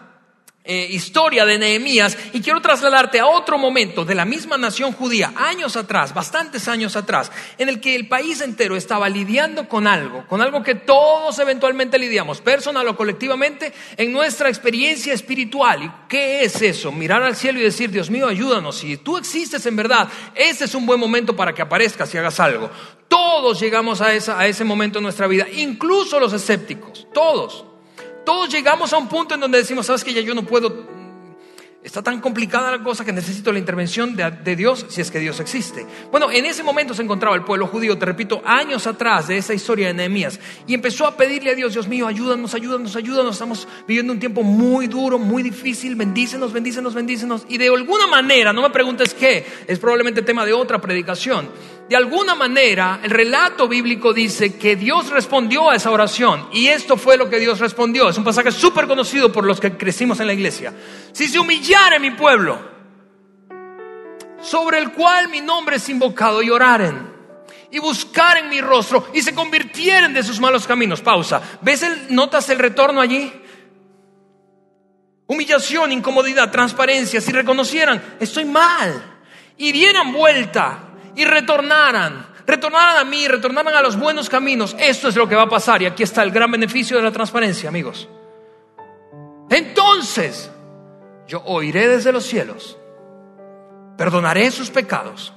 eh, 0.70 0.86
historia 0.90 1.46
de 1.46 1.56
Nehemías 1.56 2.18
y 2.34 2.42
quiero 2.42 2.60
trasladarte 2.60 3.18
a 3.20 3.26
otro 3.26 3.56
momento 3.56 4.04
de 4.04 4.14
la 4.14 4.26
misma 4.26 4.58
nación 4.58 4.92
judía, 4.92 5.32
años 5.34 5.76
atrás, 5.76 6.12
bastantes 6.12 6.68
años 6.68 6.94
atrás, 6.94 7.32
en 7.56 7.70
el 7.70 7.80
que 7.80 7.96
el 7.96 8.06
país 8.06 8.42
entero 8.42 8.76
estaba 8.76 9.08
lidiando 9.08 9.66
con 9.66 9.86
algo, 9.86 10.26
con 10.28 10.42
algo 10.42 10.62
que 10.62 10.74
todos 10.74 11.38
eventualmente 11.38 11.98
lidiamos, 11.98 12.42
personal 12.42 12.86
o 12.86 12.96
colectivamente, 12.96 13.72
en 13.96 14.12
nuestra 14.12 14.50
experiencia 14.50 15.14
espiritual. 15.14 15.84
¿Y 15.84 15.90
qué 16.06 16.44
es 16.44 16.60
eso? 16.60 16.92
Mirar 16.92 17.22
al 17.22 17.34
cielo 17.34 17.60
y 17.60 17.62
decir, 17.62 17.90
Dios 17.90 18.10
mío, 18.10 18.28
ayúdanos. 18.28 18.76
Si 18.76 18.98
tú 18.98 19.16
existes 19.16 19.64
en 19.64 19.74
verdad, 19.74 20.06
ese 20.34 20.66
es 20.66 20.74
un 20.74 20.84
buen 20.84 21.00
momento 21.00 21.34
para 21.34 21.54
que 21.54 21.62
aparezcas 21.62 22.12
y 22.12 22.18
hagas 22.18 22.40
algo. 22.40 22.68
Todos 23.08 23.58
llegamos 23.58 24.02
a, 24.02 24.12
esa, 24.12 24.38
a 24.38 24.46
ese 24.46 24.64
momento 24.64 24.98
en 24.98 25.04
nuestra 25.04 25.26
vida, 25.28 25.46
incluso 25.50 26.20
los 26.20 26.34
escépticos, 26.34 27.06
todos 27.14 27.64
todos 28.28 28.50
llegamos 28.50 28.92
a 28.92 28.98
un 28.98 29.08
punto 29.08 29.32
en 29.32 29.40
donde 29.40 29.56
decimos, 29.56 29.86
sabes 29.86 30.04
que 30.04 30.12
ya 30.12 30.20
yo 30.20 30.34
no 30.34 30.42
puedo, 30.42 30.86
está 31.82 32.02
tan 32.02 32.20
complicada 32.20 32.70
la 32.70 32.82
cosa 32.84 33.02
que 33.02 33.10
necesito 33.10 33.50
la 33.50 33.58
intervención 33.58 34.14
de, 34.14 34.54
Dios 34.54 34.84
si 34.90 35.00
es 35.00 35.10
que 35.10 35.18
Dios 35.18 35.40
existe. 35.40 35.86
Bueno, 36.10 36.30
en 36.30 36.44
ese 36.44 36.62
momento 36.62 36.92
se 36.92 37.02
encontraba 37.02 37.34
el 37.36 37.42
pueblo 37.42 37.68
judío, 37.68 37.96
te 37.96 38.04
repito, 38.04 38.42
años 38.44 38.86
atrás 38.86 39.28
de 39.28 39.38
esa 39.38 39.54
historia 39.54 39.86
de 39.86 39.94
Nehemías, 39.94 40.38
y 40.66 40.74
empezó 40.74 41.06
a 41.06 41.16
pedirle 41.16 41.52
a 41.52 41.54
Dios, 41.54 41.72
Dios 41.72 41.88
mío, 41.88 42.06
ayúdanos, 42.06 42.52
ayúdanos, 42.52 42.94
ayúdanos, 42.96 43.32
estamos 43.32 43.66
viviendo 43.86 44.12
un 44.12 44.20
tiempo 44.20 44.42
muy 44.42 44.88
duro, 44.88 45.18
muy 45.18 45.42
difícil, 45.42 45.96
bendícenos, 45.96 46.52
bendícenos, 46.52 46.92
bendícenos, 46.92 47.46
y 47.48 47.56
de 47.56 47.68
alguna 47.68 48.08
manera, 48.08 48.52
no 48.52 48.60
me 48.60 48.68
preguntes 48.68 49.14
qué, 49.14 49.46
es 49.66 49.78
probablemente 49.78 50.20
tema 50.20 50.44
de 50.44 50.52
otra 50.52 50.82
predicación 50.82 51.48
de 51.88 51.96
alguna 51.96 52.34
manera, 52.34 53.00
el 53.02 53.10
relato 53.10 53.66
bíblico 53.66 54.12
dice 54.12 54.58
que 54.58 54.76
Dios 54.76 55.08
respondió 55.08 55.70
a 55.70 55.76
esa 55.76 55.90
oración. 55.90 56.48
Y 56.52 56.66
esto 56.66 56.98
fue 56.98 57.16
lo 57.16 57.30
que 57.30 57.38
Dios 57.38 57.60
respondió. 57.60 58.10
Es 58.10 58.18
un 58.18 58.24
pasaje 58.24 58.52
súper 58.52 58.86
conocido 58.86 59.32
por 59.32 59.46
los 59.46 59.58
que 59.58 59.74
crecimos 59.74 60.20
en 60.20 60.26
la 60.26 60.34
iglesia. 60.34 60.74
Si 61.12 61.26
se 61.26 61.38
humillare 61.38 61.98
mi 61.98 62.10
pueblo, 62.10 62.58
sobre 64.42 64.78
el 64.78 64.92
cual 64.92 65.28
mi 65.28 65.40
nombre 65.40 65.76
es 65.76 65.88
invocado, 65.88 66.42
y 66.42 66.50
oraren, 66.50 67.10
y 67.70 67.78
buscaren 67.78 68.50
mi 68.50 68.60
rostro, 68.60 69.08
y 69.14 69.22
se 69.22 69.34
convirtieren 69.34 70.12
de 70.12 70.22
sus 70.22 70.38
malos 70.40 70.66
caminos. 70.66 71.00
Pausa. 71.00 71.40
¿Ves 71.62 71.82
el, 71.82 72.14
notas 72.14 72.50
el 72.50 72.58
retorno 72.58 73.00
allí? 73.00 73.32
Humillación, 75.26 75.90
incomodidad, 75.92 76.50
transparencia. 76.50 77.22
Si 77.22 77.32
reconocieran, 77.32 78.16
estoy 78.20 78.44
mal, 78.44 79.20
y 79.56 79.72
dieran 79.72 80.12
vuelta 80.12 80.87
y 81.18 81.24
retornaran, 81.24 82.26
retornaran 82.46 82.98
a 82.98 83.04
mí, 83.04 83.26
retornaran 83.26 83.74
a 83.74 83.82
los 83.82 83.98
buenos 83.98 84.28
caminos, 84.28 84.76
esto 84.78 85.08
es 85.08 85.16
lo 85.16 85.28
que 85.28 85.34
va 85.34 85.42
a 85.42 85.48
pasar 85.48 85.82
y 85.82 85.86
aquí 85.86 86.04
está 86.04 86.22
el 86.22 86.30
gran 86.30 86.48
beneficio 86.48 86.96
de 86.96 87.02
la 87.02 87.10
transparencia, 87.10 87.68
amigos. 87.68 88.08
Entonces, 89.50 90.48
yo 91.26 91.42
oiré 91.44 91.88
desde 91.88 92.12
los 92.12 92.24
cielos, 92.24 92.78
perdonaré 93.96 94.48
sus 94.52 94.70
pecados 94.70 95.32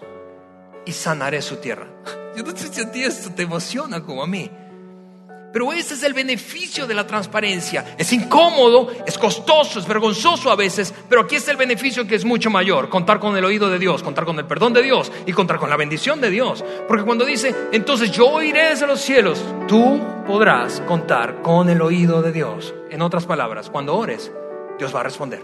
y 0.86 0.92
sanaré 0.92 1.42
su 1.42 1.56
tierra. 1.56 1.88
Yo 2.38 2.44
no 2.44 2.56
sé 2.56 2.68
si 2.72 2.82
a 2.82 2.92
ti 2.92 3.04
esto 3.04 3.32
te 3.34 3.42
emociona 3.42 4.04
como 4.04 4.24
a 4.24 4.28
mí. 4.28 4.50
Pero 5.52 5.74
ese 5.74 5.96
es 5.96 6.04
el 6.04 6.14
beneficio 6.14 6.88
de 6.88 6.94
la 6.94 7.06
transparencia. 7.06 7.96
Es 7.98 8.14
incómodo, 8.14 8.90
es 9.06 9.18
costoso, 9.18 9.80
es 9.80 9.88
vergonzoso 9.88 10.50
a 10.50 10.56
veces, 10.56 10.94
pero 11.10 11.22
aquí 11.22 11.36
está 11.36 11.52
el 11.52 11.58
beneficio 11.58 12.08
que 12.08 12.16
es 12.16 12.24
mucho 12.24 12.50
mayor. 12.50 12.88
Contar 12.90 13.20
con 13.20 13.36
el 13.36 13.44
oído 13.44 13.70
de 13.70 13.78
Dios, 13.78 14.02
contar 14.02 14.26
con 14.26 14.40
el 14.40 14.46
perdón 14.46 14.74
de 14.74 14.82
Dios 14.82 15.12
y 15.26 15.34
contar 15.34 15.58
con 15.60 15.70
la 15.70 15.76
bendición 15.76 16.22
de 16.22 16.30
Dios. 16.30 16.64
Porque 16.88 17.04
cuando 17.04 17.26
dice, 17.26 17.54
entonces 17.72 18.12
yo 18.12 18.28
oiré 18.28 18.70
desde 18.70 18.88
los 18.88 19.02
cielos, 19.02 19.44
tú 19.68 20.00
podrás 20.26 20.80
contar 20.82 21.42
con 21.42 21.70
el 21.70 21.82
oído 21.82 22.22
de 22.22 22.32
Dios. 22.32 22.74
En 22.90 23.02
otras 23.02 23.26
palabras, 23.26 23.70
cuando 23.70 23.96
ores, 23.96 24.32
Dios 24.78 24.96
va 24.96 25.02
a 25.02 25.04
responder. 25.04 25.44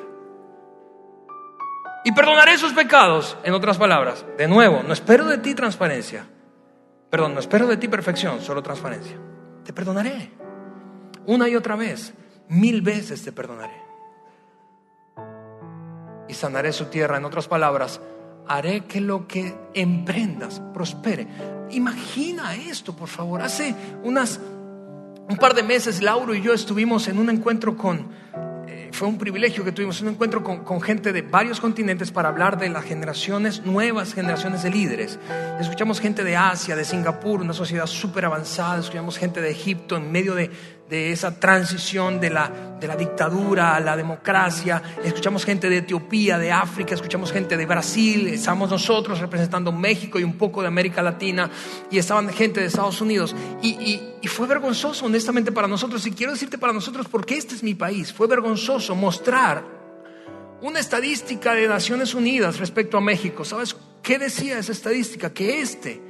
Y 2.06 2.14
perdonaré 2.14 2.58
sus 2.58 2.72
pecados. 2.72 3.36
En 3.44 3.54
otras 3.54 3.78
palabras, 3.78 4.26
de 4.38 4.48
nuevo, 4.48 4.84
no 4.88 4.94
espero 4.94 5.26
de 5.26 5.40
ti 5.40 5.54
transparencia. 5.54 6.26
Perdón, 7.10 7.34
no 7.34 7.42
espero 7.42 7.68
de 7.68 7.76
ti 7.76 7.90
perfección, 7.90 8.42
solo 8.42 8.64
transparencia 8.64 9.18
te 9.68 9.74
perdonaré. 9.74 10.32
Una 11.26 11.50
y 11.50 11.58
otra 11.58 11.76
vez, 11.76 12.14
mil 12.48 12.82
veces 12.82 13.22
te 13.22 13.34
perdonaré. 13.34 13.74
Y 16.30 16.34
sanaré 16.34 16.72
su 16.72 16.86
tierra. 16.86 17.18
En 17.18 17.26
otras 17.26 17.50
palabras, 17.50 18.00
haré 18.48 18.86
que 18.86 19.02
lo 19.02 19.28
que 19.28 19.54
emprendas 19.74 20.62
prospere. 20.74 21.28
Imagina 21.72 22.56
esto, 22.56 22.96
por 22.96 23.10
favor. 23.10 23.42
Hace 23.42 23.76
unas 24.06 24.40
un 25.30 25.36
par 25.36 25.54
de 25.54 25.64
meses, 25.64 26.02
Lauro 26.02 26.34
y 26.34 26.42
yo 26.42 26.54
estuvimos 26.54 27.10
en 27.10 27.20
un 27.20 27.30
encuentro 27.30 27.76
con 27.76 28.08
fue 28.92 29.08
un 29.08 29.18
privilegio 29.18 29.64
que 29.64 29.72
tuvimos 29.72 30.02
un 30.02 30.10
encuentro 30.10 30.44
con, 30.44 30.82
gente 30.82 31.12
de 31.14 31.22
varios 31.22 31.60
continentes 31.60 32.12
para 32.12 32.30
hablar 32.30 32.58
de 32.58 32.70
las 32.70 32.86
generaciones, 32.86 33.66
nuevas 33.66 34.14
generaciones 34.14 34.64
de 34.64 34.70
líderes. 34.70 35.20
Escuchamos 35.60 36.00
gente 36.00 36.24
de 36.24 36.36
Asia, 36.36 36.76
de 36.76 36.86
Singapur, 36.86 37.42
una 37.42 37.54
sociedad 37.54 37.88
súper 37.88 38.26
avanzada, 38.26 38.80
escuchamos 38.80 39.18
gente 39.18 39.42
de 39.42 39.52
Egipto 39.52 39.98
en 39.98 40.12
medio 40.12 40.36
de, 40.36 40.52
de 40.90 41.12
esa 41.12 41.38
transición 41.38 42.20
de 42.20 42.30
la, 42.30 42.78
de 42.80 42.88
la 42.88 42.96
dictadura 42.96 43.76
a 43.76 43.80
la 43.80 43.98
democracia, 43.98 44.82
escuchamos 45.04 45.44
gente 45.44 45.70
de 45.70 45.78
Etiopía, 45.78 46.38
de 46.38 46.52
África, 46.52 46.96
escuchamos 46.96 47.32
gente 47.32 47.58
de 47.58 47.66
Brasil, 47.66 48.28
estamos 48.28 48.70
nosotros 48.70 49.20
representando 49.20 49.72
México 49.72 50.18
y 50.18 50.24
un 50.24 50.38
poco 50.38 50.62
de 50.62 50.68
América 50.68 51.02
Latina, 51.02 51.50
y 51.92 51.98
estaban 51.98 52.30
gente 52.30 52.62
de 52.62 52.68
Estados 52.68 53.02
Unidos. 53.02 53.36
Y, 53.62 53.70
y, 53.70 54.14
y 54.22 54.28
fue 54.28 54.48
vergonzoso, 54.48 55.06
honestamente, 55.06 55.52
para 55.52 55.68
nosotros, 55.68 56.06
y 56.08 56.12
quiero 56.12 56.32
decirte 56.32 56.58
para 56.58 56.74
nosotros, 56.74 57.08
porque 57.10 57.38
este 57.38 57.56
es 57.56 57.64
mi 57.64 57.76
país, 57.76 58.14
fue 58.14 58.28
vergonzoso 58.28 58.96
mostrar 58.96 59.64
una 60.62 60.80
estadística 60.80 61.54
de 61.54 61.68
Naciones 61.68 62.16
Unidas 62.16 62.58
respecto 62.60 62.98
a 62.98 63.02
México. 63.02 63.46
¿Sabes 63.46 63.76
qué 64.02 64.18
decía 64.18 64.58
esa 64.58 64.72
estadística? 64.72 65.32
Que 65.32 65.62
este 65.62 66.07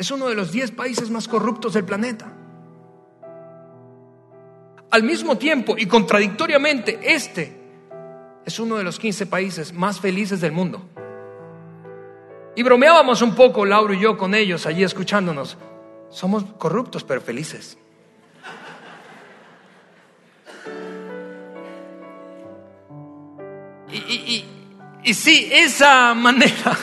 es 0.00 0.10
uno 0.10 0.28
de 0.28 0.34
los 0.34 0.50
10 0.50 0.70
países 0.70 1.10
más 1.10 1.28
corruptos 1.28 1.74
del 1.74 1.84
planeta. 1.84 2.32
Al 4.90 5.02
mismo 5.02 5.36
tiempo 5.36 5.74
y 5.76 5.84
contradictoriamente, 5.84 6.98
este 7.02 7.60
es 8.46 8.58
uno 8.58 8.78
de 8.78 8.84
los 8.84 8.98
15 8.98 9.26
países 9.26 9.74
más 9.74 10.00
felices 10.00 10.40
del 10.40 10.52
mundo. 10.52 10.88
Y 12.56 12.62
bromeábamos 12.62 13.20
un 13.20 13.34
poco, 13.34 13.66
Lauro 13.66 13.92
y 13.92 14.00
yo, 14.00 14.16
con 14.16 14.34
ellos 14.34 14.64
allí 14.64 14.84
escuchándonos. 14.84 15.58
Somos 16.08 16.44
corruptos 16.56 17.04
pero 17.04 17.20
felices. 17.20 17.76
Y, 23.92 24.46
y, 25.04 25.12
sí, 25.12 25.50
esa 25.52 26.14
manera 26.14 26.78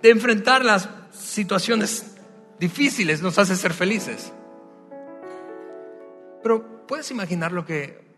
de 0.00 0.10
enfrentar 0.10 0.64
las 0.64 0.88
situaciones 1.10 2.09
difíciles 2.60 3.22
nos 3.22 3.38
hace 3.38 3.56
ser 3.56 3.72
felices. 3.72 4.32
Pero 6.42 6.86
puedes 6.86 7.10
imaginar 7.10 7.50
lo 7.50 7.64
que 7.64 8.08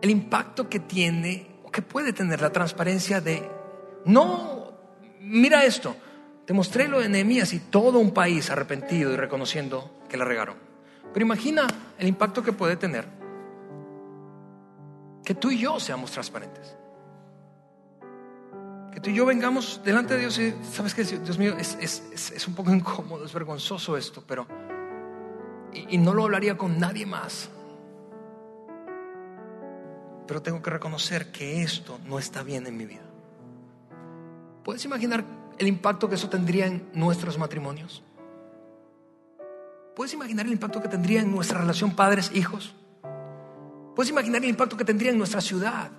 el 0.00 0.10
impacto 0.10 0.68
que 0.68 0.80
tiene 0.80 1.56
o 1.64 1.70
que 1.70 1.82
puede 1.82 2.12
tener 2.12 2.40
la 2.40 2.52
transparencia 2.52 3.20
de 3.20 3.50
no 4.04 4.72
mira 5.20 5.64
esto, 5.64 5.96
te 6.46 6.52
mostré 6.52 6.88
lo 6.88 7.00
de 7.00 7.08
Nehemías 7.08 7.52
y 7.52 7.60
todo 7.60 7.98
un 7.98 8.12
país 8.12 8.50
arrepentido 8.50 9.12
y 9.12 9.16
reconociendo 9.16 9.98
que 10.08 10.16
la 10.16 10.24
regaron. 10.24 10.56
Pero 11.12 11.24
imagina 11.24 11.66
el 11.98 12.08
impacto 12.08 12.42
que 12.42 12.52
puede 12.52 12.76
tener 12.76 13.06
que 15.24 15.34
tú 15.34 15.50
y 15.50 15.58
yo 15.58 15.78
seamos 15.78 16.10
transparentes. 16.10 16.76
Y 19.02 19.14
yo 19.14 19.24
vengamos 19.24 19.80
delante 19.82 20.14
de 20.14 20.20
Dios 20.20 20.38
y, 20.38 20.54
¿sabes 20.70 20.94
qué? 20.94 21.04
Dios 21.04 21.38
mío, 21.38 21.56
es, 21.58 22.44
un 22.46 22.54
poco 22.54 22.70
incómodo, 22.74 23.24
es 23.24 23.32
vergonzoso 23.32 23.96
esto, 23.96 24.22
pero... 24.26 24.46
Y, 25.72 25.94
y 25.94 25.98
no 25.98 26.12
lo 26.14 26.24
hablaría 26.24 26.58
con 26.58 26.78
nadie 26.78 27.06
más. 27.06 27.48
Pero 30.26 30.42
tengo 30.42 30.60
que 30.62 30.70
reconocer 30.70 31.32
que 31.32 31.62
esto 31.62 31.98
no 32.06 32.18
está 32.18 32.42
bien 32.42 32.66
en 32.66 32.76
mi 32.76 32.84
vida. 32.84 33.02
¿Puedes 34.64 34.84
imaginar 34.84 35.24
el 35.58 35.66
impacto 35.66 36.08
que 36.08 36.16
eso 36.16 36.28
tendría 36.28 36.66
en 36.66 36.88
nuestros 36.92 37.38
matrimonios? 37.38 38.02
¿Puedes 39.96 40.14
imaginar 40.14 40.46
el 40.46 40.52
impacto 40.52 40.80
que 40.80 40.88
tendría 40.88 41.20
en 41.20 41.30
nuestra 41.30 41.58
relación 41.58 41.94
padres-hijos? 41.94 42.74
¿Puedes 43.94 44.10
imaginar 44.10 44.42
el 44.42 44.50
impacto 44.50 44.76
que 44.76 44.84
tendría 44.84 45.10
en 45.10 45.18
nuestra 45.18 45.40
ciudad? 45.40 45.90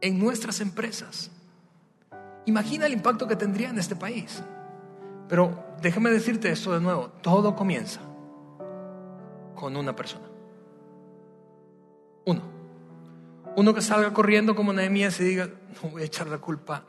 En 0.00 0.18
nuestras 0.18 0.60
empresas. 0.60 1.30
Imagina 2.46 2.86
el 2.86 2.92
impacto 2.92 3.28
que 3.28 3.36
tendría 3.36 3.70
en 3.70 3.78
este 3.78 3.96
país. 3.96 4.42
Pero 5.28 5.64
déjame 5.80 6.10
decirte 6.10 6.50
esto 6.50 6.72
de 6.72 6.80
nuevo, 6.80 7.08
todo 7.22 7.54
comienza 7.54 8.00
con 9.54 9.76
una 9.76 9.94
persona. 9.94 10.26
Uno. 12.24 12.42
Uno 13.56 13.74
que 13.74 13.82
salga 13.82 14.12
corriendo 14.12 14.54
como 14.54 14.72
Nehemías 14.72 15.20
y 15.20 15.24
diga, 15.24 15.48
no 15.82 15.90
voy 15.90 16.02
a 16.02 16.06
echar 16.06 16.28
la 16.28 16.38
culpa 16.38 16.84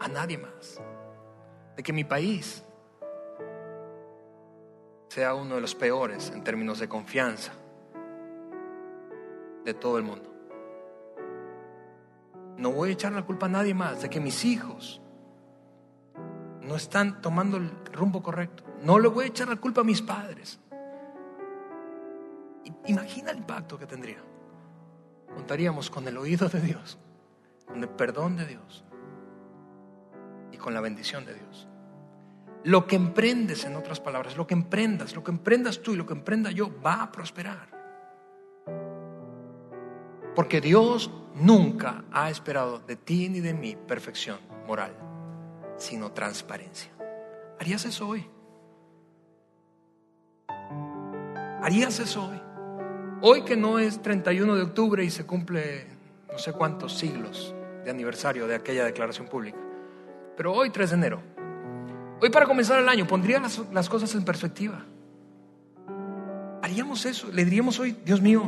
a 0.00 0.08
nadie 0.08 0.38
más. 0.38 0.80
De 1.76 1.82
que 1.82 1.92
mi 1.92 2.04
país 2.04 2.64
sea 5.08 5.34
uno 5.34 5.56
de 5.56 5.60
los 5.60 5.74
peores 5.74 6.30
en 6.34 6.44
términos 6.44 6.78
de 6.78 6.88
confianza 6.88 7.52
de 9.64 9.74
todo 9.74 9.98
el 9.98 10.04
mundo. 10.04 10.29
No 12.60 12.72
voy 12.72 12.90
a 12.90 12.92
echar 12.92 13.12
la 13.12 13.22
culpa 13.22 13.46
a 13.46 13.48
nadie 13.48 13.72
más 13.72 14.02
de 14.02 14.10
que 14.10 14.20
mis 14.20 14.44
hijos 14.44 15.00
no 16.60 16.76
están 16.76 17.22
tomando 17.22 17.56
el 17.56 17.70
rumbo 17.90 18.22
correcto. 18.22 18.64
No 18.82 18.98
le 18.98 19.08
voy 19.08 19.24
a 19.24 19.28
echar 19.28 19.48
la 19.48 19.56
culpa 19.56 19.80
a 19.80 19.84
mis 19.84 20.02
padres. 20.02 20.60
Imagina 22.86 23.30
el 23.30 23.38
impacto 23.38 23.78
que 23.78 23.86
tendría. 23.86 24.22
Contaríamos 25.34 25.88
con 25.88 26.06
el 26.06 26.18
oído 26.18 26.50
de 26.50 26.60
Dios, 26.60 26.98
con 27.66 27.82
el 27.82 27.88
perdón 27.88 28.36
de 28.36 28.44
Dios 28.44 28.84
y 30.52 30.58
con 30.58 30.74
la 30.74 30.82
bendición 30.82 31.24
de 31.24 31.32
Dios. 31.32 31.66
Lo 32.64 32.86
que 32.86 32.96
emprendes, 32.96 33.64
en 33.64 33.74
otras 33.74 34.00
palabras, 34.00 34.36
lo 34.36 34.46
que 34.46 34.52
emprendas, 34.52 35.16
lo 35.16 35.24
que 35.24 35.30
emprendas 35.30 35.80
tú 35.80 35.94
y 35.94 35.96
lo 35.96 36.04
que 36.04 36.12
emprenda 36.12 36.50
yo 36.50 36.70
va 36.82 37.04
a 37.04 37.10
prosperar. 37.10 37.79
Porque 40.34 40.60
Dios 40.60 41.10
nunca 41.34 42.04
ha 42.12 42.30
esperado 42.30 42.78
de 42.80 42.96
ti 42.96 43.28
ni 43.28 43.40
de 43.40 43.54
mí 43.54 43.76
perfección 43.76 44.38
moral, 44.66 44.92
sino 45.76 46.12
transparencia. 46.12 46.90
¿Harías 47.58 47.84
eso 47.84 48.08
hoy? 48.08 48.26
¿Harías 51.62 51.98
eso 52.00 52.28
hoy? 52.28 52.40
Hoy 53.22 53.42
que 53.42 53.56
no 53.56 53.78
es 53.78 54.00
31 54.00 54.56
de 54.56 54.62
octubre 54.62 55.04
y 55.04 55.10
se 55.10 55.26
cumple 55.26 55.86
no 56.30 56.38
sé 56.38 56.52
cuántos 56.52 56.96
siglos 56.96 57.54
de 57.84 57.90
aniversario 57.90 58.46
de 58.46 58.54
aquella 58.54 58.84
declaración 58.84 59.28
pública, 59.28 59.58
pero 60.36 60.54
hoy 60.54 60.70
3 60.70 60.90
de 60.90 60.96
enero 60.96 61.22
Hoy 62.22 62.28
para 62.28 62.44
comenzar 62.44 62.78
el 62.78 62.88
año, 62.88 63.06
pondría 63.06 63.40
las, 63.40 63.88
cosas 63.88 64.14
en 64.14 64.24
perspectiva. 64.24 64.84
Haríamos 66.62 67.06
eso, 67.06 67.28
le 67.32 67.44
diríamos 67.46 67.80
hoy, 67.80 67.96
Dios 68.04 68.20
mío, 68.20 68.44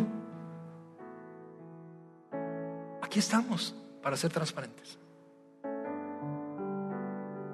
aquí 3.12 3.18
estamos 3.18 3.74
para 4.02 4.16
ser 4.16 4.32
transparentes. 4.32 4.98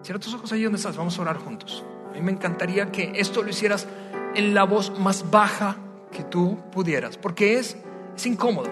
Cierra 0.05 0.21
tus 0.21 0.33
ojos 0.33 0.53
ahí 0.53 0.63
donde 0.63 0.77
estás, 0.77 0.97
vamos 0.97 1.19
a 1.19 1.23
orar 1.23 1.39
juntos. 1.39 1.85
A 2.09 2.13
mí 2.13 2.21
me 2.21 2.31
encantaría 2.31 2.93
que 2.93 3.15
esto 3.17 3.43
lo 3.43 3.51
hicieras 3.51 3.89
en 4.37 4.55
la 4.55 4.63
voz 4.63 4.97
más 5.01 5.29
baja 5.33 5.77
que 6.13 6.23
tú 6.23 6.61
pudieras, 6.71 7.17
porque 7.17 7.59
es, 7.59 7.77
es 8.17 8.27
incómodo 8.27 8.71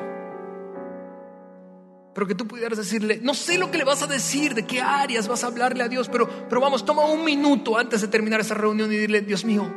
pero 2.14 2.26
que 2.26 2.34
tú 2.34 2.46
pudieras 2.46 2.78
decirle, 2.78 3.18
no 3.22 3.34
sé 3.34 3.58
lo 3.58 3.70
que 3.70 3.76
le 3.76 3.84
vas 3.84 4.02
a 4.02 4.06
decir, 4.06 4.54
de 4.54 4.64
qué 4.64 4.80
áreas 4.80 5.28
vas 5.28 5.44
a 5.44 5.48
hablarle 5.48 5.82
a 5.82 5.88
Dios, 5.88 6.08
pero, 6.08 6.26
pero 6.48 6.62
vamos, 6.62 6.86
toma 6.86 7.04
un 7.04 7.22
minuto 7.22 7.76
antes 7.76 8.00
de 8.00 8.08
terminar 8.08 8.40
esa 8.40 8.54
reunión 8.54 8.90
y 8.90 8.96
dile, 8.96 9.20
Dios 9.20 9.44
mío, 9.44 9.70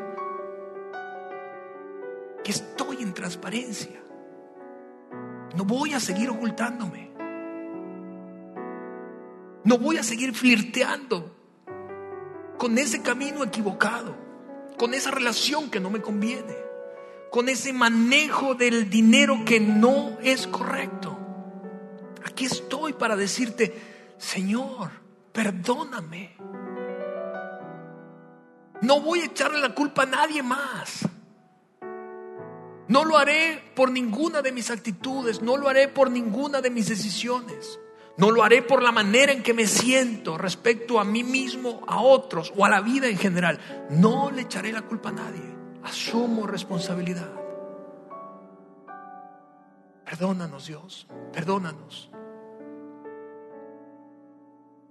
que 2.41 2.51
estoy 2.51 3.03
en 3.03 3.13
transparencia. 3.13 3.99
No 5.59 5.65
voy 5.65 5.93
a 5.93 5.99
seguir 5.99 6.29
ocultándome. 6.29 7.11
No 9.65 9.77
voy 9.77 9.97
a 9.97 10.03
seguir 10.03 10.33
flirteando 10.33 11.35
con 12.57 12.77
ese 12.77 13.01
camino 13.01 13.43
equivocado, 13.43 14.15
con 14.77 14.93
esa 14.93 15.11
relación 15.11 15.69
que 15.69 15.81
no 15.81 15.89
me 15.89 15.99
conviene, 15.99 16.55
con 17.29 17.49
ese 17.49 17.73
manejo 17.73 18.55
del 18.55 18.89
dinero 18.89 19.43
que 19.45 19.59
no 19.59 20.17
es 20.21 20.47
correcto. 20.47 21.19
Aquí 22.23 22.45
estoy 22.45 22.93
para 22.93 23.17
decirte, 23.17 23.77
Señor, 24.17 24.91
perdóname. 25.33 26.37
No 28.81 29.01
voy 29.01 29.19
a 29.19 29.25
echarle 29.25 29.59
la 29.59 29.75
culpa 29.75 30.03
a 30.03 30.05
nadie 30.05 30.41
más. 30.41 31.08
No 32.89 33.05
lo 33.05 33.17
haré 33.17 33.61
por 33.75 33.91
ninguna 33.91 34.41
de 34.41 34.51
mis 34.51 34.71
actitudes, 34.71 35.43
no 35.43 35.57
lo 35.57 35.69
haré 35.69 35.87
por 35.87 36.09
ninguna 36.09 36.59
de 36.59 36.71
mis 36.71 36.89
decisiones. 36.89 37.79
No 38.17 38.31
lo 38.31 38.43
haré 38.43 38.63
por 38.63 38.81
la 38.81 38.91
manera 38.91 39.31
en 39.31 39.43
que 39.43 39.53
me 39.53 39.67
siento 39.67 40.39
respecto 40.39 40.99
a 40.99 41.05
mí 41.05 41.23
mismo, 41.23 41.83
a 41.87 42.01
otros 42.01 42.51
o 42.57 42.65
a 42.65 42.69
la 42.69 42.81
vida 42.81 43.07
en 43.07 43.17
general. 43.17 43.59
No 43.91 44.31
le 44.31 44.41
echaré 44.41 44.71
la 44.71 44.81
culpa 44.81 45.09
a 45.09 45.13
nadie. 45.13 45.55
Asumo 45.83 46.47
responsabilidad. 46.47 47.31
Perdónanos 50.03 50.65
Dios, 50.65 51.07
perdónanos. 51.31 52.09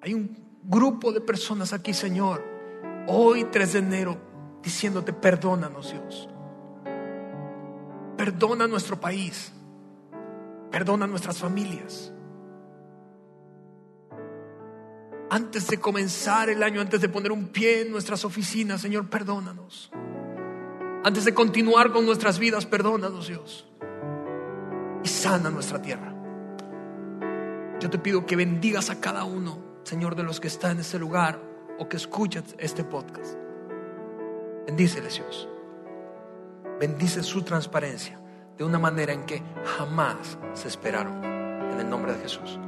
Hay 0.01 0.15
un 0.15 0.61
grupo 0.63 1.11
de 1.11 1.21
personas 1.21 1.73
aquí, 1.73 1.93
Señor, 1.93 2.45
hoy 3.09 3.45
3 3.45 3.73
de 3.73 3.79
enero, 3.81 4.17
diciéndote, 4.63 5.13
perdónanos 5.13 5.91
Dios. 5.91 6.29
Perdona 8.19 8.67
nuestro 8.67 9.01
país. 9.01 9.53
Perdona 10.73 11.07
nuestras 11.07 11.39
familias. 11.39 12.13
Antes 15.31 15.69
de 15.69 15.79
comenzar 15.79 16.51
el 16.51 16.63
año, 16.63 16.81
antes 16.81 17.01
de 17.01 17.09
poner 17.09 17.31
un 17.31 17.49
pie 17.49 17.83
en 17.83 17.93
nuestras 17.93 18.25
oficinas, 18.25 18.81
Señor, 18.81 19.09
perdónanos. 19.09 19.91
Antes 21.05 21.25
de 21.25 21.33
continuar 21.33 21.93
con 21.93 22.05
nuestras 22.05 22.41
vidas, 22.41 22.67
perdónanos 22.67 23.29
Dios 23.29 23.69
y 25.05 25.09
sana 25.09 25.49
nuestra 25.49 25.81
tierra. 25.81 26.13
Yo 27.81 27.89
te 27.89 27.99
pido 27.99 28.27
que 28.27 28.35
bendigas 28.35 28.91
a 28.91 29.01
cada 29.01 29.23
uno, 29.23 29.59
Señor, 29.85 30.17
de 30.17 30.25
los 30.25 30.41
que 30.41 30.49
están 30.49 30.73
en 30.73 30.81
este 30.81 30.99
lugar 30.99 31.41
o 31.79 31.89
que 31.89 31.97
escuchan 31.97 32.43
este 32.59 32.83
podcast. 32.83 33.37
Bendíceles, 34.67 35.15
Dios. 35.15 35.49
Bendice 36.79 37.23
su 37.23 37.43
transparencia 37.43 38.21
de 38.57 38.65
una 38.65 38.79
manera 38.79 39.13
en 39.13 39.25
que 39.25 39.43
jamás 39.77 40.39
se 40.55 40.69
esperaron. 40.69 41.25
En 41.25 41.81
el 41.81 41.89
nombre 41.89 42.13
de 42.13 42.21
Jesús. 42.21 42.59